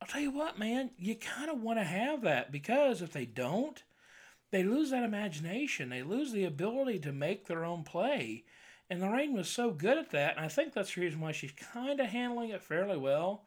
[0.00, 3.26] I'll tell you what, man, you kind of want to have that because if they
[3.26, 3.82] don't,
[4.52, 5.88] they lose that imagination.
[5.88, 8.44] They lose the ability to make their own play.
[8.90, 11.52] And Lorraine was so good at that, and I think that's the reason why she's
[11.52, 13.44] kind of handling it fairly well.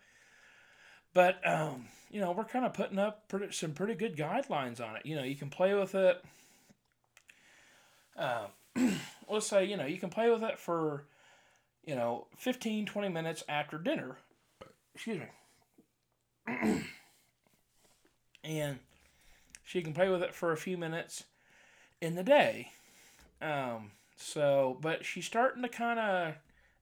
[1.14, 4.96] But um, you know, we're kind of putting up pretty, some pretty good guidelines on
[4.98, 5.06] it.
[5.06, 6.24] You know, you can play with it.
[8.16, 8.48] Uh,
[9.30, 11.06] let's say you know you can play with it for
[11.86, 14.18] you know 15 20 minutes after dinner
[14.94, 15.20] excuse
[16.48, 16.84] me
[18.44, 18.80] and
[19.64, 21.24] she can play with it for a few minutes
[22.02, 22.72] in the day
[23.42, 23.92] um,
[24.22, 26.34] so but she's starting to kind of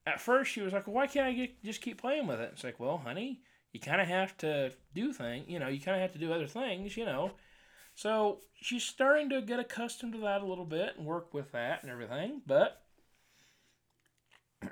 [0.06, 2.50] at first she was like well, why can't i get, just keep playing with it
[2.52, 3.40] it's like well honey
[3.72, 6.32] you kind of have to do things you know you kind of have to do
[6.32, 7.30] other things you know
[7.94, 11.82] so she's starting to get accustomed to that a little bit and work with that
[11.82, 12.42] and everything.
[12.46, 12.80] But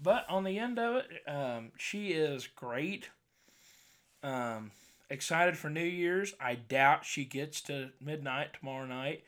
[0.00, 3.10] but on the end of it, um, she is great.
[4.22, 4.70] Um,
[5.10, 6.34] excited for New Year's.
[6.40, 9.24] I doubt she gets to midnight tomorrow night.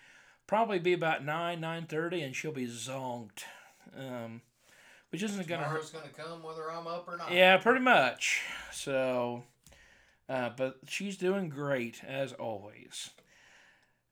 [0.46, 3.44] Probably be about nine nine thirty, and she'll be zonked.
[3.96, 4.42] Um,
[5.10, 5.86] which isn't gonna hurt.
[5.86, 7.32] Tomorrow's gonna come whether I'm up or not.
[7.32, 8.42] Yeah, pretty much.
[8.72, 9.44] So,
[10.28, 13.10] uh, but she's doing great as always.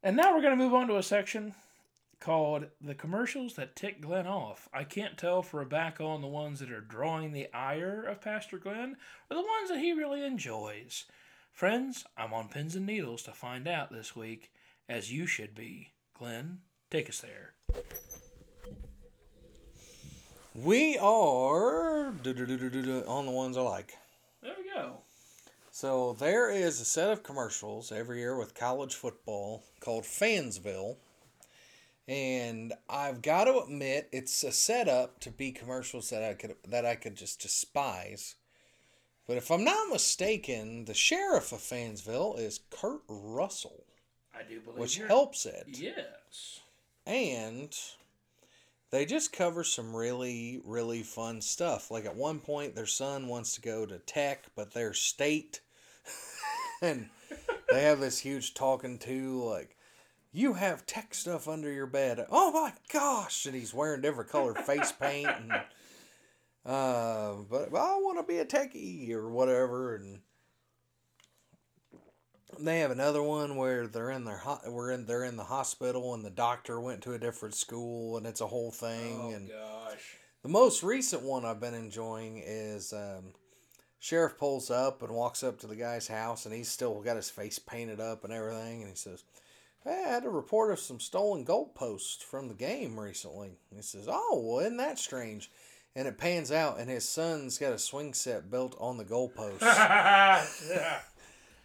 [0.05, 1.55] And now we're going to move on to a section
[2.20, 4.69] called the commercials that tick Glenn off.
[4.70, 8.20] I can't tell for a back on the ones that are drawing the ire of
[8.20, 8.97] Pastor Glenn
[9.31, 11.06] or the ones that he really enjoys.
[11.52, 14.52] Friends, I'm on pins and needles to find out this week,
[14.90, 15.94] as you should be.
[16.15, 16.59] Glenn,
[16.91, 17.55] take us there.
[20.55, 23.95] We are on the ones I like.
[24.41, 24.99] There we go.
[25.73, 30.97] So there is a set of commercials every year with college football called Fansville.
[32.07, 36.86] And I've got to admit it's a setup to be commercials that I could that
[36.86, 38.36] I could just despise.
[39.27, 43.85] But if I'm not mistaken, the sheriff of Fansville is Kurt Russell,
[44.39, 45.65] I do believe which you're- helps it.
[45.69, 46.61] Yes.
[47.06, 47.77] And
[48.90, 51.90] they just cover some really, really fun stuff.
[51.90, 55.61] Like at one point, their son wants to go to tech, but their state.
[56.82, 57.09] and
[57.70, 59.77] they have this huge talking to, like,
[60.32, 62.27] you have tech stuff under your bed.
[62.31, 63.47] Oh my gosh!
[63.47, 65.28] And he's wearing different colored face paint.
[65.28, 65.52] And,
[66.66, 69.94] uh, but well, I want to be a techie or whatever.
[69.94, 70.20] And
[72.59, 76.15] they have another one where they're in their ho- we're in they're in the hospital
[76.15, 79.49] and the doctor went to a different school and it's a whole thing Oh and
[79.49, 80.16] gosh.
[80.43, 83.33] the most recent one I've been enjoying is um,
[83.99, 87.31] sheriff pulls up and walks up to the guy's house and he's still got his
[87.31, 89.25] face painted up and everything and he says
[89.85, 93.49] hey, I had a report of some stolen goalposts from the game recently.
[93.71, 95.51] And he says, Oh, well, isn't that strange?
[95.95, 99.61] And it pans out, and his son's got a swing set built on the goalpost.
[99.61, 101.01] yeah.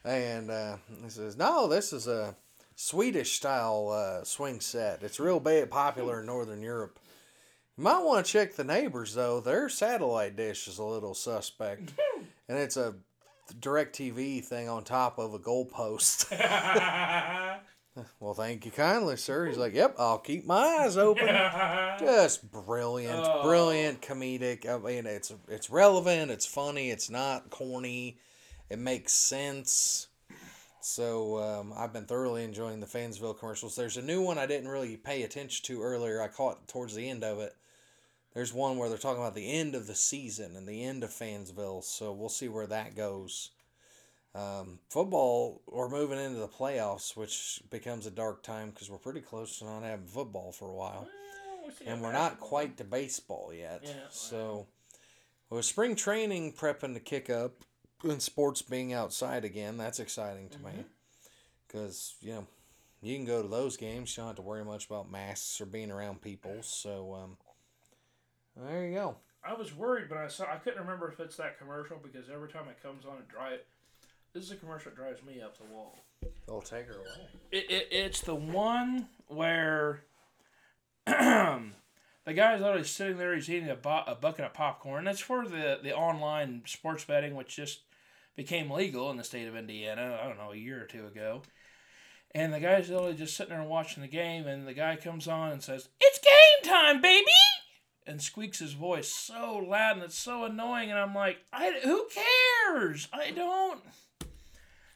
[0.06, 2.36] And uh, he says, "No, this is a
[2.76, 5.04] Swedish style uh, swing set.
[5.04, 7.00] It's real big, popular in Northern Europe.
[7.78, 9.40] You might want to check the neighbors though.
[9.42, 11.94] Their satellite dish is a little suspect,
[12.50, 12.96] and it's a
[13.60, 16.30] DirecTV thing on top of a goalpost.
[18.20, 19.48] well, thank you kindly, sir.
[19.48, 21.28] He's like, "Yep, I'll keep my eyes open."
[22.00, 23.44] Just brilliant, Oh.
[23.44, 24.66] brilliant comedic.
[24.70, 26.32] I mean, it's it's relevant.
[26.32, 26.90] It's funny.
[26.90, 28.18] It's not corny.
[28.70, 30.08] It makes sense.
[30.82, 33.76] So um, I've been thoroughly enjoying the Fansville commercials.
[33.76, 36.22] There's a new one I didn't really pay attention to earlier.
[36.22, 37.56] I caught towards the end of it.
[38.34, 41.10] There's one where they're talking about the end of the season and the end of
[41.10, 41.84] Fansville.
[41.84, 43.52] So we'll see where that goes.
[44.36, 49.22] Um, football, we're moving into the playoffs, which becomes a dark time because we're pretty
[49.22, 51.08] close to not having football for a while
[51.86, 53.82] and we're not quite to baseball yet.
[53.84, 54.68] Yeah, so,
[55.50, 57.64] with spring training prepping to kick up
[58.04, 60.72] and sports being outside again, that's exciting to me.
[60.72, 60.82] Mm-hmm.
[61.68, 62.48] Because, you know,
[63.02, 65.66] you can go to those games, you don't have to worry much about masks or
[65.66, 66.58] being around people.
[66.62, 67.38] So, um,
[68.56, 69.16] there you go.
[69.44, 72.50] I was worried, but I saw I couldn't remember if it's that commercial because every
[72.50, 73.60] time it comes on, it drive.
[74.34, 75.98] This is a commercial that drives me up the wall.
[76.46, 77.28] They'll take her away.
[77.52, 80.02] It, it it's the one where
[81.06, 81.64] the
[82.26, 83.34] guy's literally sitting there.
[83.34, 83.78] He's eating a,
[84.08, 85.06] a bucket of popcorn.
[85.06, 87.82] That's for the the online sports betting, which just
[88.40, 90.18] became legal in the state of Indiana.
[90.24, 91.42] I don't know a year or two ago.
[92.34, 95.52] And the guy's literally just sitting there watching the game, and the guy comes on
[95.52, 97.26] and says, "It's game time, baby!"
[98.08, 100.90] and squeaks his voice so loud and it's so annoying.
[100.90, 103.10] And I'm like, I who cares?
[103.12, 103.84] I don't.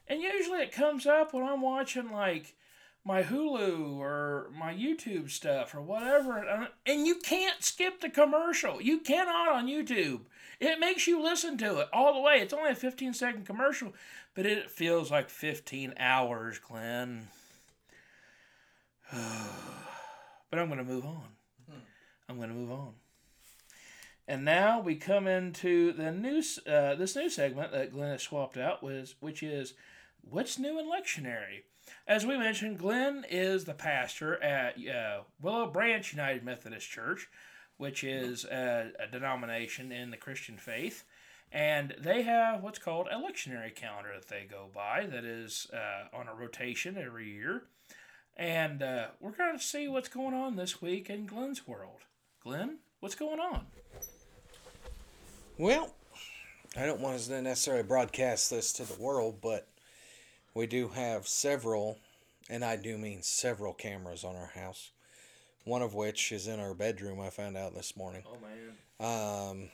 [0.08, 2.56] And usually it comes up when I'm watching like
[3.04, 8.82] my Hulu or my YouTube stuff or whatever, and- and you can't skip the commercial.
[8.82, 10.22] You cannot on YouTube.
[10.60, 12.36] It makes you listen to it all the way.
[12.36, 13.94] It's only a 15 second commercial,
[14.36, 17.28] but it feels like 15 hours, Glen.
[19.12, 21.28] but I'm going to move on.
[22.30, 22.94] I'm going to move on.
[24.28, 28.58] And now we come into the new uh, this new segment that Glen has swapped
[28.58, 29.74] out was which is
[30.22, 31.64] what's new in lectionary.
[32.08, 37.30] As we mentioned, Glen is the pastor at uh, Willow Branch United Methodist Church,
[37.78, 41.04] which is a, a denomination in the Christian faith,
[41.52, 46.16] and they have what's called a lectionary calendar that they go by that is uh,
[46.16, 47.64] on a rotation every year.
[48.36, 52.00] And uh, we're going to see what's going on this week in Glen's world.
[52.44, 53.68] Glen, what's going on?
[55.60, 55.94] Well,
[56.76, 59.68] I don't want to necessarily broadcast this to the world, but
[60.56, 62.00] we do have several,
[62.50, 64.93] and I do mean several cameras on our house.
[65.66, 67.20] One of which is in our bedroom.
[67.22, 68.24] I found out this morning.
[68.28, 69.60] Oh man.
[69.60, 69.70] Um,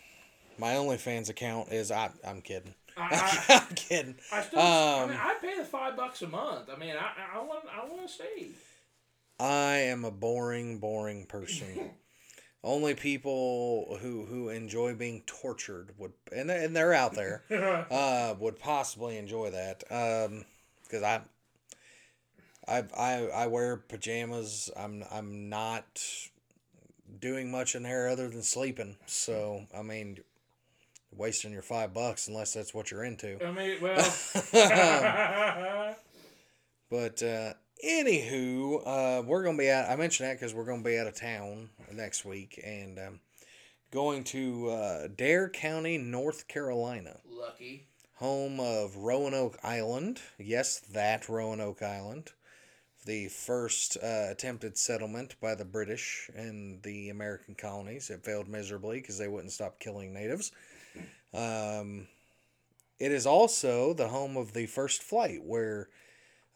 [0.57, 2.11] my OnlyFans account is I.
[2.25, 2.75] I'm kidding.
[2.97, 4.15] I, I'm kidding.
[4.31, 4.59] I, I still.
[4.59, 6.69] I Um, mean, I pay the five bucks a month.
[6.73, 8.49] I mean, I, I want, I want to stay.
[9.39, 11.91] I am a boring, boring person.
[12.63, 17.43] Only people who who enjoy being tortured would, and and they're out there,
[17.89, 19.83] uh, would possibly enjoy that.
[19.89, 20.43] Um,
[20.83, 21.21] because I,
[22.69, 23.13] I I
[23.43, 24.69] I wear pajamas.
[24.77, 26.03] I'm I'm not
[27.19, 28.95] doing much in there other than sleeping.
[29.05, 30.19] So I mean,
[31.15, 33.43] wasting your five bucks unless that's what you're into.
[33.45, 33.99] I mean, well.
[36.89, 37.53] But uh,
[37.85, 39.89] anywho, uh, we're gonna be out.
[39.89, 43.19] I mentioned that because we're gonna be out of town next week and um,
[43.91, 47.85] going to uh, Dare County, North Carolina, Lucky.
[48.15, 50.19] home of Roanoke Island.
[50.39, 52.31] Yes, that Roanoke Island,
[53.05, 58.09] the first uh, attempted settlement by the British in the American colonies.
[58.09, 60.51] It failed miserably because they wouldn't stop killing natives.
[61.33, 62.07] Um,
[62.99, 65.89] it is also the home of the first flight where.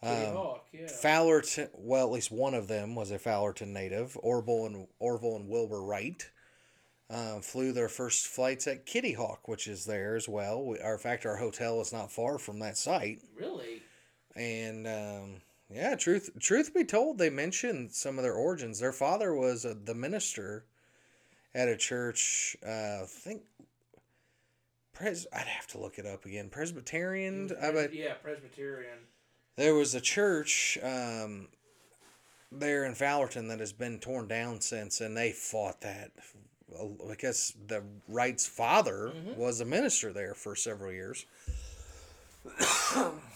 [0.02, 0.86] Um, Hawk, yeah.
[0.86, 4.18] Fowlerton, well, at least one of them was a Fowlerton native.
[4.22, 6.30] Orville and Orville and Wilbur Wright
[7.08, 10.64] um, flew their first flights at Kitty Hawk, which is there as well.
[10.64, 13.22] We, our, in fact, our hotel is not far from that site.
[13.38, 13.82] really?
[14.36, 15.36] And um,
[15.74, 18.78] yeah, truth truth be told, they mentioned some of their origins.
[18.78, 20.64] Their father was uh, the minister
[21.54, 22.56] at a church.
[22.64, 23.42] Uh, I think.
[24.92, 26.48] Pres- I'd have to look it up again.
[26.48, 27.50] Presbyterian.
[27.60, 28.98] I bet yeah, Presbyterian.
[29.56, 31.48] there was a church um,
[32.52, 36.12] there in Fowlerton that has been torn down since, and they fought that
[37.08, 41.26] because the Wright's father was a minister there for several years.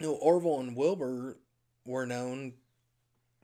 [0.00, 1.38] you know, Orville and Wilbur
[1.84, 2.54] were known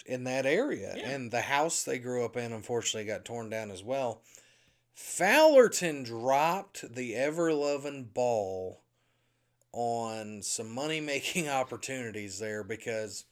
[0.06, 1.08] in that area, Yeah.
[1.10, 4.22] and the house they grew up in unfortunately got torn down as well.
[4.96, 8.82] Fowlerton dropped the ever loving ball
[9.72, 13.24] on some money making opportunities there because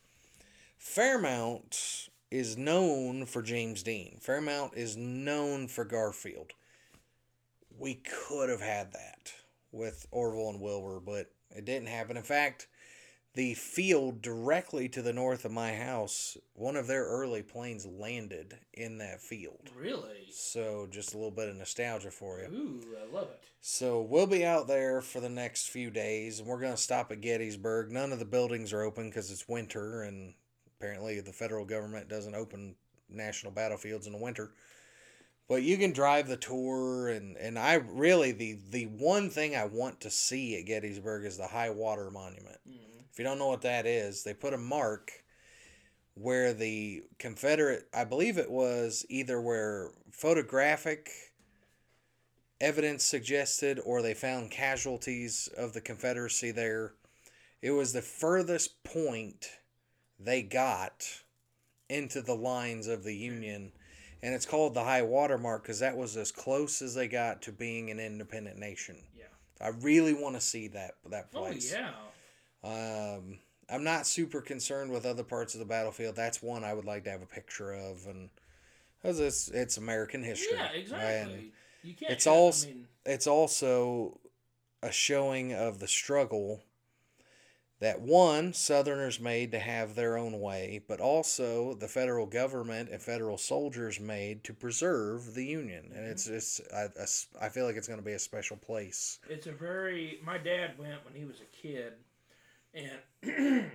[0.78, 4.19] Fairmount is known for James Dean.
[4.20, 6.53] Fairmount is known for Garfield.
[7.78, 9.32] We could have had that
[9.70, 12.16] with Orville and Wilbur, but it didn't happen.
[12.16, 12.66] In fact,
[13.35, 18.59] the field directly to the north of my house, one of their early planes landed
[18.75, 19.71] in that field.
[19.75, 20.29] Really?
[20.31, 22.47] So just a little bit of nostalgia for you.
[22.47, 23.43] Ooh, I love it.
[23.63, 27.11] So we'll be out there for the next few days, and we're going to stop
[27.11, 27.91] at Gettysburg.
[27.91, 30.35] None of the buildings are open because it's winter, and
[30.77, 32.75] apparently the federal government doesn't open
[33.09, 34.53] national battlefields in the winter.
[35.49, 39.67] But you can drive the tour, and, and I really the the one thing I
[39.67, 42.59] want to see at Gettysburg is the High Water Monument.
[42.69, 42.91] Mm.
[43.13, 45.13] If you don't know what that is, they put a mark
[46.15, 51.11] where the Confederate, I believe it was either where photographic
[52.61, 56.95] evidence suggested or they found casualties of the Confederacy there.
[57.61, 59.47] It was the furthest point
[60.19, 61.23] they got
[61.89, 63.35] into the lines of the hmm.
[63.35, 63.73] Union.
[64.23, 67.43] and it's called the high water mark because that was as close as they got
[67.43, 68.97] to being an independent nation.
[69.17, 69.25] Yeah.
[69.61, 71.43] I really want to see that that place.
[71.43, 71.73] Oh place.
[71.73, 71.91] yeah.
[72.65, 76.17] Um, I'm not super concerned with other parts of the battlefield.
[76.17, 78.31] That's one I would like to have a picture of, and
[79.01, 80.59] because it's it's American history.
[80.59, 81.53] Yeah, And exactly.
[81.83, 82.13] You can't.
[82.13, 84.21] it's all I mean, it's also
[84.83, 86.63] a showing of the struggle
[87.81, 93.03] that one Southerners made to have their own way, but also the federal government and
[93.03, 95.91] federal soldiers made to preserve the Union.
[95.95, 96.87] And it's it's I,
[97.45, 99.19] I feel like it's going to be a special place.
[99.29, 100.21] it's a very.
[100.25, 101.95] My dad went when he was a kid,
[102.74, 102.90] and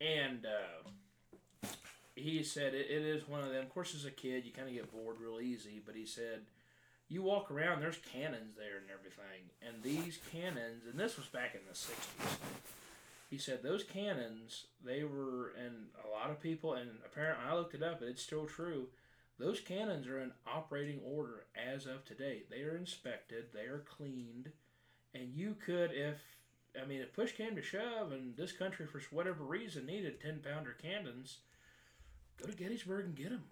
[0.00, 1.68] and uh,
[2.14, 3.62] he said it, it is one of them.
[3.64, 5.80] Of course, as a kid, you kind of get bored real easy.
[5.84, 6.40] But he said,
[7.08, 11.54] you walk around, there's cannons there and everything, and these cannons, and this was back
[11.54, 12.38] in the '60s.
[13.30, 17.74] He said those cannons, they were, and a lot of people, and apparently I looked
[17.74, 18.86] it up, but it's still true.
[19.38, 22.42] Those cannons are in operating order as of today.
[22.50, 24.50] They are inspected, they are cleaned,
[25.14, 26.16] and you could, if
[26.82, 30.40] I mean, if push came to shove, and this country for whatever reason needed ten
[30.40, 31.38] pounder cannons,
[32.40, 33.44] go to Gettysburg and get them.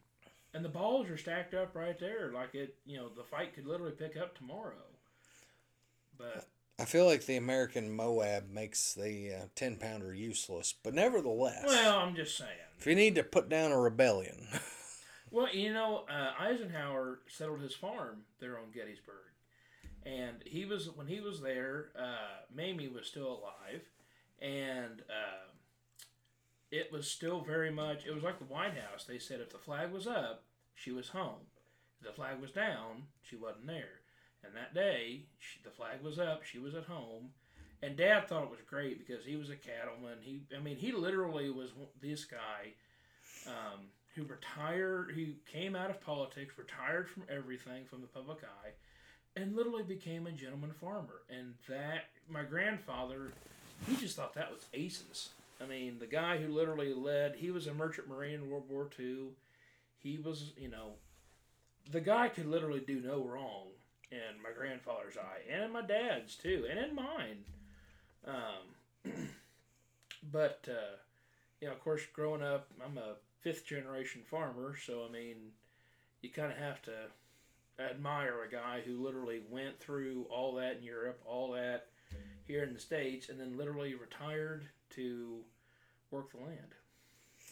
[0.55, 2.77] And the balls are stacked up right there, like it.
[2.87, 4.73] You know, the fight could literally pick up tomorrow.
[6.17, 6.47] But
[6.79, 11.99] I feel like the American MOAB makes the uh, 10 pounder useless, but nevertheless, well,
[11.99, 12.51] I'm just saying.
[12.79, 14.49] if you need to put down a rebellion,
[15.31, 19.26] Well, you know, uh, Eisenhower settled his farm there on Gettysburg,
[20.07, 21.87] and he was when he was there.
[21.99, 23.83] Uh, Mamie was still alive,
[24.41, 25.51] and uh,
[26.71, 28.07] it was still very much.
[28.07, 29.05] It was like the White House.
[29.05, 31.49] They said if the flag was up, she was home.
[32.01, 34.01] If the flag was down, she wasn't there.
[34.45, 36.45] And that day, she, the flag was up.
[36.45, 37.31] She was at home.
[37.83, 40.19] And Dad thought it was great because he was a cattleman.
[40.21, 41.71] He, I mean, he literally was
[42.01, 42.73] this guy
[43.47, 43.81] um,
[44.15, 48.71] who retired, who came out of politics, retired from everything, from the public eye,
[49.37, 51.21] and literally became a gentleman farmer.
[51.31, 53.33] And that, my grandfather,
[53.87, 55.29] he just thought that was aces.
[55.63, 58.89] I mean, the guy who literally led, he was a merchant marine in World War
[58.99, 59.29] II.
[59.99, 60.93] He was, you know,
[61.91, 63.69] the guy could literally do no wrong
[64.11, 67.45] in my grandfather's eye, and in my dad's too, and in mine.
[68.27, 69.13] Um,
[70.33, 70.97] but uh,
[71.61, 75.37] you know, of course, growing up, I'm a fifth generation farmer, so I mean,
[76.23, 76.93] you kind of have to
[77.79, 81.87] admire a guy who literally went through all that in Europe, all that
[82.45, 85.41] here in the states, and then literally retired to
[86.11, 86.75] work the land.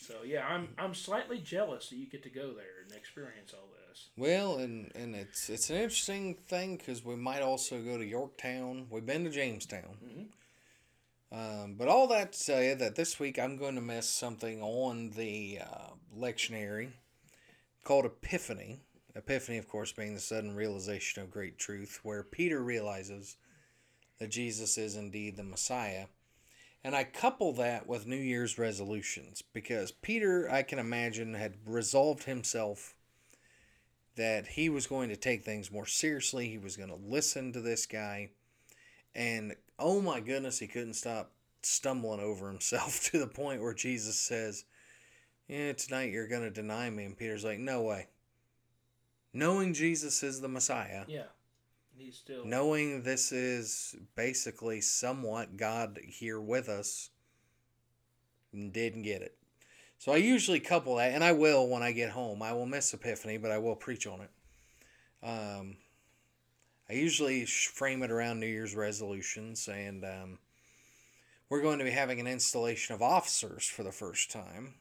[0.00, 3.68] So yeah, I'm I'm slightly jealous that you get to go there and experience all
[3.88, 4.08] this.
[4.16, 8.86] well, and, and it's it's an interesting thing because we might also go to Yorktown.
[8.90, 10.28] We've been to Jamestown.
[11.32, 15.10] Um, but all that to you that this week I'm going to miss something on
[15.10, 16.92] the uh, lectionary
[17.82, 18.80] called Epiphany.
[19.16, 23.36] Epiphany, of course, being the sudden realization of great truth, where Peter realizes
[24.18, 26.06] that Jesus is indeed the Messiah.
[26.82, 32.24] And I couple that with New Year's resolutions because Peter, I can imagine, had resolved
[32.24, 32.94] himself
[34.16, 36.48] that he was going to take things more seriously.
[36.48, 38.30] He was going to listen to this guy.
[39.14, 41.32] And oh my goodness, he couldn't stop
[41.62, 44.64] stumbling over himself to the point where Jesus says,
[45.48, 47.04] Yeah, tonight you're going to deny me.
[47.04, 48.08] And Peter's like, No way.
[49.34, 51.24] Knowing Jesus is the Messiah, Yeah,
[51.96, 57.10] he's still knowing this is basically somewhat God here with us,
[58.52, 59.36] didn't get it.
[59.98, 62.42] So I usually couple that, and I will when I get home.
[62.42, 64.30] I will miss Epiphany, but I will preach on it.
[65.26, 65.76] Um,
[66.88, 70.38] I usually frame it around New Year's resolutions, and um,
[71.48, 74.74] we're going to be having an installation of officers for the first time.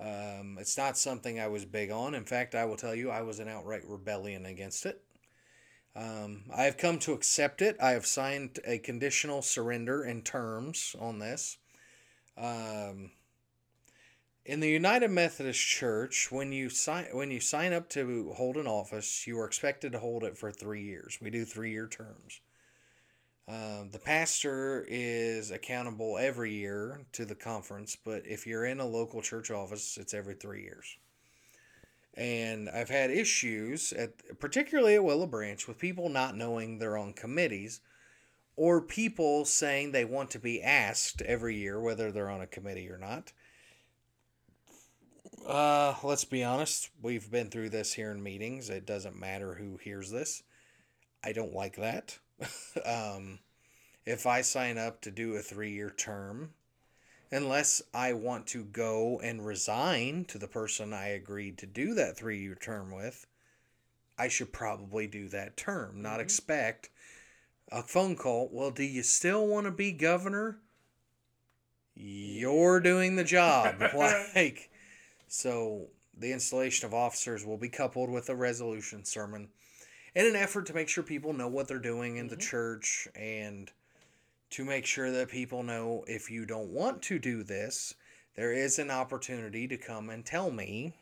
[0.00, 2.14] Um, it's not something I was big on.
[2.14, 5.02] In fact, I will tell you, I was an outright rebellion against it.
[5.94, 7.76] Um, I have come to accept it.
[7.82, 11.58] I have signed a conditional surrender and terms on this.
[12.38, 13.10] Um,
[14.46, 18.66] in the United Methodist Church, when you sign when you sign up to hold an
[18.66, 21.18] office, you are expected to hold it for three years.
[21.20, 22.40] We do three year terms.
[23.50, 28.86] Um, the pastor is accountable every year to the conference, but if you're in a
[28.86, 30.96] local church office, it's every three years.
[32.14, 37.12] And I've had issues at particularly at Willow Branch with people not knowing they're on
[37.12, 37.80] committees
[38.54, 42.88] or people saying they want to be asked every year whether they're on a committee
[42.88, 43.32] or not.
[45.44, 48.70] Uh, let's be honest, we've been through this here in meetings.
[48.70, 50.44] It doesn't matter who hears this.
[51.24, 52.18] I don't like that.
[52.84, 53.38] um,
[54.06, 56.50] if I sign up to do a three year term
[57.32, 62.16] unless I want to go and resign to the person I agreed to do that
[62.16, 63.26] three year term with,
[64.18, 66.90] I should probably do that term, not expect
[67.70, 68.48] a phone call.
[68.52, 70.58] Well, do you still want to be governor?
[71.94, 73.80] You're doing the job.
[73.94, 74.70] like,
[75.28, 75.88] so
[76.18, 79.48] the installation of officers will be coupled with a resolution sermon
[80.14, 83.70] in an effort to make sure people know what they're doing in the church and
[84.50, 87.94] to make sure that people know if you don't want to do this,
[88.34, 90.94] there is an opportunity to come and tell me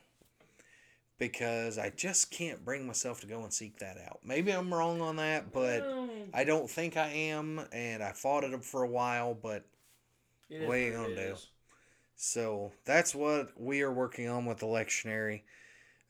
[1.18, 4.20] because I just can't bring myself to go and seek that out.
[4.24, 5.82] Maybe I'm wrong on that, but
[6.32, 9.64] I don't think I am, and I fought it up for a while, but
[10.48, 11.32] It What are you gonna do?
[11.32, 11.48] is.
[12.16, 15.42] so that's what we are working on with electionary.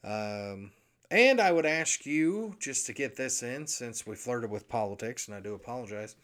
[0.05, 0.73] Um,
[1.11, 5.27] and I would ask you, just to get this in, since we flirted with politics,
[5.27, 6.17] and I do apologize,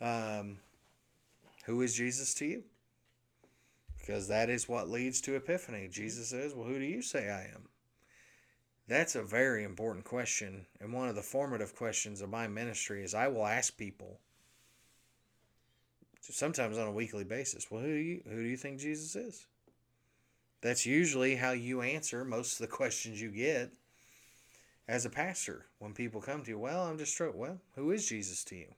[0.00, 0.58] um,
[1.64, 2.62] who is Jesus to you?
[3.98, 5.88] Because that is what leads to Epiphany.
[5.88, 7.68] Jesus says, Well, who do you say I am?
[8.88, 10.66] That's a very important question.
[10.80, 14.18] And one of the formative questions of my ministry is I will ask people
[16.20, 17.70] sometimes on a weekly basis.
[17.70, 19.46] Well, who do you who do you think Jesus is?
[20.60, 23.72] That's usually how you answer most of the questions you get
[24.88, 26.58] as a pastor when people come to you.
[26.58, 27.36] Well, I'm just trying.
[27.36, 28.74] Well, who is Jesus to you?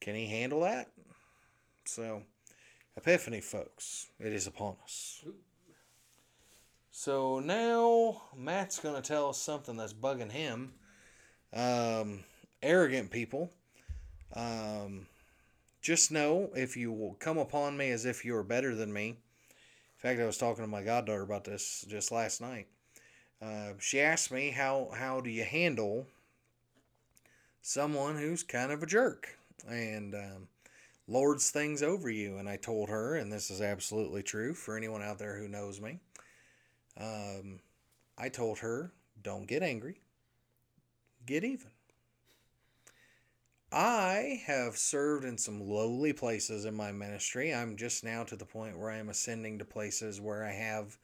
[0.00, 0.88] Can he handle that?
[1.84, 2.22] So,
[2.96, 5.24] Epiphany, folks, it is upon us.
[6.90, 10.72] So now Matt's going to tell us something that's bugging him.
[11.52, 12.24] Um,
[12.62, 13.50] arrogant people.
[14.34, 15.06] Um,
[15.80, 19.08] just know if you will come upon me as if you are better than me.
[19.08, 19.16] In
[19.96, 22.66] fact, I was talking to my goddaughter about this just last night.
[23.42, 26.06] Uh, she asked me how how do you handle
[27.62, 29.38] someone who's kind of a jerk
[29.68, 30.48] and um,
[31.08, 32.38] lords things over you.
[32.38, 35.80] And I told her, and this is absolutely true for anyone out there who knows
[35.80, 35.98] me.
[36.98, 37.60] Um,
[38.16, 38.92] I told her,
[39.22, 40.00] don't get angry,
[41.26, 41.70] get even.
[43.72, 47.54] I have served in some lowly places in my ministry.
[47.54, 50.98] I'm just now to the point where I am ascending to places where I have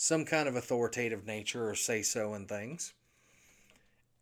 [0.00, 2.92] some kind of authoritative nature or say so in things.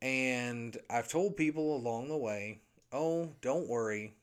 [0.00, 2.60] And I've told people along the way,
[2.92, 4.14] oh, don't worry,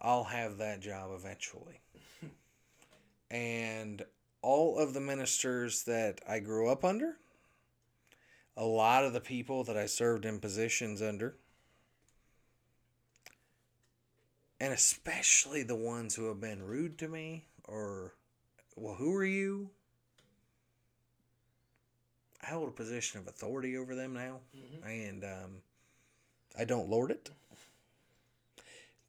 [0.00, 1.80] I'll have that job eventually.
[3.30, 4.02] and
[4.42, 7.18] all of the ministers that I grew up under,
[8.56, 11.36] a lot of the people that I served in positions under,
[14.60, 18.14] and especially the ones who have been rude to me or,
[18.74, 19.70] well, who are you?
[22.42, 24.40] I hold a position of authority over them now,
[24.84, 25.50] and um,
[26.58, 27.30] I don't lord it.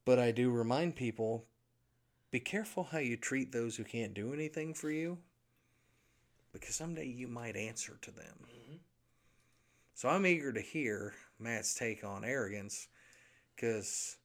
[0.03, 1.45] But I do remind people
[2.31, 5.17] be careful how you treat those who can't do anything for you,
[6.53, 8.35] because someday you might answer to them.
[9.93, 12.87] So I'm eager to hear Matt's take on arrogance,
[13.55, 14.17] because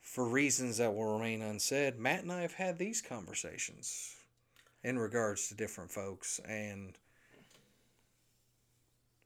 [0.00, 4.16] for reasons that will remain unsaid, Matt and I have had these conversations
[4.82, 6.98] in regards to different folks, and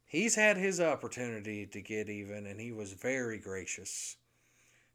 [0.06, 4.16] he's had his opportunity to get even, and he was very gracious.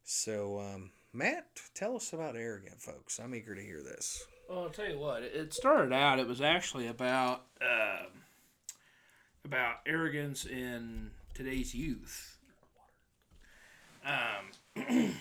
[0.03, 3.19] So, um, Matt, tell us about arrogant folks.
[3.19, 4.25] I'm eager to hear this.
[4.49, 5.23] Well, I'll tell you what.
[5.23, 6.19] It started out.
[6.19, 8.07] It was actually about um,
[9.45, 12.37] about arrogance in today's youth.
[14.05, 14.75] Um,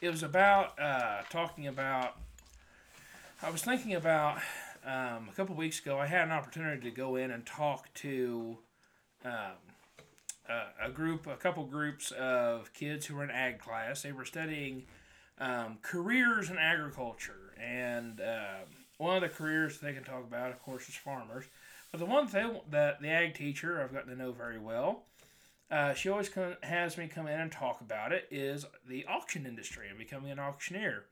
[0.00, 2.18] it was about uh, talking about.
[3.42, 4.38] I was thinking about
[4.84, 5.98] um, a couple weeks ago.
[5.98, 8.58] I had an opportunity to go in and talk to
[9.24, 9.56] um,
[10.80, 14.02] a, group, a couple groups of kids who were in ag class.
[14.02, 14.84] They were studying
[15.38, 18.68] um, careers in agriculture, and um,
[18.98, 21.44] one of the careers they can talk about, of course, is farmers.
[21.90, 25.04] But the one thing that the ag teacher I've gotten to know very well,
[25.70, 29.46] uh, she always come, has me come in and talk about it, is the auction
[29.46, 31.04] industry and becoming an auctioneer.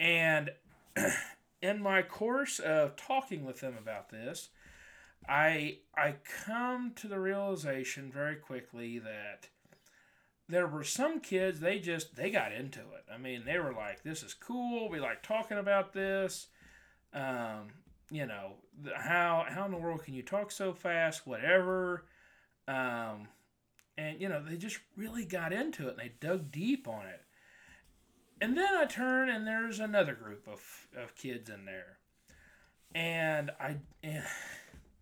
[0.00, 0.50] And
[1.64, 4.50] in my course of talking with them about this,
[5.26, 9.48] I I come to the realization very quickly that
[10.46, 13.06] there were some kids they just they got into it.
[13.12, 14.90] I mean, they were like, "This is cool.
[14.90, 16.48] We like talking about this."
[17.14, 17.68] Um,
[18.10, 18.56] you know,
[18.94, 21.26] how how in the world can you talk so fast?
[21.26, 22.04] Whatever.
[22.68, 23.28] Um,
[23.96, 27.23] and you know, they just really got into it and they dug deep on it.
[28.40, 31.98] And then I turn and there's another group of, of kids in there,
[32.94, 34.24] and I and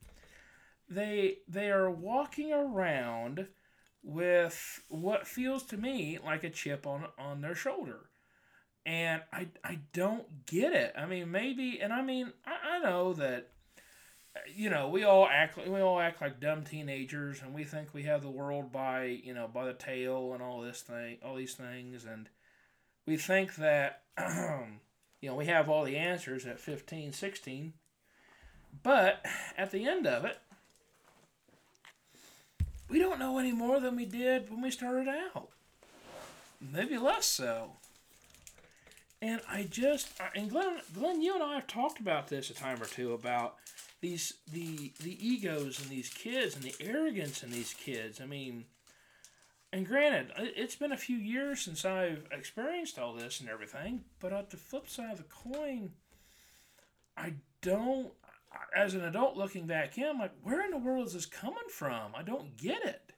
[0.89, 3.49] they they are walking around
[4.03, 8.11] with what feels to me like a chip on on their shoulder.
[8.85, 10.93] and I I don't get it.
[10.97, 13.49] I mean, maybe, and I mean, I, I know that
[14.55, 18.05] you know we all act we all act like dumb teenagers, and we think we
[18.05, 21.55] have the world by you know by the tail and all this thing, all these
[21.55, 22.29] things, and
[23.07, 27.73] we think that you know we have all the answers at 15, 16.
[28.83, 29.25] But
[29.59, 30.39] at the end of it,
[32.89, 35.49] we don't know any more than we did when we started out.
[36.61, 37.73] Maybe less so.
[39.21, 42.83] And I just and Glen, Glen, you and I have talked about this a time
[42.83, 43.57] or two about
[44.01, 48.21] these the the egos in these kids and the arrogance in these kids.
[48.21, 48.65] I mean,
[49.73, 54.05] and granted, it- it's been a few years since I've experienced all this and everything,
[54.21, 55.95] but at the flip side of the coin,
[57.17, 58.15] I don't.
[58.77, 61.69] As an adult looking back in, I'm like, where in the world is this coming
[61.71, 62.15] from?
[62.15, 63.13] I don't get it.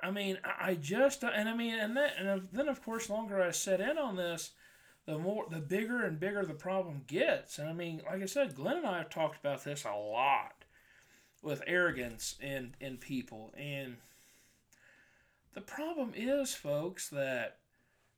[0.00, 3.50] I mean, I just and I mean, and then and then of course, longer I
[3.50, 4.52] set in on this,
[5.06, 7.58] the more the bigger and bigger the problem gets.
[7.58, 10.64] And I mean, like I said, Glen and I have talked about this a lot
[11.42, 13.96] with arrogance in in people, and
[15.54, 17.58] the problem is, folks, that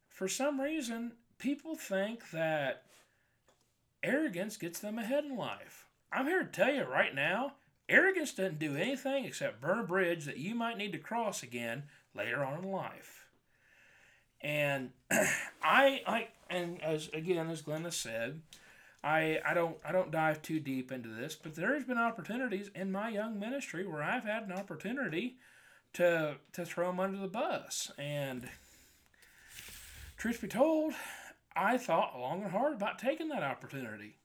[0.08, 2.82] for some reason people think that
[4.02, 5.86] arrogance gets them ahead in life.
[6.12, 7.54] I'm here to tell you right now,
[7.88, 11.84] arrogance doesn't do anything except burn a bridge that you might need to cross again
[12.14, 13.26] later on in life.
[14.40, 14.90] And
[15.62, 18.40] I, I, and as again as Glen has said,
[19.02, 22.70] I, I don't, I don't dive too deep into this, but there has been opportunities
[22.74, 25.36] in my young ministry where I've had an opportunity
[25.96, 27.90] to to throw them under the bus.
[27.98, 28.48] And
[30.16, 30.94] truth be told,
[31.54, 34.16] I thought long and hard about taking that opportunity.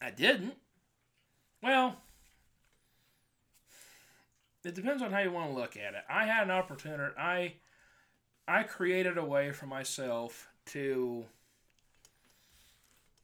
[0.00, 0.54] I didn't.
[1.62, 1.96] Well,
[4.64, 6.04] it depends on how you want to look at it.
[6.08, 7.14] I had an opportunity.
[7.18, 7.54] I
[8.48, 11.26] I created a way for myself to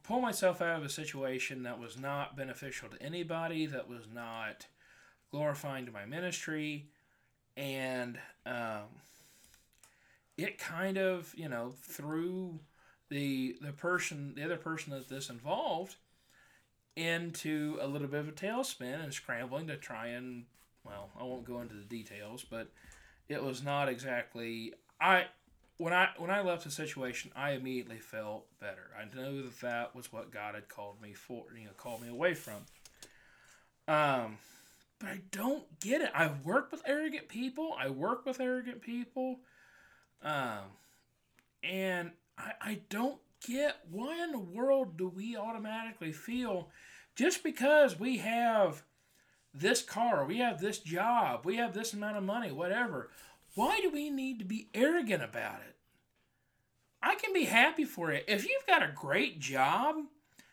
[0.02, 4.66] pull myself out of a situation that was not beneficial to anybody, that was not
[5.32, 6.86] glorifying to my ministry,
[7.56, 8.84] and um,
[10.36, 12.60] it kind of you know threw
[13.08, 15.96] the the person the other person that this involved
[16.94, 20.44] into a little bit of a tailspin and scrambling to try and
[20.84, 22.68] well I won't go into the details but
[23.28, 25.26] it was not exactly I
[25.78, 28.90] when I when I left the situation I immediately felt better.
[28.98, 32.08] I knew that that was what God had called me for you know called me
[32.08, 32.66] away from.
[33.88, 34.38] Um
[35.02, 39.40] but I don't get it I work with arrogant people I work with arrogant people
[40.22, 40.60] um,
[41.62, 46.68] and I, I don't get why in the world do we automatically feel
[47.16, 48.84] just because we have
[49.54, 53.10] this car, we have this job, we have this amount of money, whatever,
[53.54, 55.76] why do we need to be arrogant about it?
[57.02, 58.20] I can be happy for you.
[58.26, 59.96] If you've got a great job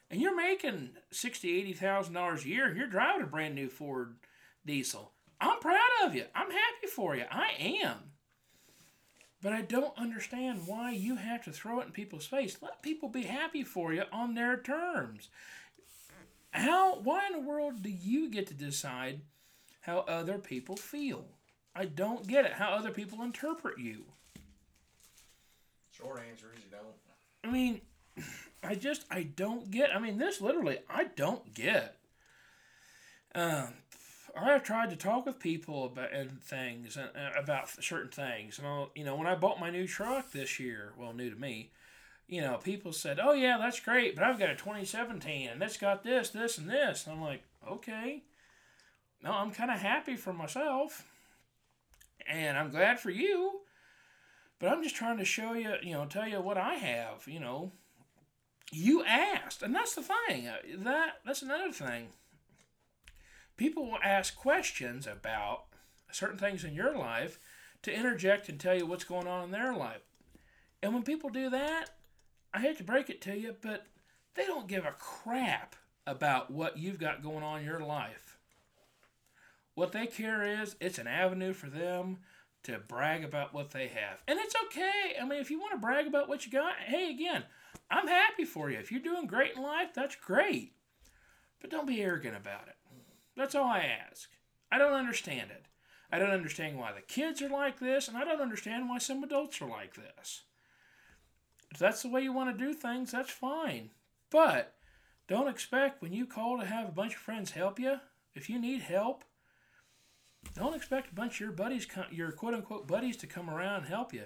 [0.09, 3.69] and you're making sixty, eighty thousand dollars a year and you're driving a brand new
[3.69, 4.15] Ford
[4.65, 5.11] diesel,
[5.41, 6.25] I'm proud of you.
[6.35, 7.23] I'm happy for you.
[7.31, 7.51] I
[7.83, 7.97] am.
[9.41, 12.57] But I don't understand why you have to throw it in people's face.
[12.61, 15.29] Let people be happy for you on their terms.
[16.51, 19.21] How why in the world do you get to decide
[19.81, 21.25] how other people feel?
[21.75, 22.53] I don't get it.
[22.53, 24.03] How other people interpret you.
[25.91, 26.95] Short answer is you don't.
[27.43, 27.81] I mean,
[28.63, 29.95] I just I don't get.
[29.95, 31.95] I mean, this literally I don't get.
[33.35, 33.73] Um,
[34.35, 38.91] I've tried to talk with people about and things and about certain things, and I'll,
[38.95, 41.71] you know, when I bought my new truck this year, well, new to me,
[42.27, 45.77] you know, people said, "Oh yeah, that's great," but I've got a 2017 and it's
[45.77, 47.05] got this, this, and this.
[47.05, 48.23] And I'm like, okay,
[49.23, 51.05] no, I'm kind of happy for myself,
[52.27, 53.61] and I'm glad for you.
[54.59, 57.39] But I'm just trying to show you, you know, tell you what I have, you
[57.39, 57.71] know.
[58.71, 60.47] You asked, and that's the thing.
[60.47, 62.09] uh, That that's another thing.
[63.59, 65.65] People will ask questions about
[66.11, 67.41] certain things in your life
[67.81, 69.99] to interject and tell you what's going on in their life.
[70.81, 71.89] And when people do that,
[72.53, 73.85] I hate to break it to you, but
[74.35, 75.75] they don't give a crap
[76.07, 78.37] about what you've got going on in your life.
[79.75, 82.19] What they care is it's an avenue for them
[82.63, 84.23] to brag about what they have.
[84.25, 85.17] And it's okay.
[85.21, 87.43] I mean, if you want to brag about what you got, hey, again,
[87.91, 88.77] I'm happy for you.
[88.79, 90.71] If you're doing great in life, that's great.
[91.59, 92.75] But don't be arrogant about it.
[93.39, 94.27] That's all I ask.
[94.69, 95.63] I don't understand it.
[96.11, 99.23] I don't understand why the kids are like this, and I don't understand why some
[99.23, 100.41] adults are like this.
[101.71, 103.91] If that's the way you want to do things, that's fine.
[104.29, 104.75] But
[105.29, 108.01] don't expect when you call to have a bunch of friends help you,
[108.35, 109.23] if you need help,
[110.53, 113.87] don't expect a bunch of your buddies, your quote unquote buddies, to come around and
[113.87, 114.25] help you.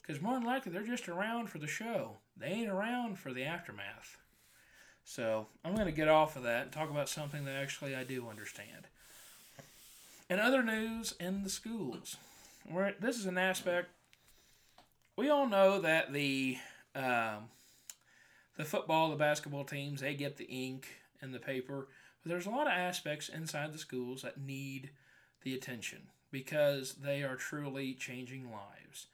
[0.00, 2.18] Because more than likely, they're just around for the show.
[2.36, 4.18] They ain't around for the aftermath.
[5.04, 8.04] So I'm going to get off of that and talk about something that actually I
[8.04, 8.88] do understand.
[10.30, 12.16] In other news in the schools,
[12.68, 13.90] where this is an aspect
[15.16, 16.58] we all know that the
[16.94, 17.48] um,
[18.56, 20.88] the football, the basketball teams, they get the ink
[21.20, 21.88] and the paper,
[22.22, 24.90] but there's a lot of aspects inside the schools that need
[25.42, 29.06] the attention because they are truly changing lives.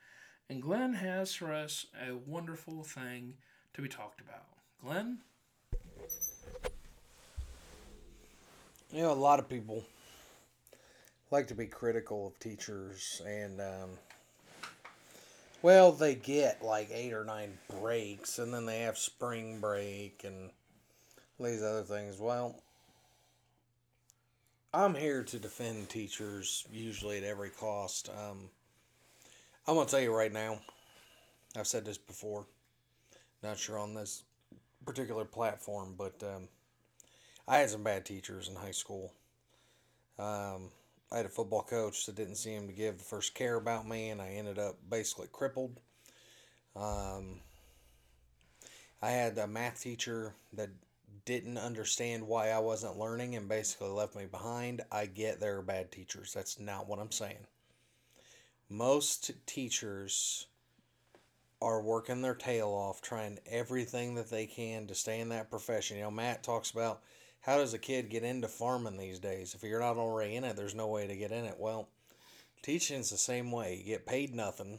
[0.49, 3.35] And Glen has for us a wonderful thing
[3.75, 4.47] to be talked about.
[4.83, 5.19] Glen?
[8.93, 9.85] You know, a lot of people
[11.31, 13.91] like to be critical of teachers, and um,
[15.63, 20.51] well, they get like eight or nine breaks, and then they have spring break and
[21.39, 22.19] these other things.
[22.19, 22.57] Well,
[24.75, 28.09] I'm here to defend teachers usually at every cost.
[28.09, 28.51] Um,
[29.67, 30.59] I'm gonna tell you right now.
[31.57, 32.47] I've said this before.
[33.43, 34.23] Not sure on this
[34.85, 36.49] particular platform, but um,
[37.47, 39.13] I had some bad teachers in high school.
[40.19, 40.71] Um,
[41.13, 44.11] I had a football coach that didn't seem to give the first care about me,
[44.11, 45.81] and I ended up basically crippled.
[46.77, 47.41] Um,
[49.03, 50.71] I had a math teacher that
[51.25, 54.83] didn't understand why I wasn't learning and basically left me behind.
[54.91, 56.33] I get they're bad teachers.
[56.33, 57.47] That's not what I'm saying.
[58.69, 60.47] Most teachers
[61.63, 65.99] are working their tail off, trying everything that they can to stay in that profession.
[65.99, 67.03] You know, Matt talks about
[67.43, 69.55] how does a kid get into farming these days?
[69.55, 71.57] If you're not already in it, there's no way to get in it.
[71.59, 71.89] Well,
[72.63, 73.77] teaching's the same way.
[73.77, 74.79] You get paid nothing.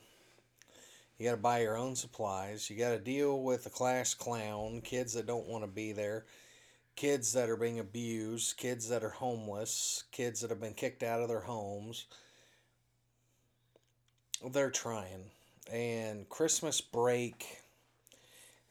[1.18, 2.68] You got to buy your own supplies.
[2.70, 6.26] You got to deal with the class clown, kids that don't want to be there,
[6.96, 11.22] kids that are being abused, kids that are homeless, kids that have been kicked out
[11.22, 12.08] of their homes.
[14.52, 15.26] They're trying.
[15.72, 17.62] And Christmas break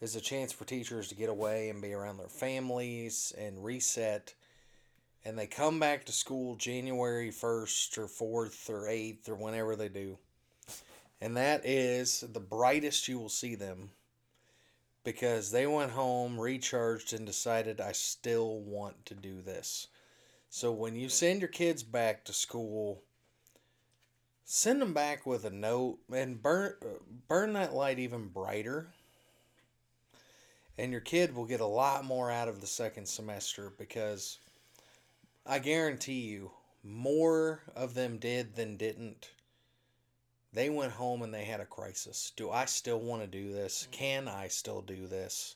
[0.03, 4.35] is a chance for teachers to get away and be around their families and reset.
[5.25, 9.89] And they come back to school January 1st or 4th or 8th or whenever they
[9.89, 10.19] do.
[11.23, 13.91] And that is the brightest you will see them
[15.03, 19.87] because they went home, recharged, and decided, I still want to do this.
[20.51, 23.03] So when you send your kids back to school,
[24.53, 26.75] send them back with a note and burn
[27.29, 28.89] burn that light even brighter
[30.77, 34.39] and your kid will get a lot more out of the second semester because
[35.47, 36.51] I guarantee you
[36.83, 39.31] more of them did than didn't.
[40.53, 42.33] They went home and they had a crisis.
[42.35, 43.87] Do I still want to do this?
[43.93, 45.55] Can I still do this?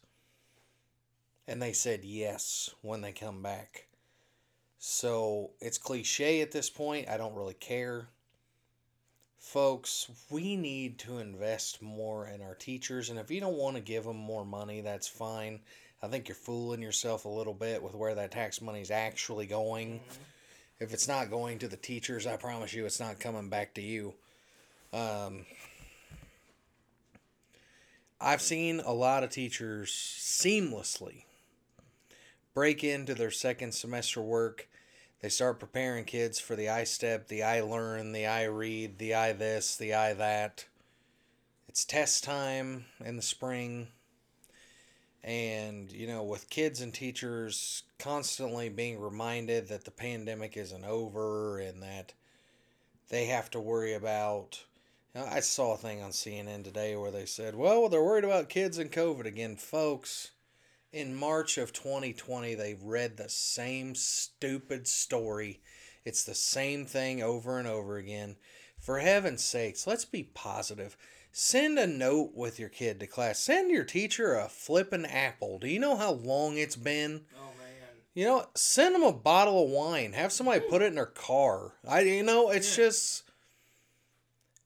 [1.49, 3.89] And they said yes when they come back.
[4.79, 7.09] So it's cliche at this point.
[7.09, 8.07] I don't really care.
[9.45, 13.11] Folks, we need to invest more in our teachers.
[13.11, 15.61] And if you don't want to give them more money, that's fine.
[16.03, 19.47] I think you're fooling yourself a little bit with where that tax money is actually
[19.47, 20.01] going.
[20.81, 23.81] If it's not going to the teachers, I promise you it's not coming back to
[23.81, 24.15] you.
[24.93, 25.47] Um,
[28.21, 31.25] I've seen a lot of teachers seamlessly
[32.55, 34.69] break into their second semester work.
[35.25, 39.95] They start preparing kids for the ISTEP, the ILEARN, the IREAD, the I this, the
[39.95, 40.67] I that.
[41.67, 43.89] It's test time in the spring.
[45.23, 51.59] And, you know, with kids and teachers constantly being reminded that the pandemic isn't over
[51.59, 52.13] and that
[53.09, 54.63] they have to worry about.
[55.15, 58.25] You know, I saw a thing on CNN today where they said, well, they're worried
[58.25, 59.57] about kids and COVID again.
[59.57, 60.33] Folks,
[60.95, 65.61] in March of 2020, they read the same stupid story.
[66.05, 68.37] It's the same thing over and over again.
[68.79, 70.97] For heaven's sakes, let's be positive.
[71.33, 73.41] Send a note with your kid to class.
[73.41, 75.59] Send your teacher a flippin' apple.
[75.59, 77.23] Do you know how long it's been?
[77.37, 77.89] Oh, man.
[78.15, 80.13] You know, send them a bottle of wine.
[80.13, 81.73] Have somebody put it in their car.
[81.89, 82.85] I, you know, it's Yeah.
[82.85, 83.25] just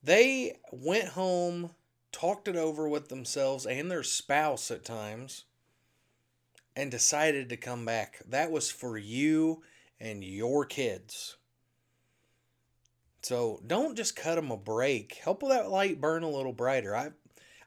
[0.03, 1.71] they went home,
[2.13, 5.45] talked it over with themselves and their spouse at times,
[6.79, 8.21] and decided to come back.
[8.29, 9.65] That was for you
[9.99, 11.37] and your kids.
[13.21, 15.15] So don't just cut them a break.
[15.15, 16.95] Help that light burn a little brighter.
[16.95, 17.09] I,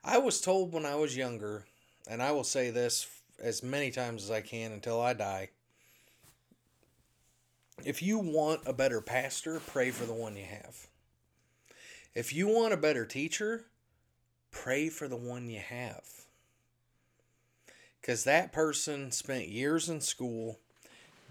[0.01, 1.65] I was told when I was younger,
[2.07, 3.05] and I will say this
[3.43, 5.49] as many times as I can until I die.
[7.83, 10.87] If you want a better pastor, pray for the one you have.
[12.15, 13.65] If you want a better teacher,
[14.51, 16.20] pray for the one you have.
[18.01, 20.59] Because that person spent years in school,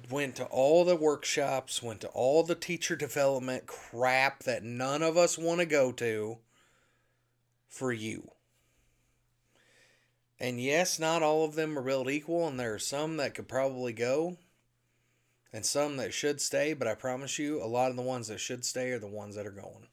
[0.09, 5.17] went to all the workshops, went to all the teacher development crap that none of
[5.17, 6.39] us want to go to
[7.69, 8.31] for you.
[10.39, 13.49] And yes, not all of them are built equal, and there are some that could
[13.49, 14.39] probably go
[15.53, 18.39] and some that should stay, but I promise you, a lot of the ones that
[18.39, 19.89] should stay are the ones that are going.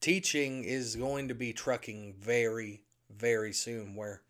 [0.00, 4.22] Teaching is going to be trucking very, very soon, where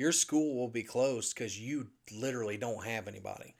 [0.00, 3.54] your school will be closed because you literally don't have anybody.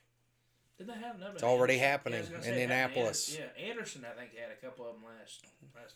[0.79, 1.35] Did they have another?
[1.35, 1.91] It's already Anderson?
[1.91, 3.37] happening I in Indianapolis.
[3.37, 5.45] Ander- Yeah, Anderson, I think had a couple of them last.
[5.77, 5.95] last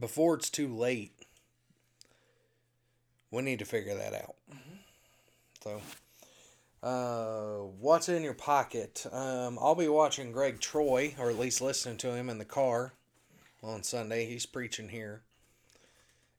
[0.00, 1.12] Before it's too late,
[3.30, 4.36] we need to figure that out.
[5.62, 5.82] So,
[6.82, 9.04] uh, what's in your pocket?
[9.12, 12.94] Um, I'll be watching Greg Troy, or at least listening to him in the car
[13.62, 14.24] on Sunday.
[14.24, 15.20] He's preaching here.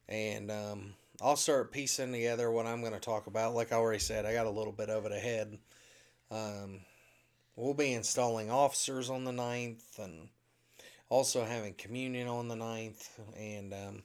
[0.09, 3.55] And um, I'll start piecing together what I'm going to talk about.
[3.55, 5.57] Like I already said, I got a little bit of it ahead.
[6.29, 6.81] Um,
[7.55, 10.27] we'll be installing officers on the 9th and
[11.07, 13.07] also having communion on the 9th.
[13.37, 14.03] And um,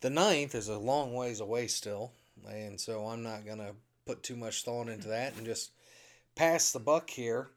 [0.00, 2.10] the 9th is a long ways away still.
[2.48, 3.72] And so I'm not going to
[4.04, 5.70] put too much thought into that and just
[6.34, 7.50] pass the buck here.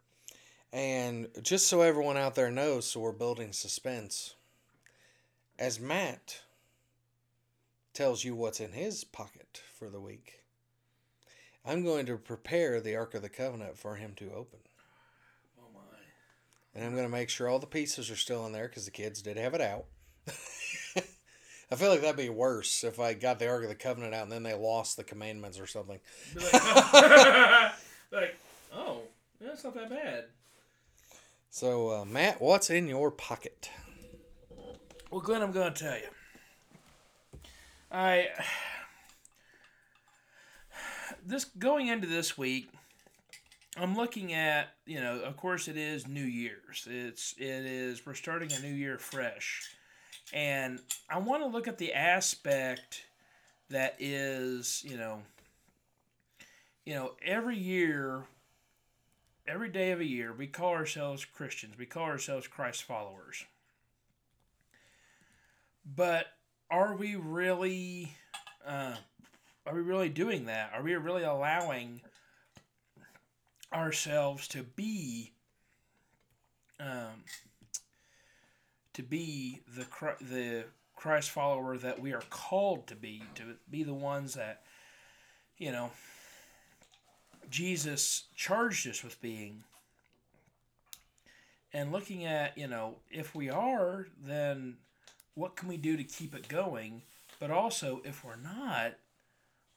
[0.71, 4.35] And just so everyone out there knows, so we're building suspense.
[5.57, 6.41] As Matt
[7.93, 10.41] tells you what's in his pocket for the week,
[11.65, 14.59] I'm going to prepare the Ark of the Covenant for him to open.
[15.59, 15.79] oh my!
[16.73, 18.91] And I'm going to make sure all the pieces are still in there because the
[18.91, 19.85] kids did have it out.
[21.71, 24.23] I feel like that'd be worse if I got the Ark of the Covenant out
[24.23, 25.99] and then they lost the commandments or something.
[26.35, 26.53] Like,
[28.11, 28.37] like,
[28.73, 29.03] oh,
[29.39, 30.25] that's not that bad.
[31.49, 33.69] So, uh, Matt, what's in your pocket?
[35.11, 36.07] Well, Glen, I'm going to tell you.
[37.91, 38.27] I
[41.25, 42.69] this going into this week,
[43.77, 46.87] I'm looking at you know, of course, it is New Year's.
[46.89, 49.69] It's it is we're starting a new year fresh,
[50.33, 53.03] and I want to look at the aspect
[53.69, 55.21] that is you know,
[56.85, 58.23] you know, every year.
[59.47, 61.73] Every day of a year, we call ourselves Christians.
[61.77, 63.43] We call ourselves Christ followers.
[65.83, 66.27] But
[66.71, 68.15] are we really
[68.65, 68.95] uh,
[69.67, 70.71] are we really doing that?
[70.73, 72.01] Are we really allowing
[73.73, 75.33] ourselves to be
[76.79, 77.23] um,
[78.93, 79.85] to be the
[80.21, 80.63] the
[80.95, 84.63] Christ follower that we are called to be, to be the ones that
[85.57, 85.91] you know
[87.49, 89.63] Jesus charged us with being?
[91.73, 94.75] And looking at, you know, if we are, then
[95.35, 97.01] what can we do to keep it going?
[97.39, 98.93] But also, if we're not,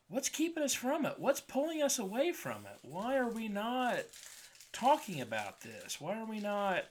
[0.08, 1.14] what's keeping us from it?
[1.18, 2.78] What's pulling us away from it?
[2.82, 4.00] Why are we not
[4.72, 6.00] talking about this?
[6.00, 6.84] Why are we not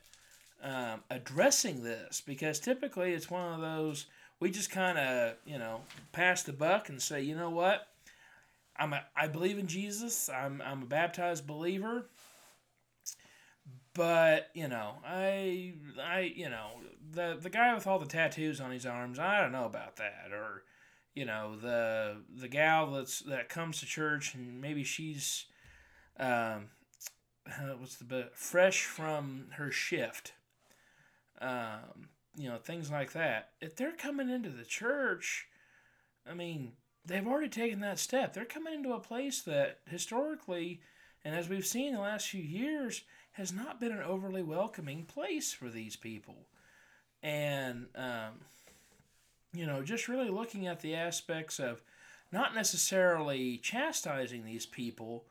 [0.64, 2.22] um, addressing this?
[2.26, 4.08] Because typically it's one of those
[4.44, 5.82] we just kind of you know
[6.12, 7.88] pass the buck and say, you know what,
[8.76, 10.30] I'm a, I believe in Jesus.
[10.30, 12.08] I'm I'm a baptized believer.
[13.94, 16.72] But you know, I I you know
[17.12, 19.20] the the guy with all the tattoos on his arms.
[19.20, 20.32] I don't know about that.
[20.32, 20.64] Or
[21.14, 25.46] you know the the gal that's that comes to church and maybe she's
[26.20, 26.70] um
[27.78, 30.34] what's the fresh from her shift.
[31.42, 33.52] Um, you know things like that.
[33.62, 35.48] If they're coming into the church,
[36.28, 36.74] I mean
[37.06, 38.34] they've already taken that step.
[38.34, 40.82] They're coming into a place that historically,
[41.24, 43.04] and as we've seen in the last few years,
[43.34, 46.48] has not been an overly welcoming place for these people.
[47.22, 48.42] And, um,
[49.54, 51.82] you know, just really looking at the aspects of
[52.32, 55.26] not necessarily chastising these people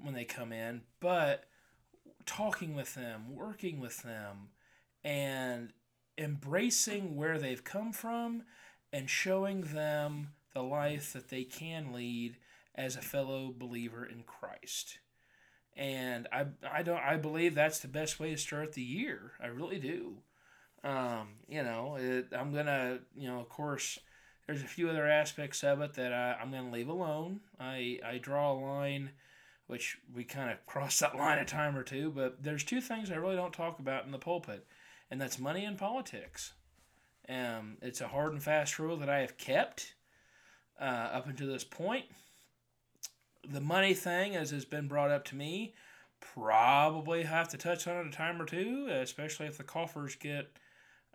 [0.00, 1.44] when they come in, but
[2.26, 4.48] talking with them, working with them,
[5.04, 5.72] and
[6.16, 8.42] embracing where they've come from
[8.92, 12.36] and showing them the life that they can lead
[12.74, 14.98] as a fellow believer in Christ.
[15.80, 19.32] And I, I don't I believe that's the best way to start the year.
[19.42, 20.18] I really do.
[20.84, 23.98] Um, you know, it, I'm gonna you know of course
[24.46, 27.40] there's a few other aspects of it that I, I'm gonna leave alone.
[27.58, 29.12] I I draw a line,
[29.68, 32.10] which we kind of cross that line a time or two.
[32.10, 34.66] But there's two things I really don't talk about in the pulpit,
[35.10, 36.52] and that's money and politics.
[37.26, 39.94] Um, it's a hard and fast rule that I have kept
[40.78, 42.04] uh, up until this point.
[43.48, 45.74] The money thing, as has been brought up to me,
[46.20, 50.56] probably have to touch on it a time or two, especially if the coffers get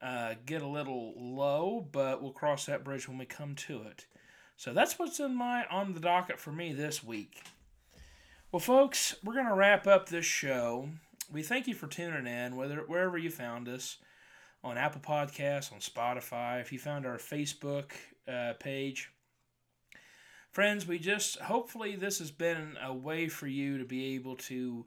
[0.02, 1.88] uh, get a little low.
[1.92, 4.06] But we'll cross that bridge when we come to it.
[4.58, 7.44] So that's what's in my on the docket for me this week.
[8.52, 10.90] Well, folks, we're gonna wrap up this show.
[11.32, 13.98] We thank you for tuning in, whether wherever you found us
[14.64, 16.62] on Apple Podcasts, on Spotify.
[16.62, 17.92] If you found our Facebook
[18.28, 19.12] uh, page,
[20.56, 24.86] friends, we just hopefully this has been a way for you to be able to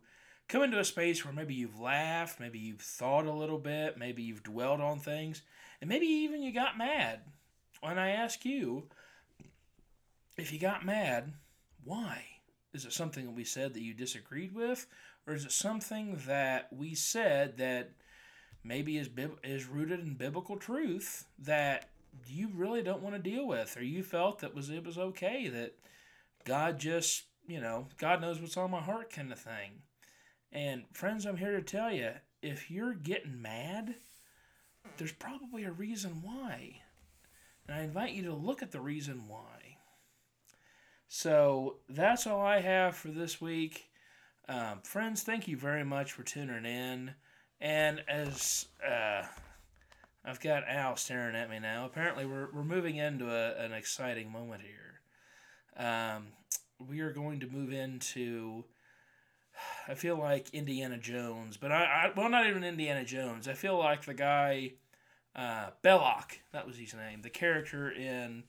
[0.48, 4.22] come into a space where maybe you've laughed, maybe you've thought a little bit, maybe
[4.22, 5.42] you've dwelled on things,
[5.82, 7.20] and maybe even you got mad.
[7.82, 8.84] When I ask you,
[10.38, 11.34] if you got mad,
[11.84, 12.24] why?
[12.72, 14.86] Is it something that we said that you disagreed with,
[15.26, 17.90] or is it something that we said that
[18.64, 19.10] maybe is
[19.44, 21.90] is rooted in biblical truth that
[22.26, 25.48] you really don't want to deal with, or you felt that was it was okay
[25.48, 25.74] that
[26.44, 29.82] God just you know God knows what's on my heart kind of thing.
[30.52, 32.12] And friends, I'm here to tell you,
[32.42, 33.94] if you're getting mad,
[34.96, 36.80] there's probably a reason why.
[37.66, 39.76] And I invite you to look at the reason why.
[41.08, 43.90] So that's all I have for this week.
[44.48, 47.12] Um, friends, thank you very much for tuning in.
[47.60, 49.22] And as uh,
[50.28, 54.30] I've got Al staring at me now, apparently we're, we're moving into a, an exciting
[54.30, 55.00] moment here.
[55.82, 56.26] Um,
[56.86, 58.64] we are going to move into,
[59.88, 63.48] I feel like Indiana Jones, but I, I well, not even Indiana Jones.
[63.48, 64.72] I feel like the guy,
[65.34, 68.44] uh, Belloq, that was his name, the character in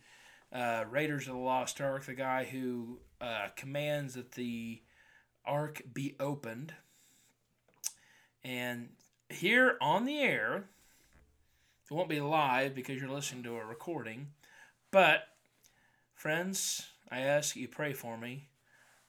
[0.51, 4.81] uh, Raiders of the Lost Ark, the guy who uh, commands that the
[5.45, 6.73] ark be opened.
[8.43, 8.89] And
[9.29, 10.65] here on the air,
[11.89, 14.27] it won't be live because you're listening to a recording,
[14.91, 15.23] but
[16.13, 18.49] friends, I ask you pray for me.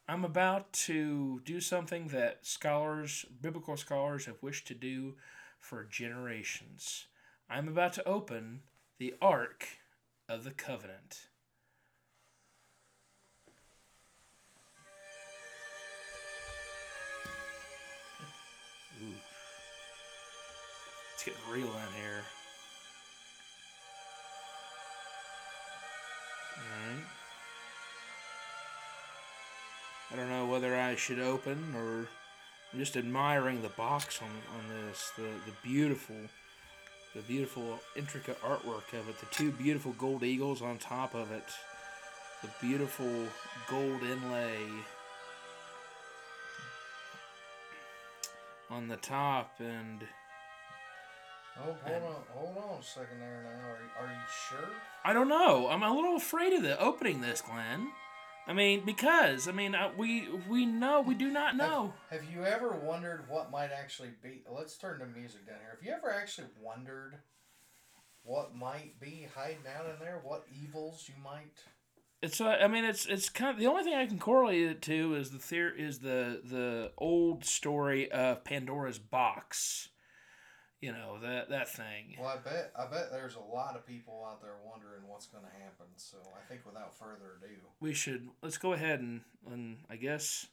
[0.09, 5.17] I'm about to do something that scholars, biblical scholars, have wished to do
[5.59, 7.07] for generations.
[7.51, 8.63] I'm about to open
[8.99, 9.69] the Ark
[10.27, 11.27] of the Covenant.
[19.03, 19.15] Ooh.
[21.15, 22.23] It's getting real in here.
[26.71, 27.05] Alright.
[30.13, 32.09] I don't know whether I should open or
[32.73, 35.13] I'm just admiring the box on, on this.
[35.17, 36.17] The the beautiful
[37.15, 39.19] the beautiful intricate artwork of it.
[39.19, 41.45] The two beautiful gold eagles on top of it.
[42.43, 43.13] The beautiful
[43.69, 44.59] gold inlay
[48.71, 50.03] on the top and
[51.59, 54.03] Oh, hold on, hold on a second there now.
[54.03, 54.71] Are, are you sure?
[55.05, 55.69] I don't know.
[55.69, 57.91] I'm a little afraid of the opening this, Glen.
[58.47, 61.93] I mean, because I mean, uh, we we know we do not know.
[62.11, 64.43] Have, have you ever wondered what might actually be?
[64.51, 65.77] Let's turn the music down here.
[65.77, 67.17] Have you ever actually wondered
[68.23, 70.21] what might be hiding out in there?
[70.23, 71.63] What evils you might?
[72.23, 74.83] It's uh, I mean, it's it's kind of the only thing I can correlate it
[74.83, 79.89] to is the theory is the the old story of Pandora's box.
[80.81, 82.17] You know that that thing.
[82.19, 85.45] Well, I bet I bet there's a lot of people out there wondering what's going
[85.45, 85.87] to happen.
[85.97, 89.21] So I think without further ado, We should let's go ahead and
[89.51, 90.47] and I guess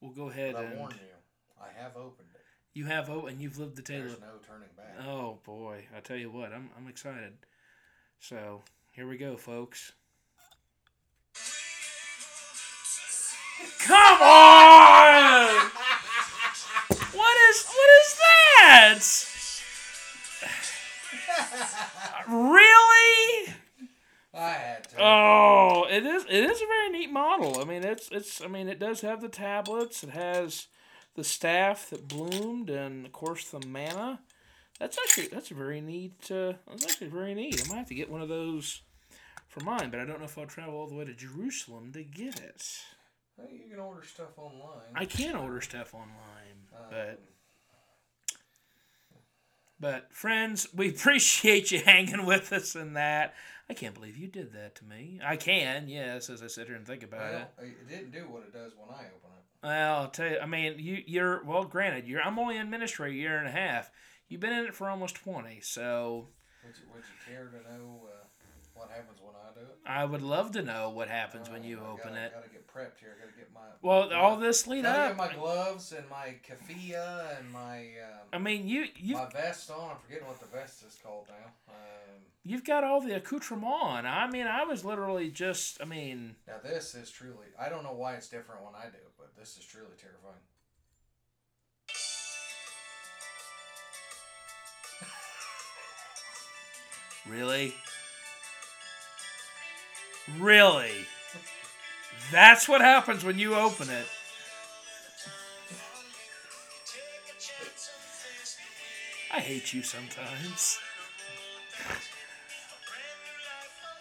[0.00, 2.40] we'll go ahead but I and warn you, I have opened it.
[2.72, 4.00] you have oh and you've lived the tale.
[4.00, 4.96] There's no turning back.
[5.06, 7.34] Oh boy, I tell you what, I'm I'm excited.
[8.20, 8.62] So
[8.92, 9.92] here we go, folks.
[13.80, 15.70] Come on!
[22.28, 23.54] really?
[24.34, 24.96] I had to.
[24.98, 27.60] Oh, it is it is a very neat model.
[27.60, 30.02] I mean, it's it's I mean, it does have the tablets.
[30.02, 30.68] It has
[31.14, 34.20] the staff that bloomed, and of course the manna.
[34.80, 36.30] That's actually that's a very neat.
[36.30, 37.62] Uh, that's actually very neat.
[37.64, 38.80] I might have to get one of those
[39.48, 42.02] for mine, but I don't know if I'll travel all the way to Jerusalem to
[42.02, 42.66] get it.
[43.50, 44.92] You can order stuff online.
[44.94, 47.20] I can order stuff online, Um, but
[49.82, 53.34] but friends, we appreciate you hanging with us in that.
[53.68, 55.20] I can't believe you did that to me.
[55.24, 57.48] I can, yes, as I sit here and think about it.
[57.58, 59.66] well, it didn't do what it does when I open it.
[59.66, 60.38] Well, I'll tell you.
[60.38, 61.64] I mean, you you're well.
[61.64, 62.22] Granted, you're.
[62.22, 63.90] I'm only in ministry a year and a half.
[64.28, 66.28] You've been in it for almost twenty, so
[66.64, 68.26] Would you, would you care to know uh,
[68.74, 69.18] what happens
[69.62, 69.78] I do it?
[69.86, 72.32] I would love to know what happens when you I open gotta, it.
[72.34, 73.16] Gotta get prepped here.
[73.16, 73.60] I Gotta get my.
[73.80, 75.08] Well, my- all this lead gotta up.
[75.10, 79.70] get my gloves and my keffiyeh and my um, I mean, you you my vest
[79.70, 79.90] on.
[79.90, 81.52] I'm forgetting what the vest is called now.
[81.68, 84.06] Um, you've got all the accoutrement on.
[84.06, 85.80] I mean, I was literally just.
[85.80, 87.46] I mean, now this is truly.
[87.58, 90.42] I don't know why it's different when I do but this is truly terrifying.
[97.28, 97.74] really,
[100.38, 100.92] really.
[102.30, 104.06] That's what happens when you open it.
[109.34, 110.78] I hate you sometimes.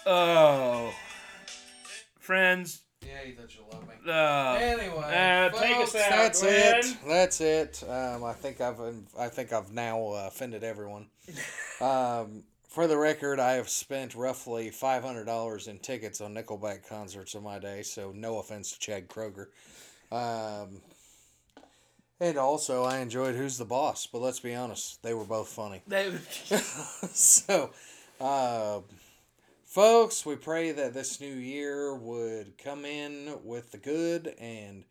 [0.06, 0.94] Oh,
[2.20, 2.82] friends.
[3.06, 3.94] Yeah, you thought you love me.
[4.08, 6.10] Uh, Anyway, uh, take us folks, out.
[6.12, 6.80] That's Glen.
[6.80, 6.98] it.
[7.08, 7.84] That's it.
[7.88, 8.80] Um, I think I've
[9.20, 11.08] I think I've now uh, offended everyone.
[11.82, 16.88] Um, for the record, I have spent roughly five hundred dollars in tickets on Nickelback
[16.88, 17.84] concerts in my day.
[17.84, 19.48] So no offense to Chad Kroeger.
[20.10, 20.82] Um,
[22.22, 25.82] and also, I enjoyed Who's the Boss, but let's be honest, they were both funny.
[27.14, 27.72] So,
[28.22, 28.80] uh,
[29.66, 34.86] folks, we pray that this new year would come in with the good and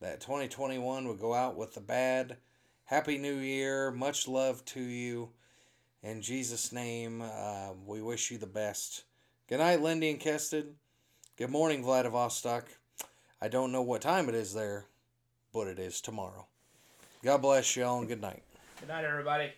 [0.00, 2.36] that 2021 would go out with the bad.
[2.84, 3.90] Happy New Year.
[3.90, 5.30] Much love to you.
[6.02, 9.04] In Jesus' name, uh, we wish you the best.
[9.48, 10.66] Good night, Lindy and Kested.
[11.36, 12.68] Good morning, Vladivostok.
[13.40, 14.86] I don't know what time it is there,
[15.52, 16.46] but it is tomorrow.
[17.24, 18.42] God bless y'all and good night.
[18.80, 19.52] good night, everybody.